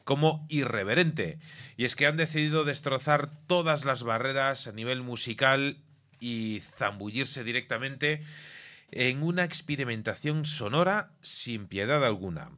[0.06, 1.40] como irreverente.
[1.76, 5.76] Y es que han decidido destrozar todas las barreras a nivel musical
[6.22, 8.24] y zambullirse directamente
[8.92, 12.52] en una experimentación sonora sin piedad alguna.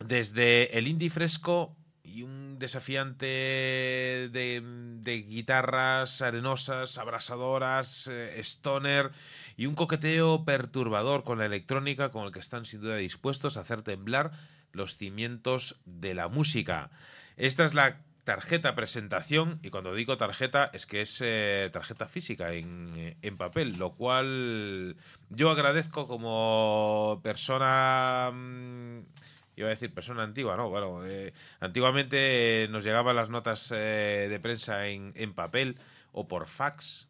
[0.00, 4.62] Desde el indie fresco y un desafiante de,
[5.00, 9.10] de guitarras arenosas, abrasadoras, eh, stoner
[9.56, 13.62] y un coqueteo perturbador con la electrónica con el que están sin duda dispuestos a
[13.62, 14.32] hacer temblar
[14.72, 16.90] los cimientos de la música.
[17.36, 22.52] Esta es la tarjeta presentación y cuando digo tarjeta es que es eh, tarjeta física
[22.52, 24.96] en, eh, en papel, lo cual
[25.30, 28.30] yo agradezco como persona...
[28.30, 29.23] mm,
[29.56, 30.68] Iba a decir persona antigua, ¿no?
[30.68, 35.78] Bueno, eh, antiguamente eh, nos llegaban las notas eh, de prensa en, en papel
[36.12, 37.08] o por fax.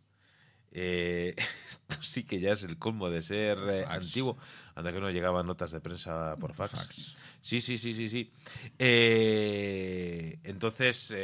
[0.73, 1.35] Eh,
[1.69, 3.59] esto sí que ya es el colmo de ser
[3.89, 4.37] antiguo.
[4.75, 6.73] Anda que no llegaban notas de prensa por fax.
[6.73, 7.16] Fax.
[7.41, 8.33] Sí, sí, sí, sí, sí.
[10.43, 11.15] Entonces,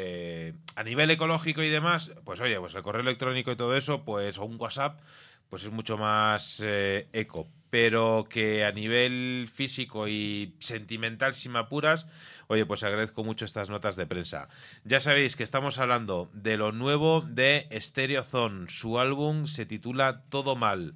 [0.77, 4.37] a nivel ecológico y demás, pues oye, pues el correo electrónico y todo eso, pues
[4.39, 5.01] o un WhatsApp,
[5.49, 7.49] pues es mucho más eco.
[7.71, 12.07] Pero que a nivel físico y sentimental, si me apuras,
[12.49, 14.49] oye, pues agradezco mucho estas notas de prensa.
[14.85, 18.69] Ya sabéis que estamos hablando de lo nuevo de Stereozone.
[18.69, 20.95] Su álbum se titula Todo Mal.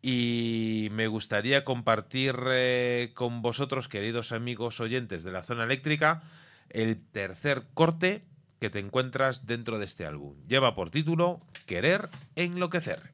[0.00, 6.22] Y me gustaría compartir eh, con vosotros, queridos amigos oyentes de la zona eléctrica,
[6.68, 8.24] el tercer corte
[8.60, 10.36] que te encuentras dentro de este álbum.
[10.46, 13.13] Lleva por título Querer enloquecer.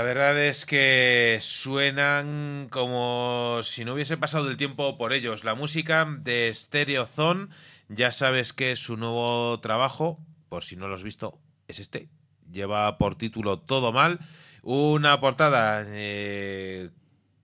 [0.00, 5.44] La verdad es que suenan como si no hubiese pasado el tiempo por ellos.
[5.44, 7.48] La música de Stereozone,
[7.90, 10.18] ya sabes que su nuevo trabajo,
[10.48, 12.08] por si no lo has visto, es este.
[12.50, 14.20] Lleva por título Todo Mal,
[14.62, 16.88] una portada eh,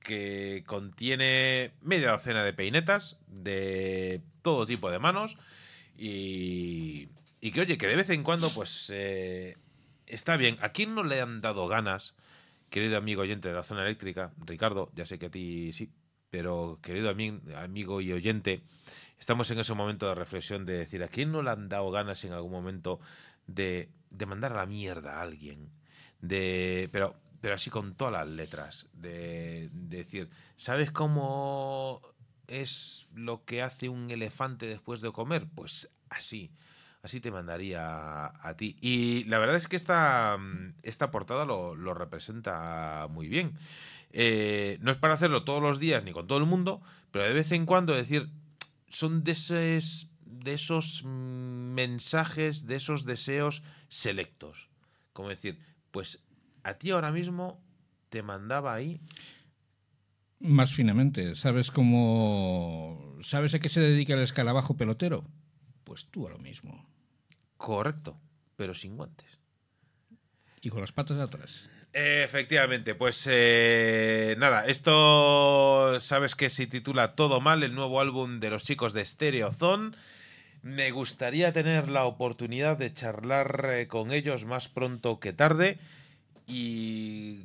[0.00, 5.36] que contiene media docena de peinetas de todo tipo de manos
[5.94, 7.10] y,
[7.42, 9.58] y que, oye, que de vez en cuando, pues, eh,
[10.06, 10.56] está bien.
[10.62, 12.14] ¿A quién no le han dado ganas,
[12.70, 15.90] querido amigo oyente de la zona eléctrica, Ricardo, ya sé que a ti sí,
[16.30, 18.62] pero querido ami- amigo y oyente,
[19.18, 22.24] estamos en ese momento de reflexión de decir, ¿a quién no le han dado ganas
[22.24, 23.00] en algún momento
[23.46, 25.70] de, de mandar a la mierda a alguien?
[26.20, 32.00] De, pero, pero así con todas las letras, de decir, ¿sabes cómo
[32.48, 35.46] es lo que hace un elefante después de comer?
[35.54, 36.50] Pues así.
[37.06, 38.76] Así te mandaría a, ti.
[38.80, 43.52] Y la verdad es que esta, mm, esta portada lo, lo representa muy bien.
[44.10, 47.32] Eh, no es para hacerlo todos los días ni con todo el mundo, pero de
[47.32, 48.28] vez en cuando decir,
[48.88, 49.80] son de,
[50.24, 54.68] de esos mm, mensajes, de esos deseos selectos.
[55.12, 55.60] Como decir,
[55.92, 56.24] pues
[56.64, 57.62] a ti ahora mismo
[58.08, 59.00] te mandaba ahí.
[60.40, 63.16] Más finamente, ¿sabes cómo.
[63.22, 65.24] ¿Sabes a qué se dedica el escarabajo pelotero?
[65.84, 66.95] Pues tú a lo mismo.
[67.56, 68.18] Correcto,
[68.56, 69.38] pero sin guantes.
[70.60, 71.68] Y con las patas de atrás.
[71.92, 78.50] Efectivamente, pues eh, nada, esto sabes que se titula Todo Mal, el nuevo álbum de
[78.50, 79.96] los chicos de Stereozone.
[80.62, 85.78] Me gustaría tener la oportunidad de charlar eh, con ellos más pronto que tarde
[86.46, 87.44] y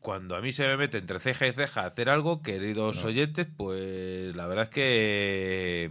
[0.00, 4.34] cuando a mí se me mete entre ceja y ceja hacer algo, queridos oyentes, pues
[4.34, 5.90] la verdad es que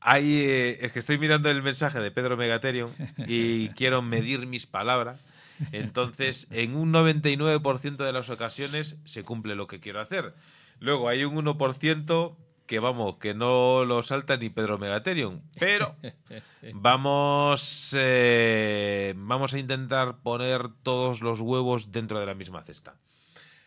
[0.00, 2.94] hay, eh, es que estoy mirando el mensaje de Pedro Megaterion
[3.26, 5.24] y quiero medir mis palabras.
[5.72, 10.34] Entonces, en un 99% de las ocasiones se cumple lo que quiero hacer.
[10.78, 12.36] Luego hay un 1%
[12.66, 15.42] que vamos, que no lo salta ni Pedro Megaterion.
[15.58, 15.96] Pero
[16.72, 22.94] vamos, eh, vamos a intentar poner todos los huevos dentro de la misma cesta.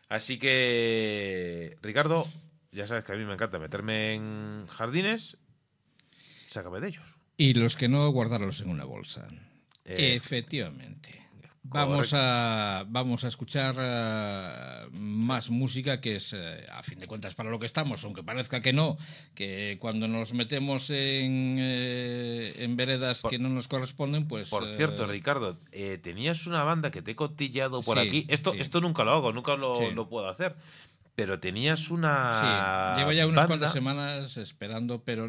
[0.10, 2.28] Así que, Ricardo,
[2.72, 5.38] ya sabes que a mí me encanta meterme en jardines.
[6.54, 7.06] Sácame de ellos.
[7.38, 9.28] Y los que no, guardarlos en una bolsa.
[9.86, 11.20] Eh, Efectivamente.
[11.66, 17.36] Vamos a, vamos a escuchar eh, más música que es, eh, a fin de cuentas,
[17.36, 18.98] para lo que estamos, aunque parezca que no,
[19.34, 24.50] que cuando nos metemos en, eh, en veredas Por- que no nos corresponden, pues...
[24.50, 28.26] Por cierto, Ricardo, eh, tenías una banda que te he cotillado por Sí, aquí.
[28.28, 28.60] Esto, sí.
[28.60, 29.86] esto nunca lo hago, nunca lo, Sí.
[29.96, 30.56] lo puedo hacer.
[31.16, 32.94] Pero tenías una.
[32.96, 35.28] Sí, lleva ya unas banda, cuantas semanas esperando, pero...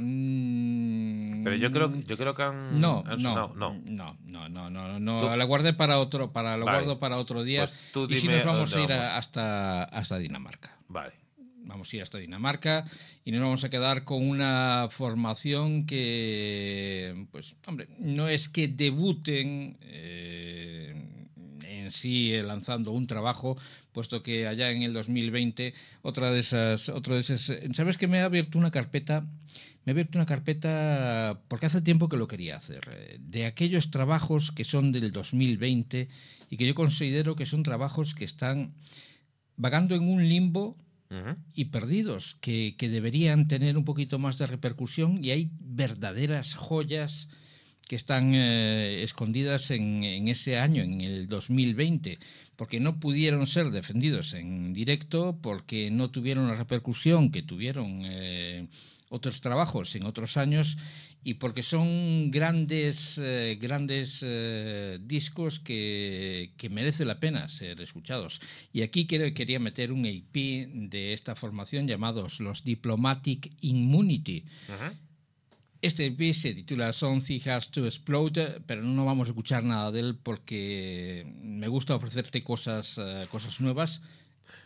[1.44, 3.48] Pero yo creo, yo creo que han, No, han no.
[3.54, 3.74] No.
[3.84, 6.78] no, no, no, no, no, Tú- la guardé para otro, para lo Vale.
[6.78, 7.66] guardo para otro día.
[7.66, 9.12] Pues tú y si nos vamos a ir a- vamos.
[9.18, 10.76] hasta, hasta Dinamarca.
[10.88, 11.12] Vale.
[11.66, 12.84] Vamos a ir hasta Dinamarca
[13.24, 19.76] y nos vamos a quedar con una formación que, pues, hombre, no es que debuten
[19.80, 20.94] eh,
[21.62, 23.56] en sí eh, lanzando un trabajo,
[23.94, 28.20] puesto que allá en el 2020, otra de esas, otro de esas, ¿sabes que me
[28.20, 29.24] ha abierto una carpeta?
[29.84, 33.90] Me ha abierto una carpeta porque hace tiempo que lo quería hacer, eh, de aquellos
[33.90, 36.08] trabajos que son del 2020
[36.50, 38.74] y que yo considero que son trabajos que están
[39.56, 40.76] vagando en un limbo
[41.52, 47.28] y perdidos, que, que deberían tener un poquito más de repercusión y hay verdaderas joyas
[47.86, 52.18] que están eh, escondidas en, ese año, en el 2020,
[52.56, 58.66] porque no pudieron ser defendidos en directo, porque no tuvieron la repercusión que tuvieron eh,
[59.08, 60.78] otros trabajos en otros años
[61.26, 64.24] y porque son grandes, eh, grandes
[65.00, 68.40] discos que, que merece la pena ser escuchados.
[68.74, 74.44] Y aquí quería meter un EP de esta formación llamados los Diplomatic Immunity.
[75.84, 80.00] Este EP se titula Something Has to Explode, pero no vamos a escuchar nada de
[80.00, 84.00] él porque me gusta ofrecerte cosas, eh, cosas nuevas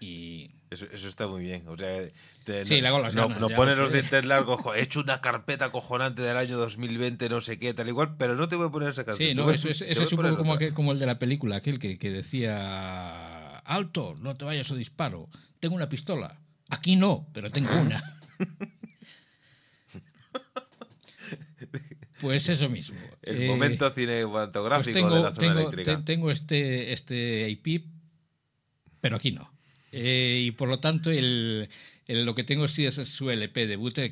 [0.00, 1.66] y Eso, eso está muy bien.
[1.66, 2.02] O sea,
[2.44, 2.88] te- Sí, no,
[3.22, 4.60] no, ganas, no ya pones lo los dientes largos.
[4.76, 8.46] He hecho una carpeta acojonante del año 2020, no sé qué, tal igual, pero no
[8.46, 9.30] te voy a poner esa canción.
[9.30, 11.56] Sí, no, eso, es- eso es a un poco como, como el de la película,
[11.56, 16.38] aquel que, que decía, alto, no te vayas o disparo, tengo una pistola.
[16.68, 18.20] Aquí no, pero tengo una.
[22.20, 22.96] Pues eso mismo.
[23.22, 25.96] El Eh, momento pues cinematográfico tengo, de la zona tengo- eléctrica.
[25.98, 27.84] te- tengo este, este IP,
[29.00, 29.50] pero aquí no.
[29.92, 31.68] Eh, y por lo tanto, el,
[32.06, 34.10] el- lo que tengo sí es su LP debut, que,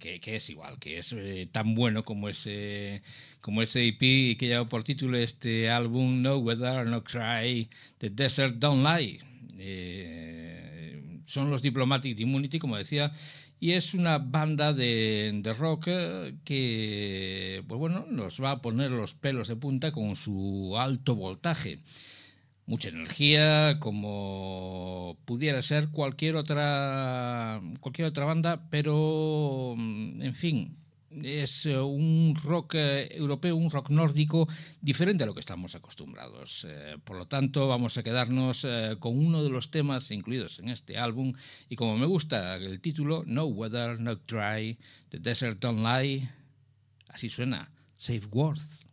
[0.00, 3.02] que, que es igual, que es eh, tan bueno como ese,
[3.40, 8.10] como ese EP y que lleva por título este álbum No Weather, No Cry, The
[8.10, 9.20] Desert Don't Lie.
[11.26, 13.12] Son los Diplomatic Immunity, como decía,
[13.64, 18.90] y es una banda de, de rock eh, que, pues bueno, nos va a poner
[18.90, 21.78] los pelos de punta con su alto voltaje.
[22.66, 30.76] Mucha energía, como pudiera ser cualquier otra, cualquier otra banda, pero, mm, en fin,
[31.22, 34.48] es eh, un rock eh, europeo, un rock nórdico
[34.80, 36.66] diferente a lo que estamos acostumbrados.
[36.68, 38.66] Eh, por lo tanto, vamos a quedarnos
[38.98, 41.34] con uno de los temas incluidos en este álbum
[41.68, 44.78] y como me gusta el título, No Weather, No Dry,
[45.10, 46.28] The Desert Don't Lie,
[47.08, 48.83] así suena, Safe Words.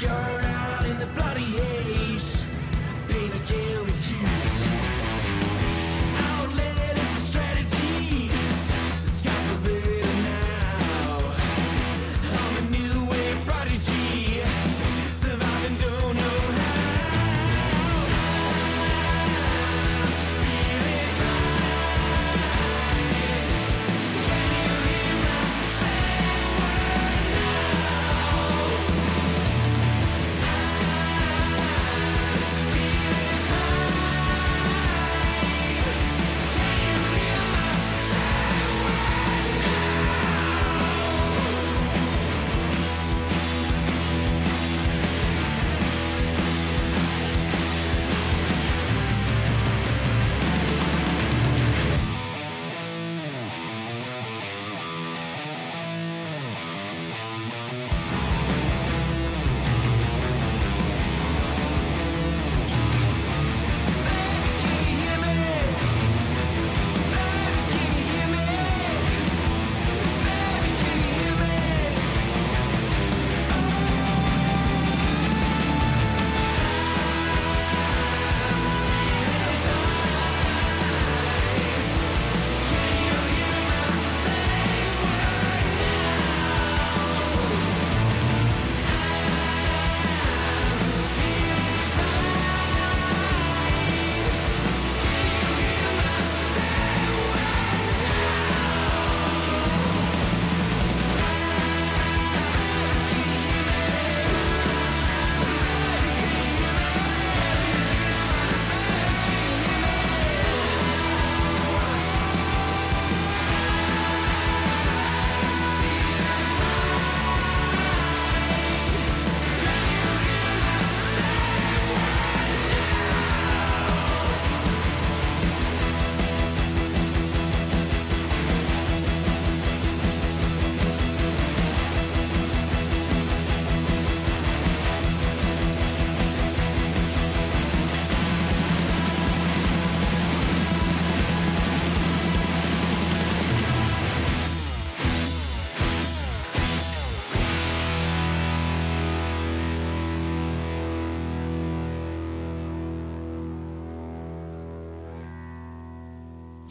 [0.00, 2.46] A jar out in the bloody haze.
[3.08, 4.39] Pain I can't refuse.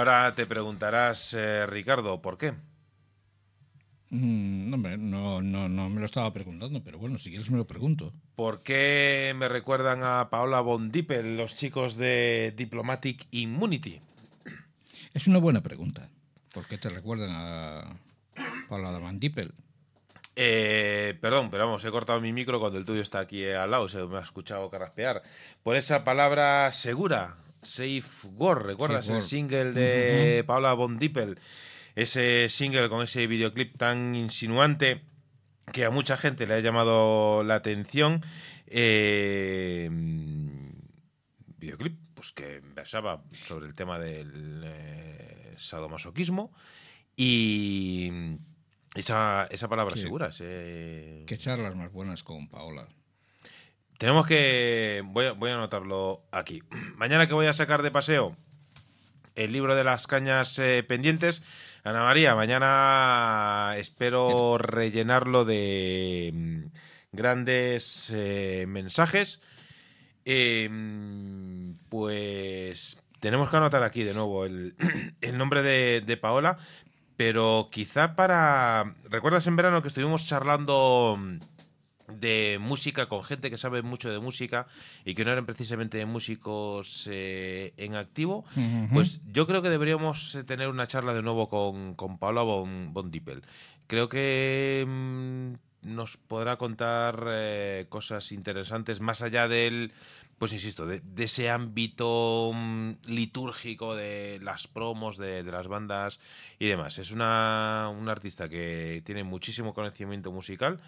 [0.00, 2.54] ahora te preguntarás, eh, Ricardo, ¿por qué?
[4.08, 7.66] Mm, hombre, no, no, no me lo estaba preguntando, pero bueno, si quieres me lo
[7.66, 8.14] pregunto.
[8.34, 14.00] ¿Por qué me recuerdan a Paola Von Dippel, los chicos de Diplomatic Immunity?
[15.12, 16.08] Es una buena pregunta.
[16.52, 17.96] ¿Por qué te recuerdan a
[18.68, 19.52] Paula de Van Dippel?
[20.34, 23.88] Eh, perdón, pero vamos, he cortado mi micro cuando el tuyo está aquí al lado,
[23.90, 25.22] se me ha escuchado carraspear.
[25.62, 28.02] Por esa palabra segura, Safe
[28.36, 31.38] Word, ¿recuerdas Safe el single de Paula Von Dippel?
[31.94, 35.02] Ese single con ese videoclip tan insinuante
[35.72, 38.22] que a mucha gente le ha llamado la atención.
[38.66, 39.90] Eh,
[41.58, 46.52] videoclip pues que versaba sobre el tema del eh, sadomasoquismo
[47.16, 48.10] y
[48.94, 50.02] esa, esa palabra Sí.
[50.02, 50.28] segura.
[50.28, 52.88] ese- ¿Qué charlas más buenas con Paola?
[54.00, 55.02] Tenemos que.
[55.04, 56.62] Voy a, voy a anotarlo aquí.
[56.96, 58.34] Mañana que voy a sacar de paseo
[59.34, 61.42] el libro de las cañas eh, pendientes.
[61.84, 66.62] Ana María, mañana espero rellenarlo de mm,
[67.12, 69.42] grandes eh, mensajes.
[70.24, 74.76] Eh, mm, pues tenemos que anotar aquí de nuevo el,
[75.20, 76.56] el nombre de, de Paola,
[77.18, 78.94] pero quizá para...
[79.04, 81.38] ¿Recuerdas en verano que estuvimos charlando mm,
[82.18, 84.66] de música con gente que sabe mucho de música
[85.04, 88.44] y que no eran precisamente músicos eh, en activo,
[88.92, 92.92] pues yo creo que deberíamos eh, tener una charla de nuevo con, con Paula von,
[92.92, 93.42] von Dippel.
[93.86, 99.92] Creo que mm, nos podrá contar eh, cosas interesantes más allá del,
[100.38, 106.20] pues insisto, de, de ese ámbito mm, litúrgico de las promos de, de las bandas
[106.58, 106.98] y demás.
[106.98, 110.80] Es una, una artista que tiene muchísimo conocimiento musical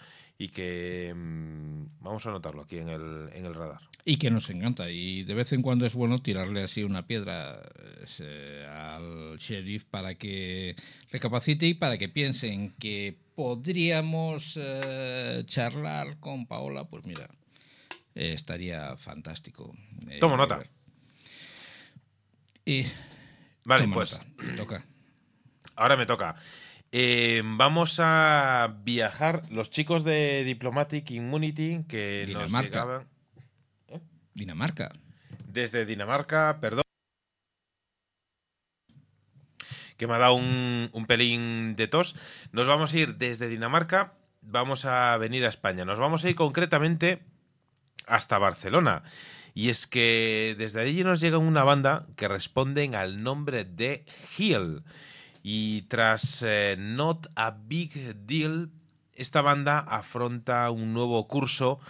[0.42, 3.78] y que mm, vamos a anotarlo aquí en el, en el radar.
[4.04, 4.90] Y que nos encanta.
[4.90, 7.62] Y de vez en cuando es bueno tirarle así una piedra
[8.18, 10.74] eh, al sheriff para que
[11.12, 16.86] recapacite y para que piensen que podríamos eh, charlar con Paola.
[16.86, 17.28] Pues mira,
[18.16, 19.76] eh, estaría fantástico.
[20.08, 20.58] Eh, Tomo nota.
[22.64, 22.84] Y
[23.64, 24.84] Vale, pues nota, toca.
[25.76, 26.34] ahora me toca.
[26.92, 29.44] Eh, vamos a viajar.
[29.50, 32.68] Los chicos de Diplomatic Immunity que nos Dinamarca.
[32.68, 33.08] llegaban
[34.34, 34.92] Dinamarca.
[35.46, 36.82] desde Dinamarca, perdón.
[39.96, 42.14] Que me ha dado un, un pelín de tos.
[42.50, 45.84] Nos vamos a ir desde Dinamarca, vamos a venir a España.
[45.84, 47.22] Nos vamos a ir concretamente
[48.06, 49.02] hasta Barcelona.
[49.54, 54.04] Y es que desde allí nos llega una banda que responden al nombre de
[54.36, 54.82] Hill.
[55.42, 58.70] Y tras eh, Not a Big Deal,
[59.14, 61.80] esta banda afronta un nuevo curso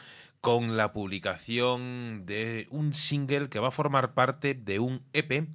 [0.41, 5.49] con la publicación de un single que va a formar parte de un EP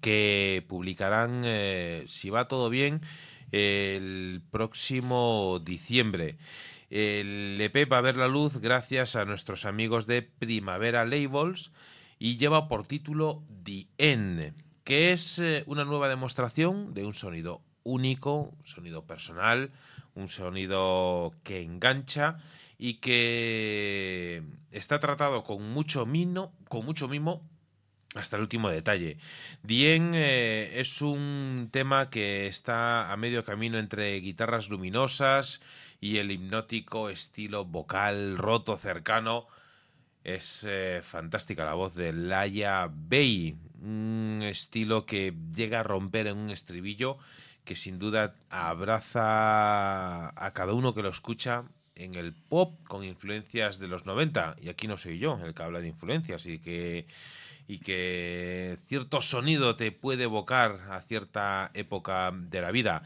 [0.00, 3.02] que publicarán, eh, si va todo bien,
[3.52, 6.36] el próximo diciembre.
[6.90, 11.72] El EP va a ver la luz gracias a nuestros amigos de Primavera Labels
[12.18, 14.54] y lleva por título The End,
[14.84, 19.70] que es eh, una nueva demostración de un sonido único, un sonido personal,
[20.14, 22.38] un sonido que engancha
[22.78, 27.42] y que está tratado con mucho mimo, con mucho mimo
[28.14, 29.16] hasta el último detalle.
[29.62, 35.60] Dien eh, es un tema que está a medio camino entre guitarras luminosas
[36.00, 39.46] y el hipnótico estilo vocal roto cercano.
[40.24, 46.38] Es eh, fantástica la voz de Laia Bay, un estilo que llega a romper en
[46.38, 47.18] un estribillo
[47.64, 53.78] que sin duda abraza a cada uno que lo escucha en el pop con influencias
[53.78, 54.56] de los 90.
[54.60, 57.06] Y aquí no soy yo el que habla de influencias y que
[57.68, 63.02] y que cierto sonido te puede evocar a cierta época de la vida.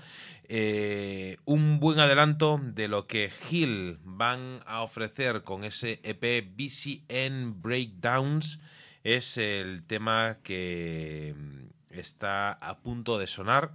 [0.48, 7.60] Eh, un buen adelanto de lo que Hill van a ofrecer con ese EP BCN
[7.60, 8.60] Breakdowns
[9.02, 13.72] es el tema que mm, está a punto de sonar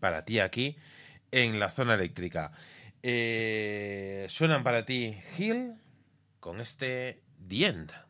[0.00, 0.76] para ti aquí
[1.30, 2.52] en la zona eléctrica.
[3.02, 5.74] Eh, suenan para ti Hill
[6.40, 8.09] con este The End.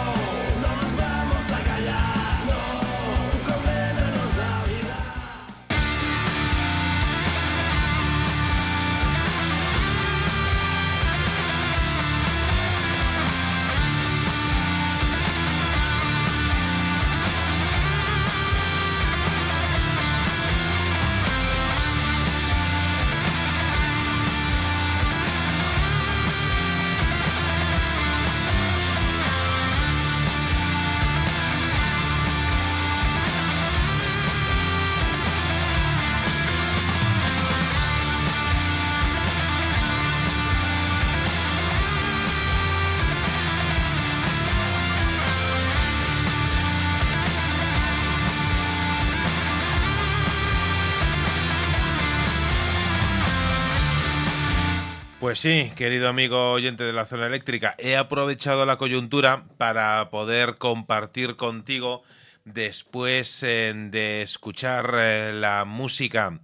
[55.21, 60.57] Pues sí, querido amigo oyente de la zona eléctrica, he aprovechado la coyuntura para poder
[60.57, 62.01] compartir contigo
[62.43, 66.39] después eh, de escuchar eh, la música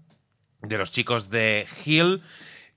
[0.61, 2.21] de los chicos de Hill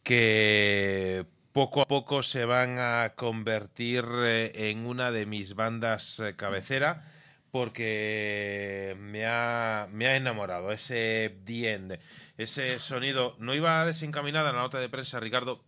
[0.03, 7.12] que poco a poco se van a convertir eh, en una de mis bandas cabecera
[7.51, 11.99] porque me ha, me ha enamorado ese The End,
[12.39, 13.37] ese sonido.
[13.39, 15.62] No iba desencaminada en la nota de prensa, Ricardo,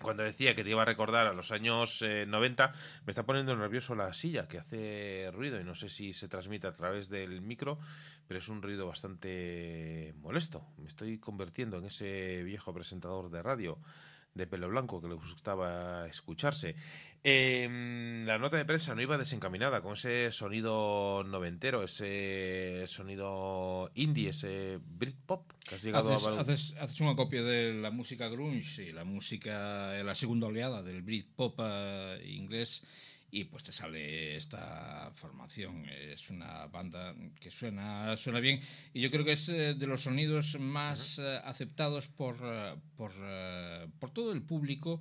[0.00, 2.72] cuando decía que te iba a recordar a los años eh, 90,
[3.06, 6.66] me está poniendo nervioso la silla, que hace ruido y no sé si se transmite
[6.66, 7.78] a través del micro,
[8.26, 10.66] pero es un ruido bastante molesto.
[10.78, 13.78] Me estoy convirtiendo en ese viejo presentador de radio
[14.34, 16.76] de pelo blanco que le gustaba escucharse.
[17.22, 24.30] Eh, la nota de prensa no iba desencaminada con ese sonido noventero, ese sonido indie,
[24.30, 26.40] ese Britpop que has llegado Haces, a...
[26.40, 30.82] haces, haces una copia de la música grunge y la música, eh, la segunda oleada
[30.82, 32.82] del Britpop eh, inglés
[33.30, 35.84] y pues te sale esta formación.
[35.88, 38.60] Es una banda que suena, suena bien
[38.94, 42.36] y yo creo que es eh, de los sonidos más eh, aceptados por,
[42.96, 43.12] por,
[43.98, 45.00] por todo el público.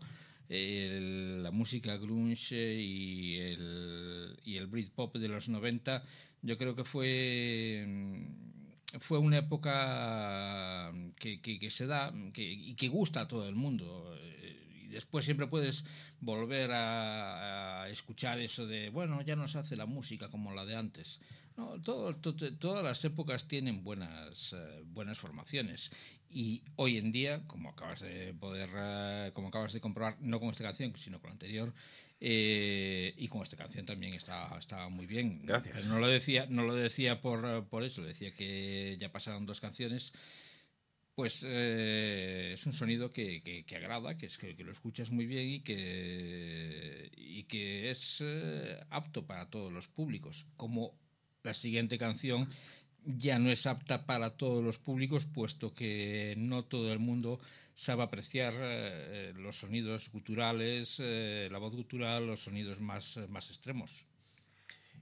[0.50, 6.04] El- la música grunge y el, y el Britpop de los 90
[6.42, 12.74] yo creo que fue mm, fue una época que, que- que se da que, y
[12.76, 14.16] que gusta a todo el mundo.
[14.20, 15.86] Eh, después siempre puedes
[16.20, 20.66] volver a, a escuchar eso de, bueno, ya no se hace la música como la
[20.66, 21.20] de antes.
[21.56, 25.92] No, todo- to- todas las épocas tienen buenas, eh, buenas formaciones.
[26.32, 30.50] Y hoy en día, como acabas de poder, eh, como acabas de comprobar, no con
[30.50, 31.74] esta canción, sino con la anterior,
[32.22, 35.42] eh, y con esta canción también está, está muy bien.
[35.46, 35.74] Gracias.
[35.76, 39.46] Pero no lo decía, no lo decía por, eh, por eso, decía que ya pasaron
[39.46, 40.14] dos canciones.
[41.16, 45.10] Pues eh, es un sonido que, que- que agrada, que, es, que, que lo escuchas
[45.10, 50.46] muy bien y que, y que es eh, apto para todos los públicos.
[50.56, 50.94] Como
[51.44, 52.50] la siguiente canción
[53.18, 57.40] ya no es apta para todos los públicos, puesto que no todo el mundo
[57.76, 63.92] sabe apreciar eh, los sonidos guturales, eh, la voz gutural, los sonidos más, más extremos.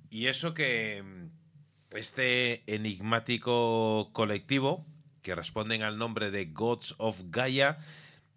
[0.10, 4.86] Y eso que mm, este enigmático colectivo,
[5.22, 7.80] que responden al nombre de Gods of Gaia,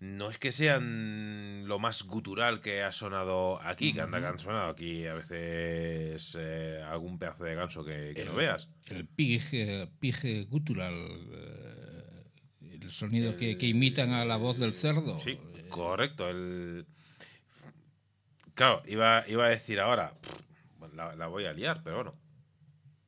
[0.00, 4.38] no es que sean lo más gutural que ha sonado aquí, que anda que han
[4.38, 8.68] sonado aquí a veces eh, algún pedazo de ganso que, que no veas.
[8.86, 10.94] El pig, eh, pig gutural,
[11.32, 12.24] eh,
[12.82, 15.18] el sonido que, que imitan a la voz del cerdo.
[15.18, 16.28] Sí, Eh, correcto.
[16.30, 16.86] El...
[18.54, 22.14] Claro, iba, iba a decir ahora, pff, la, la voy a liar, pero bueno,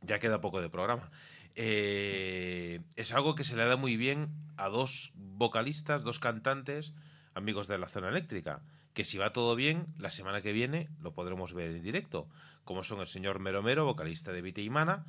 [0.02, 1.10] ya queda poco de programa.
[1.54, 6.92] Eh, es algo que se le da muy bien a dos vocalistas, dos cantantes,
[7.34, 8.62] amigos de la zona eléctrica,
[8.94, 12.28] que si va todo bien, la semana que viene lo podremos ver en directo,
[12.64, 15.04] como son el señor Mero Mero, vocalista de Vite y Mana,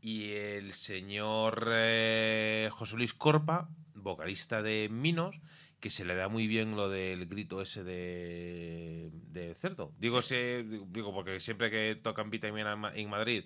[0.00, 5.40] y el señor eh, José Luis Corpa, vocalista de Minos,
[5.78, 9.92] que se le da muy bien lo del grito ese de, de cerdo.
[9.98, 13.44] Digo, digo porque siempre que tocan Vita y Mana en Ma- en Madrid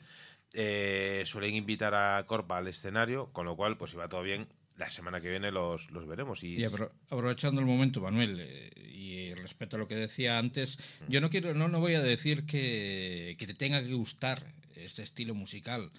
[0.52, 4.46] eh, suelen invitar a Corpa al escenario, con lo cual, pues si va todo bien,
[4.76, 6.42] la semana que viene los, los veremos.
[6.44, 10.78] Y, Y apro- aprovechando el momento, Manuel, eh, y respecto a lo que decía antes,
[11.06, 11.10] Mm.
[11.10, 15.02] yo no quiero, no, no voy a decir que, que te tenga que gustar este
[15.02, 15.90] estilo musical,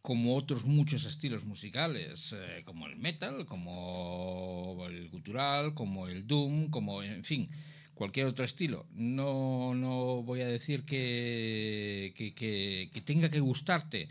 [0.00, 6.70] como otros muchos estilos musicales, eh, como el metal, como el gutural, como el doom,
[6.70, 7.50] como en fin,
[7.94, 8.86] cualquier otro estilo.
[8.92, 14.08] No, no voy a decir que, que, tenga que gustarte,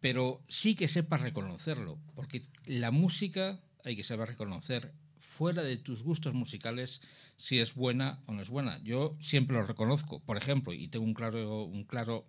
[0.00, 6.02] pero sí que sepas reconocerlo, porque la música hay que saber reconocer fuera de tus
[6.02, 7.00] gustos musicales
[7.36, 8.80] si es buena o no es buena.
[8.84, 12.26] Yo siempre lo reconozco, por ejemplo, y tengo un claro, un claro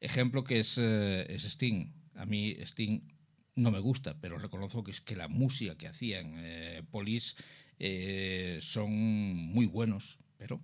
[0.00, 1.92] ejemplo que es, eh, Sting.
[2.14, 3.00] A mí Sting
[3.54, 7.34] no me gusta, pero reconozco que es que la música que hacían eh, Police
[7.78, 10.60] eh, son muy buenos, pero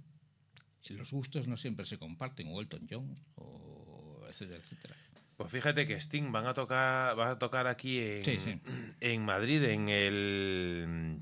[0.90, 4.96] los gustos no siempre se comparten, o Elton John, o etcétera, etcétera.
[5.36, 8.60] Pues fíjate que Sting van a tocar, van a tocar aquí en, Sí, sí.
[9.00, 11.18] en Madrid, en el.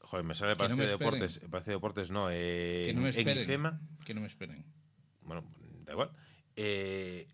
[0.00, 0.92] Joder, me sale no Palacio me de.
[0.92, 1.38] Deportes.
[1.50, 3.38] Palacio de Deportes no, eh, Que no me en.
[3.40, 3.80] IFEMA.
[4.04, 4.64] Que no me esperen.
[5.22, 5.44] Bueno,
[5.84, 6.10] da igual.
[6.56, 7.26] Eh,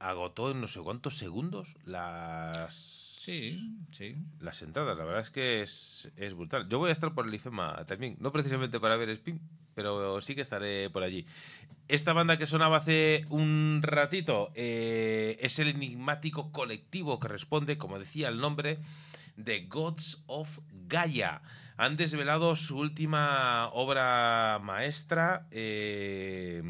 [0.00, 3.03] agotó en no sé cuántos segundos las.
[3.24, 3.58] Sí,
[3.96, 4.16] sí.
[4.40, 6.68] Las entradas, la verdad es que es, brutal.
[6.68, 9.40] Yo voy a estar por el IFEMA también, no precisamente para ver Spin,
[9.74, 11.24] pero sí que estaré por allí.
[11.88, 17.98] Esta banda que sonaba hace un ratito eh, es el enigmático colectivo que responde, como
[17.98, 18.80] decía el nombre,
[19.36, 21.40] de Gods of Gaia.
[21.78, 26.62] han desvelado su última obra maestra, eh,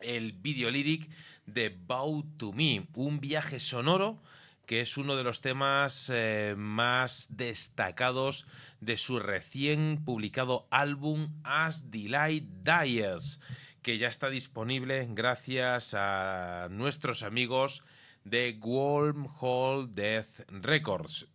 [0.00, 1.08] el video lyric
[1.46, 4.20] de Bow to Me, un viaje sonoro
[4.66, 8.46] que es uno de los temas eh, más destacados
[8.80, 13.40] de su recién publicado álbum As Delight Dies,
[13.82, 17.82] que ya está disponible gracias a nuestros amigos
[18.24, 21.26] de Wormhole Death Records.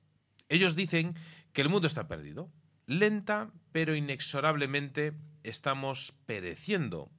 [0.49, 1.15] Ellos dicen
[1.53, 2.49] que el mundo está perdido.
[2.85, 7.11] Lenta pero inexorablemente estamos pereciendo.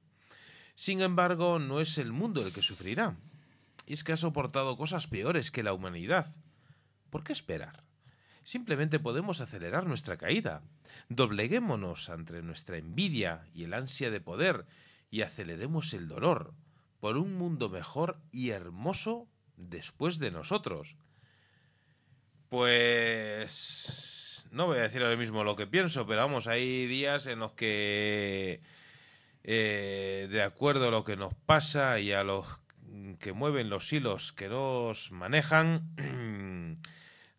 [0.75, 3.15] Sin embargo, no es el mundo el que sufrirá.
[3.89, 6.35] Y es que ha soportado cosas peores que la humanidad.
[7.09, 7.83] ¿Por qué esperar?
[8.43, 10.61] Simplemente podemos acelerar nuestra caída.
[11.09, 14.67] Dobleguémonos ante nuestra envidia y el ansia de poder
[15.09, 16.53] y aceleremos el dolor
[16.99, 19.27] por un mundo mejor y hermoso
[19.57, 20.95] después de nosotros.
[22.47, 27.39] Pues no voy a decir ahora mismo lo que pienso, pero vamos, hay días en
[27.39, 28.61] los que,
[29.43, 32.45] eh, de acuerdo a lo que nos pasa y a los
[33.19, 35.89] que mueven los hilos que nos manejan,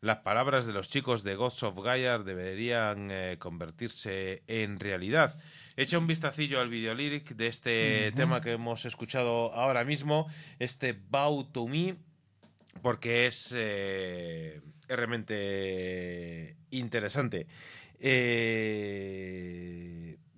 [0.01, 5.39] las palabras de los chicos de Gods of Gaia deberían eh, convertirse en realidad.
[5.77, 10.93] Echa un vistacillo al video lyric de este tema que hemos escuchado ahora mismo, este
[10.93, 11.97] Bow to Me,
[12.83, 17.47] porque es, eh, es realmente interesante.
[17.99, 19.11] Eh,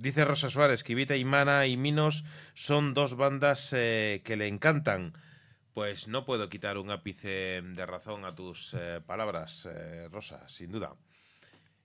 [0.03, 2.25] dice Rosa Suárez Vita y Mana y Minos
[2.55, 5.15] son dos bandas eh, que le encantan.
[5.75, 10.73] Pues no puedo quitar un ápice de razón a tus eh, palabras, eh, Rosa, sin
[10.73, 10.97] duda.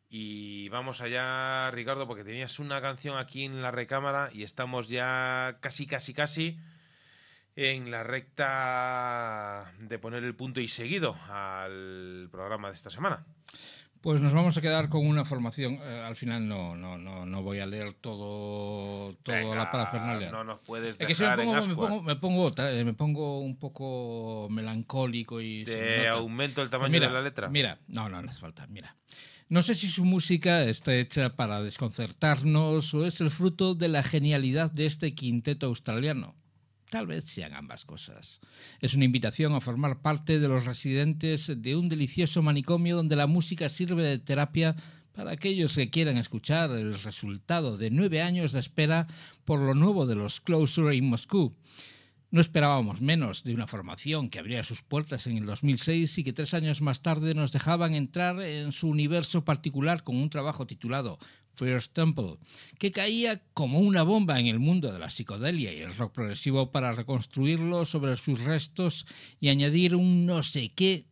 [0.09, 5.57] Y vamos allá, Ricardo, porque tenías una canción aquí en la recámara y estamos ya
[5.61, 6.57] casi, casi, casi
[7.55, 13.25] en la recta de poner el punto y seguido al programa de esta semana.
[14.07, 15.79] Pues nos vamos a quedar con una formación.
[15.83, 20.31] eh, al final no, no, no, no voy a leer todo, toda Venga, la parafernalia.
[20.31, 22.71] No nos puedes Es que si me dejar en pongo, me, pongo, me, pongo, tra-
[22.71, 25.65] eh, me pongo un poco melancólico y...
[25.65, 27.49] Te aumento el Pues tamaño mira, de la letra.
[27.49, 28.65] Mira, no, no, no hace falta.
[28.67, 28.95] Mira.
[29.49, 34.03] No sé si su música está hecha para desconcertarnos o es el fruto de la
[34.03, 36.33] genialidad de este quinteto australiano.
[36.89, 38.39] Tal vez sean ambas cosas.
[38.79, 43.27] Es una invitación a formar parte de los residentes de un delicioso manicomio donde la
[43.27, 44.75] música sirve de terapia
[45.11, 49.07] para aquellos que quieran escuchar el resultado de nueve años de espera
[49.43, 51.57] por lo nuevo de los Closer in Moscú.
[52.29, 56.33] No esperábamos menos de una formación que abría sus puertas en el 2006 y que
[56.33, 61.19] tres años más tarde nos dejaban entrar en su universo particular con un trabajo titulado
[61.57, 62.37] First Temple,
[62.77, 66.71] que caía como una bomba en el mundo de la psicodelia y el rock progresivo
[66.71, 69.05] para reconstruirlo sobre sus restos
[69.39, 71.05] y añadir un no sé qué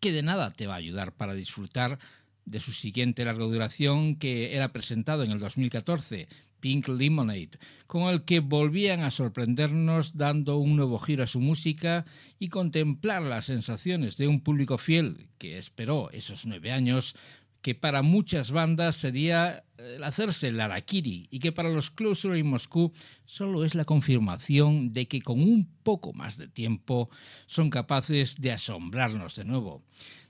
[0.00, 1.98] que de nada te va a ayudar para disfrutar
[2.44, 6.28] de su siguiente larga duración que era presentado en el 2014,
[6.60, 12.06] Pink Lemonade, con el que volvían a sorprendernos dando un nuevo giro a su música
[12.38, 17.16] y contemplar las sensaciones de un público fiel que esperó esos nueve años
[17.66, 22.46] que para muchas bandas sería el hacerse el harakiri y que para los Closer in
[22.46, 22.92] Moscú
[23.24, 27.10] solo es la confirmación de que con un poco más de tiempo
[27.48, 29.82] son capaces de asombrarnos de nuevo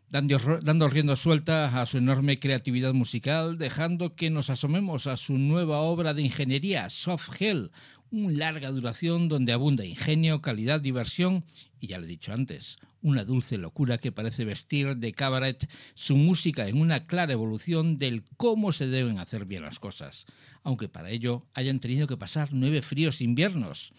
[0.08, 5.36] dando, dando rienda suelta a su enorme creatividad musical, dejando que nos asomemos a su
[5.36, 7.70] nueva obra de ingeniería, Soft Hell,
[8.10, 11.44] una larga duración donde abunda ingenio, calidad, diversión
[11.80, 16.16] y, ya lo he dicho antes, una dulce locura que parece vestir de cabaret su
[16.16, 20.26] música en una clara evolución del cómo se deben hacer bien las cosas,
[20.64, 23.92] aunque para ello hayan tenido que pasar nueve fríos inviernos.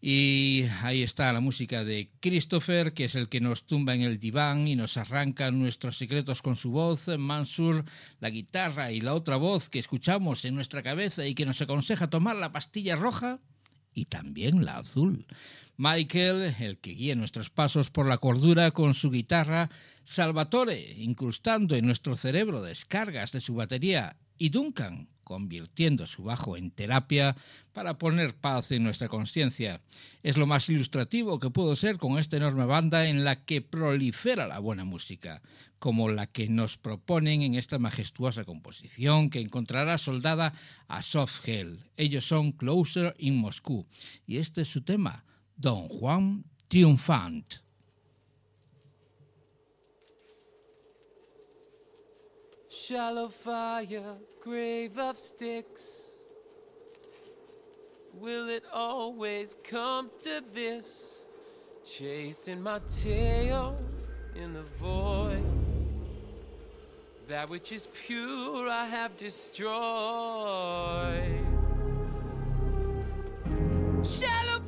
[0.00, 4.20] Y ahí está la música de Christopher, que es el que nos tumba en el
[4.20, 7.08] diván y nos arranca nuestros secretos con su voz.
[7.18, 7.84] Mansur,
[8.20, 12.08] la guitarra y la otra voz que escuchamos en nuestra cabeza y que nos aconseja
[12.08, 13.40] tomar la pastilla roja
[13.92, 15.26] y también la azul.
[15.82, 19.70] Michael, el que guía nuestros pasos por la cordura con su guitarra.
[20.04, 24.18] Salvatore, incrustando en nuestro cerebro descargas de su batería.
[24.36, 27.34] Y Duncan, convirtiendo su bajo en terapia
[27.72, 29.80] para poner paz en nuestra conciencia.
[30.22, 34.46] Es lo más ilustrativo que puedo ser con esta enorme banda en la que prolifera
[34.46, 35.40] la buena música,
[35.78, 40.52] como la que nos proponen en esta majestuosa composición que encontrará soldada
[40.88, 41.78] a Soft Hell.
[41.96, 43.86] Ellos son Closer in Moscú
[44.26, 45.24] y este es su tema,
[45.60, 47.58] Don Juan triomfant.
[52.70, 56.12] Shallow fire, grave of sticks.
[58.14, 61.24] Will it always come to this?
[61.84, 63.76] Chasing my tail
[64.34, 65.44] in the void.
[67.28, 69.70] That which is pure I have destroyed.
[74.02, 74.59] Shallow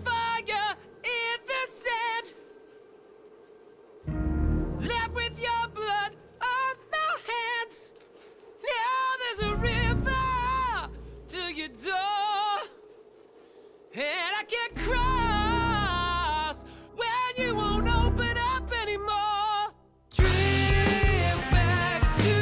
[13.94, 16.64] And I get cross
[16.96, 19.74] when you won't open up anymore.
[20.16, 22.34] Drift back to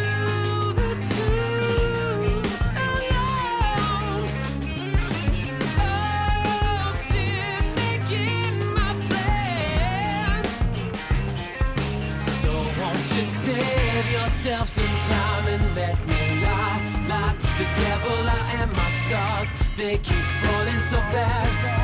[0.78, 2.42] the two
[2.86, 4.30] alone.
[5.80, 10.54] Oh, sit making my plans.
[12.38, 18.30] So won't you save yourself some time and let me lie, like The devil I
[18.62, 20.29] am my stars, they keep
[20.90, 21.79] so fast.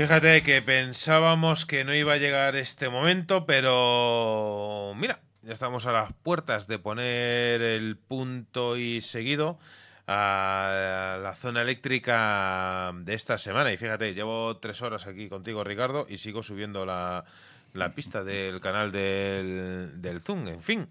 [0.00, 5.92] Fíjate que pensábamos que no iba a llegar este momento, pero mira, ya estamos a
[5.92, 9.58] las puertas de poner el punto y seguido
[10.06, 13.74] a la zona eléctrica de esta semana.
[13.74, 17.26] Y fíjate, llevo tres horas aquí contigo, Ricardo, y sigo subiendo la,
[17.74, 20.48] la pista del canal del, del Zoom.
[20.48, 20.88] En fin,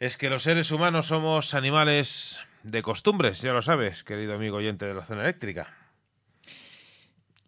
[0.00, 4.86] es que los seres humanos somos animales de costumbres, ya lo sabes, querido amigo oyente
[4.86, 5.83] de la zona eléctrica.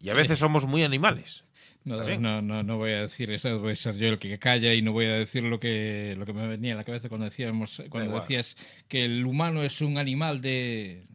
[0.01, 1.43] Y a veces somos muy animales.
[1.85, 4.73] No, no, no, no voy a decir eso, voy a ser yo el que calla
[4.73, 7.25] y no voy a decir lo que, lo que me venía a la cabeza cuando
[7.25, 8.57] decíamos, cuando decías
[8.89, 11.05] que el humano es un animal de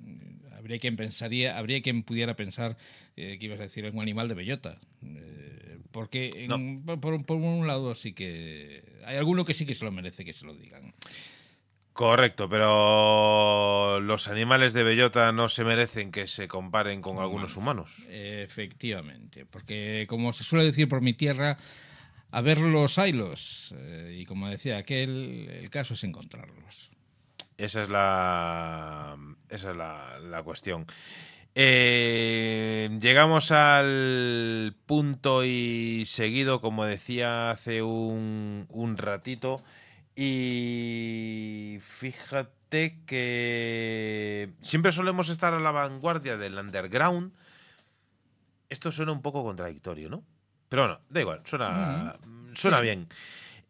[0.57, 2.77] habría quien pensaría, habría quien pudiera pensar
[3.17, 4.79] eh, que ibas a decir un animal de bellota.
[5.05, 9.75] Eh, porque en- por, por- por un lado sí que hay alguno que sí que
[9.75, 10.95] se lo merece que se lo digan.
[11.93, 18.07] Correcto, pero los animales de bellota no se merecen que se comparen con algunos humanos.
[18.09, 21.59] Efectivamente, porque como se suele decir por mi tierra,
[22.31, 23.75] a ver los haylos.
[23.77, 26.91] Eh, y como decía aquel, el caso es encontrarlos.
[27.59, 29.17] Esa es la,
[29.51, 30.87] esa es la, la cuestión.
[31.55, 39.63] Eh, llegamos al punto y seguido, como decía hace un, un ratito,
[40.17, 47.33] y fíjate que siempre solemos estar a la vanguardia del underground.
[48.69, 50.23] Esto suena un poco contradictorio, ¿no?
[50.69, 52.17] Pero bueno, da igual, suena,
[52.55, 52.83] suena Sí.
[52.83, 53.09] bien.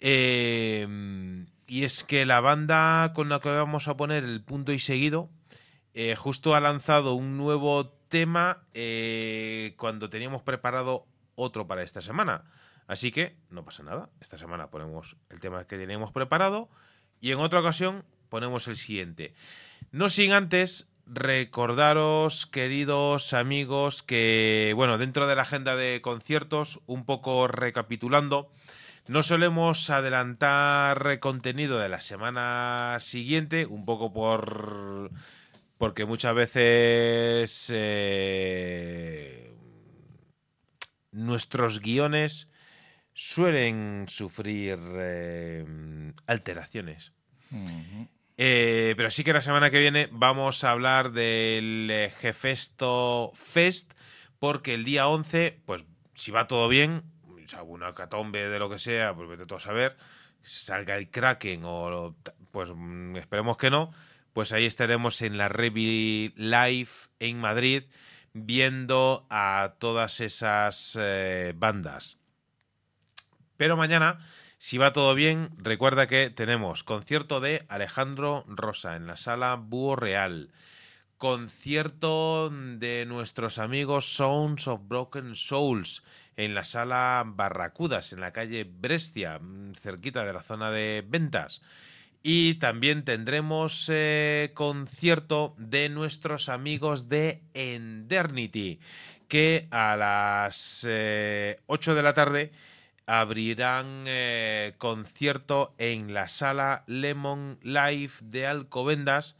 [0.00, 4.78] Eh, y es que la banda con la que vamos a poner el punto y
[4.78, 5.28] seguido,
[5.94, 12.44] eh, justo ha lanzado un nuevo tema eh, cuando teníamos preparado otro para esta semana.
[12.86, 14.10] Así que no pasa nada.
[14.20, 16.68] Esta semana ponemos el tema que teníamos preparado
[17.20, 19.34] y en otra ocasión ponemos el siguiente.
[19.90, 27.04] No sin antes recordaros, queridos amigos, que, bueno, dentro de la agenda de conciertos, un
[27.04, 28.50] poco recapitulando,
[29.06, 35.10] no solemos adelantar contenido de la semana siguiente, un poco por.
[35.78, 37.66] porque muchas veces.
[37.72, 39.52] eh,
[41.12, 42.48] nuestros guiones
[43.14, 47.12] suelen sufrir eh, alteraciones.
[48.36, 53.92] Eh, pero sí que la semana que viene vamos a hablar del eh, Gefesto Fest,
[54.38, 55.84] porque el día 11, pues
[56.14, 59.56] si va todo bien, o sea, una catombe de lo que sea, pues vete tú
[59.56, 59.96] a saber,
[60.42, 62.16] salga el Kraken o
[62.50, 63.92] pues mm, esperemos que no,
[64.32, 67.84] pues ahí estaremos en la Revi Live en Madrid
[68.32, 72.18] viendo a todas esas eh, bandas.
[73.56, 74.18] Pero mañana,
[74.58, 79.96] si va todo bien, recuerda que tenemos concierto de Alejandro Rosa en la sala Búho
[79.96, 80.50] Real.
[81.18, 86.02] Concierto de nuestros amigos Sounds of Broken Souls
[86.36, 91.62] en la sala Barracudas, en la calle Brescia, mm, cerquita de la zona de ventas.
[92.22, 98.78] Y también tendremos eh, concierto de nuestros amigos de Endernity,
[99.26, 102.52] que a las eh, 8 de la tarde
[103.20, 109.36] abrirán eh, concierto en la sala Lemon Live de Alcobendas.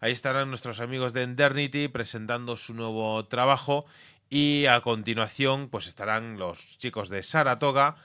[0.00, 3.86] Ahí estarán nuestros amigos de Endernity presentando su nuevo trabajo
[4.28, 7.96] y a continuación pues estarán los chicos de Saratoga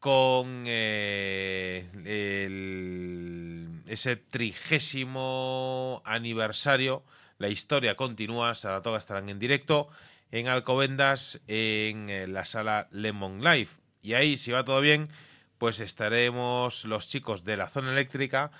[0.00, 7.04] con eh, el- ese trigésimo aniversario.
[7.38, 9.88] La historia continúa, Saratoga estarán en directo
[10.30, 13.70] en Alcobendas en eh, la sala Lemon Live.
[14.08, 15.10] Y ahí, si va todo bien,
[15.58, 18.50] pues estaremos los chicos de la zona eléctrica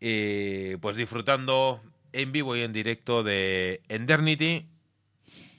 [0.00, 1.82] eh, pues disfrutando
[2.12, 4.68] en vivo y en directo de Endernity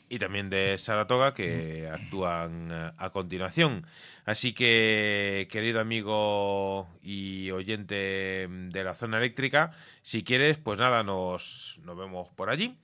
[0.07, 3.85] y también de Saratoga que actúan eh, a continuación.
[4.23, 11.77] Así que, querido amigo y oyente de la zona eléctrica, si quieres, pues nada, nos,
[11.83, 12.77] nos vemos por allí.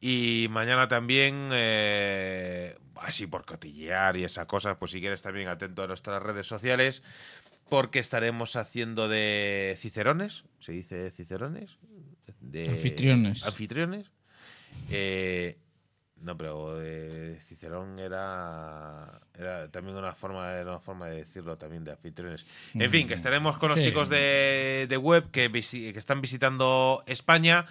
[0.00, 5.82] Y mañana también, eh, así por cotillear y esas cosas, pues si quieres también atento
[5.82, 7.02] a nuestras redes sociales,
[7.68, 11.76] porque estaremos haciendo de cicerones, ¿se dice cicerones?
[12.40, 13.44] De Anfitriones.
[13.44, 14.06] Anfitriones.
[14.90, 15.58] Eh,
[16.22, 21.82] no, pero de Cicerón era, era también una forma, era una forma de decirlo también
[21.84, 22.46] de anfitriones.
[22.74, 23.84] En fin, que estaremos con los Sí.
[23.86, 27.66] chicos de, de web que, visi- que están visitando España.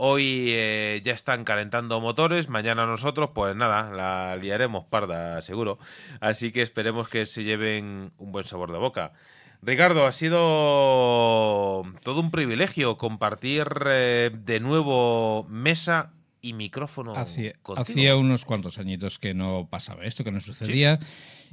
[0.00, 5.80] Hoy eh, ya están calentando motores, mañana nosotros, pues nada, la liaremos parda, seguro.
[6.20, 9.12] Así que esperemos que se lleven un buen sabor de boca.
[9.60, 17.82] Ricardo, ha sido todo un privilegio compartir eh, de nuevo mesa y micrófono Hacía, contigo.
[17.82, 21.00] hacía unos cuantos añitos que no pasaba esto, que no sucedía.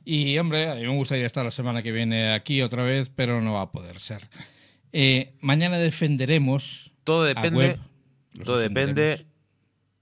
[0.03, 3.41] Y, hombre, a mí me gustaría estar la semana que viene aquí otra vez, pero
[3.41, 4.29] no va a poder ser.
[4.93, 6.91] Eh, mañana defenderemos.
[7.03, 7.79] Todo a depende, web,
[8.43, 9.25] todo depende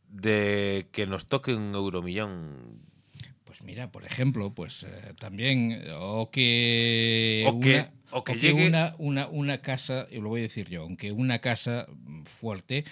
[0.09, 2.81] de que nos toque un euromillón.
[3.45, 8.67] Pues mira, por ejemplo, pues eh, también, o que, O que- una, o que llegue-
[8.67, 11.87] una, una, una casa, y lo voy a decir yo, aunque una casa
[12.25, 12.85] fuerte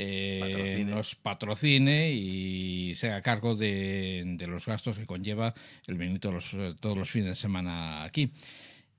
[0.00, 0.84] eh, Patrocine.
[0.84, 5.54] nos patrocine y se haga cargo de, de los gastos que conlleva
[5.88, 8.30] el venir todos los, eh, todos los fines de semana aquí.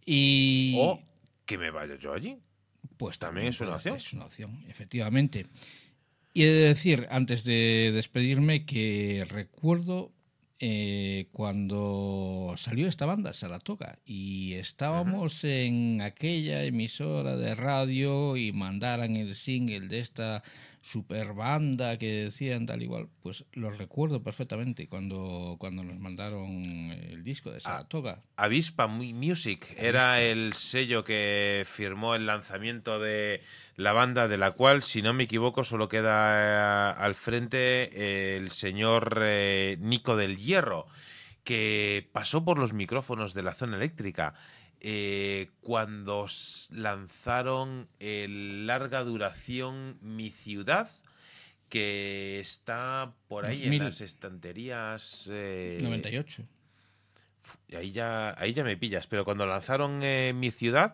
[0.05, 0.99] Y O
[1.45, 2.37] que me vaya yo allí.
[2.97, 3.95] pues también es una opción.
[3.95, 5.45] Es una opción, efectivamente.
[6.33, 10.11] Y he de decir, antes de despedirme, que recuerdo
[10.59, 19.15] eh, cuando salió esta banda, Saratoga, y estábamos en aquella emisora de radio y mandaran
[19.15, 20.43] el single de esta
[20.81, 27.23] super banda que decían tal igual, pues lo recuerdo perfectamente cuando, cuando nos mandaron el
[27.23, 28.21] disco Ah, de Saratoga.
[28.37, 33.41] Avispa Mu- Music era el sello que firmó el lanzamiento de
[33.79, 38.51] la banda, de la cual, si no me equivoco, solo queda eh, al frente el
[38.51, 40.85] señor eh, Nico del Hierro,
[41.43, 44.33] que pasó por los micrófonos de la zona eléctrica
[44.81, 46.27] eh, cuando
[46.71, 50.89] lanzaron el larga duración Mi Ciudad,
[51.67, 53.73] que está por ahí 2000.
[53.73, 55.27] en las estanterías.
[55.31, 56.43] eh, 98.
[57.67, 60.93] y ahí ya, ahí ya me pillas, pero cuando lanzaron eh, mi ciudad,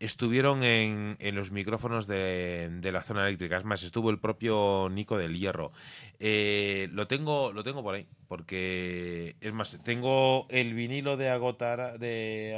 [0.00, 3.56] estuvieron en, en los micrófonos de, de la zona eléctrica.
[3.56, 5.72] Es más, estuvo el propio Nico del Hierro.
[6.18, 11.98] Eh, lo tengo, lo tengo por ahí, porque es más, tengo el vinilo de agotar
[11.98, 12.56] de,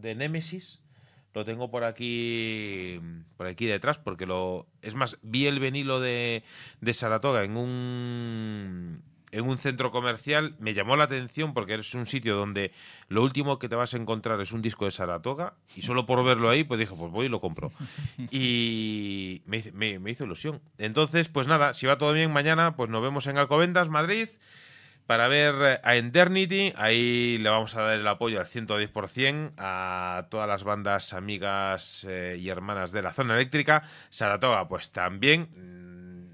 [0.00, 0.80] de Nemesis.
[1.32, 3.00] Lo tengo por aquí,
[3.36, 6.42] por aquí detrás, porque lo, es más, vi el vinilo de,
[6.80, 9.02] de Saratoga en un,
[9.32, 12.72] en un centro comercial, me llamó la atención porque es un sitio donde
[13.08, 16.24] lo último que te vas a encontrar es un disco de Saratoga y solo por
[16.24, 17.72] verlo ahí, pues dije, pues voy y lo compro.
[18.30, 20.60] Y me, me- me hizo ilusión.
[20.78, 24.28] Entonces, pues nada, si va todo bien mañana, pues nos vemos en Alcobendas, Madrid,
[25.06, 26.72] para ver eh, a Endernity.
[26.76, 32.36] Ahí le vamos a dar el apoyo al 110% a todas las bandas amigas eh,
[32.40, 33.82] y hermanas de la zona eléctrica.
[34.10, 35.48] Saratoga, pues también.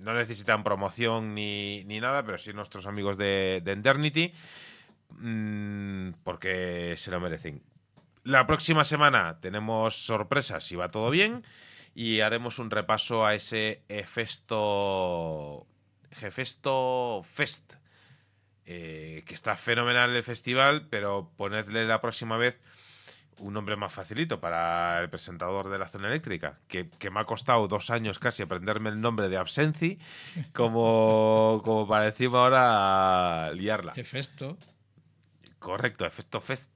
[0.07, 4.33] No necesitan promoción ni, ni nada, pero sí nuestros amigos de, de Endernity,
[5.11, 7.61] mm, porque se lo merecen.
[8.23, 11.43] La próxima semana tenemos sorpresas si va todo bien
[11.93, 15.67] y haremos un repaso a ese Hefesto,
[16.13, 17.73] Hefesto Fest,
[18.65, 22.61] eh, que está fenomenal el festival, pero ponedle la próxima vez
[23.39, 27.25] un nombre más facilito para el presentador de la zona eléctrica, que, que me ha
[27.25, 29.99] costado dos años casi aprenderme el nombre de Absenci,
[30.53, 33.93] como, como para encima ahora liarla.
[33.97, 34.57] Efecto,
[35.59, 36.71] Correcto, Efecto Fest.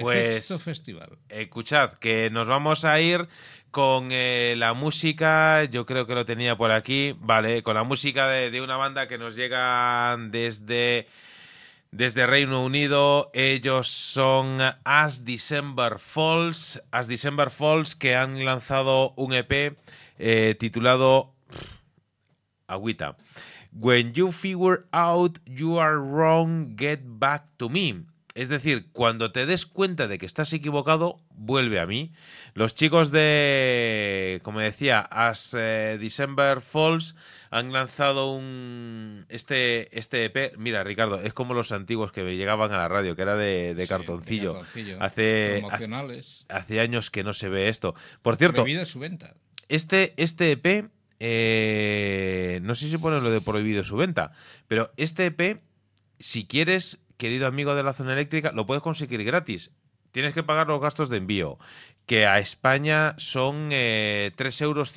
[0.00, 1.18] Pues- Efecto Festival.
[1.28, 3.28] Escuchad, que nos vamos a ir
[3.70, 8.28] con eh, la música, yo creo que lo tenía por aquí, vale, con la música
[8.28, 11.06] de, de una banda que nos llega desde,
[11.90, 13.30] desde Reino Unido.
[13.34, 19.76] Ellos son As December Falls, As December Falls, que han lanzado un EP
[20.18, 21.34] eh, titulado
[22.66, 23.16] Agüita.
[23.72, 28.04] When you figure out you are wrong, get back to me.
[28.34, 32.12] Es decir, cuando te des cuenta de que estás equivocado, vuelve a mí.
[32.54, 37.16] Los chicos de, como decía, As eh, December Falls
[37.50, 40.56] han lanzado un este este EP.
[40.56, 43.82] Mira, Ricardo, es como los antiguos que llegaban a la radio, que era de, de
[43.84, 44.52] Sí, cartoncillo.
[44.54, 45.02] cartoncillo.
[45.02, 45.62] Hace,
[46.48, 47.94] hace, años que no se ve esto.
[48.22, 49.34] Por cierto, su venta.
[49.68, 54.32] este, este EP, eh, no sé si pone lo de prohibido su venta,
[54.66, 55.60] pero este EP,
[56.18, 59.70] si quieres, querido amigo de la zona eléctrica, lo puedes conseguir gratis.
[60.12, 61.58] Tienes que pagar los gastos de envío,
[62.06, 64.94] que a España son eh, 3,50 euros.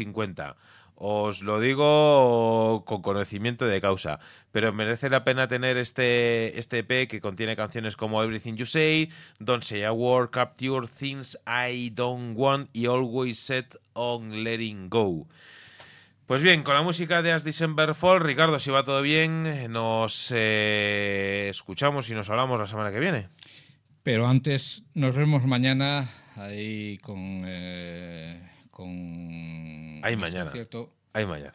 [0.96, 4.20] Os lo digo con conocimiento de causa,
[4.52, 9.10] pero merece la pena tener este, este EP que contiene canciones como Everything You Say,
[9.40, 15.28] Don't Say a Word, Capture Things I Don't Want y Always Set on Letting Go.
[16.28, 20.32] Pues bien, con la música de As December Fall, Ricardo, si va todo bien, nos
[20.36, 23.28] eh, escuchamos y nos hablamos la semana que viene.
[24.04, 27.42] Pero antes, nos vemos mañana ahí con.
[27.46, 28.40] eh,
[28.82, 30.46] con Ahí ese mañana.
[30.46, 30.94] concierto.
[31.14, 31.54] Ay, mañana.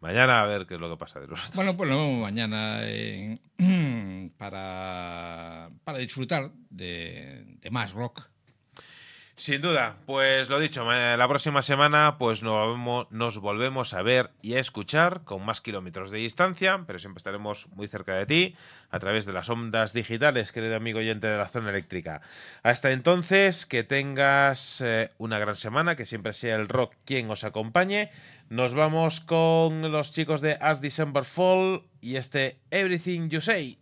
[0.00, 2.88] Mañana a ver qué es lo que pasa de los Bueno, pues nos vemos mañana
[2.88, 8.30] en- para, para disfrutar de, de más rock.
[9.40, 14.32] Sin duda, pues lo dicho, la próxima semana pues nos volvemos, nos volvemos a ver
[14.42, 18.56] y a escuchar con más kilómetros de distancia, pero siempre estaremos muy cerca de ti
[18.90, 22.20] a través de las ondas digitales, querido amigo oyente de la zona eléctrica.
[22.62, 27.42] Hasta entonces, que tengas eh, una gran semana, que siempre sea el rock quien os
[27.42, 28.10] acompañe.
[28.50, 33.79] Nos vamos con los chicos de As December Fall y este Everything You Say.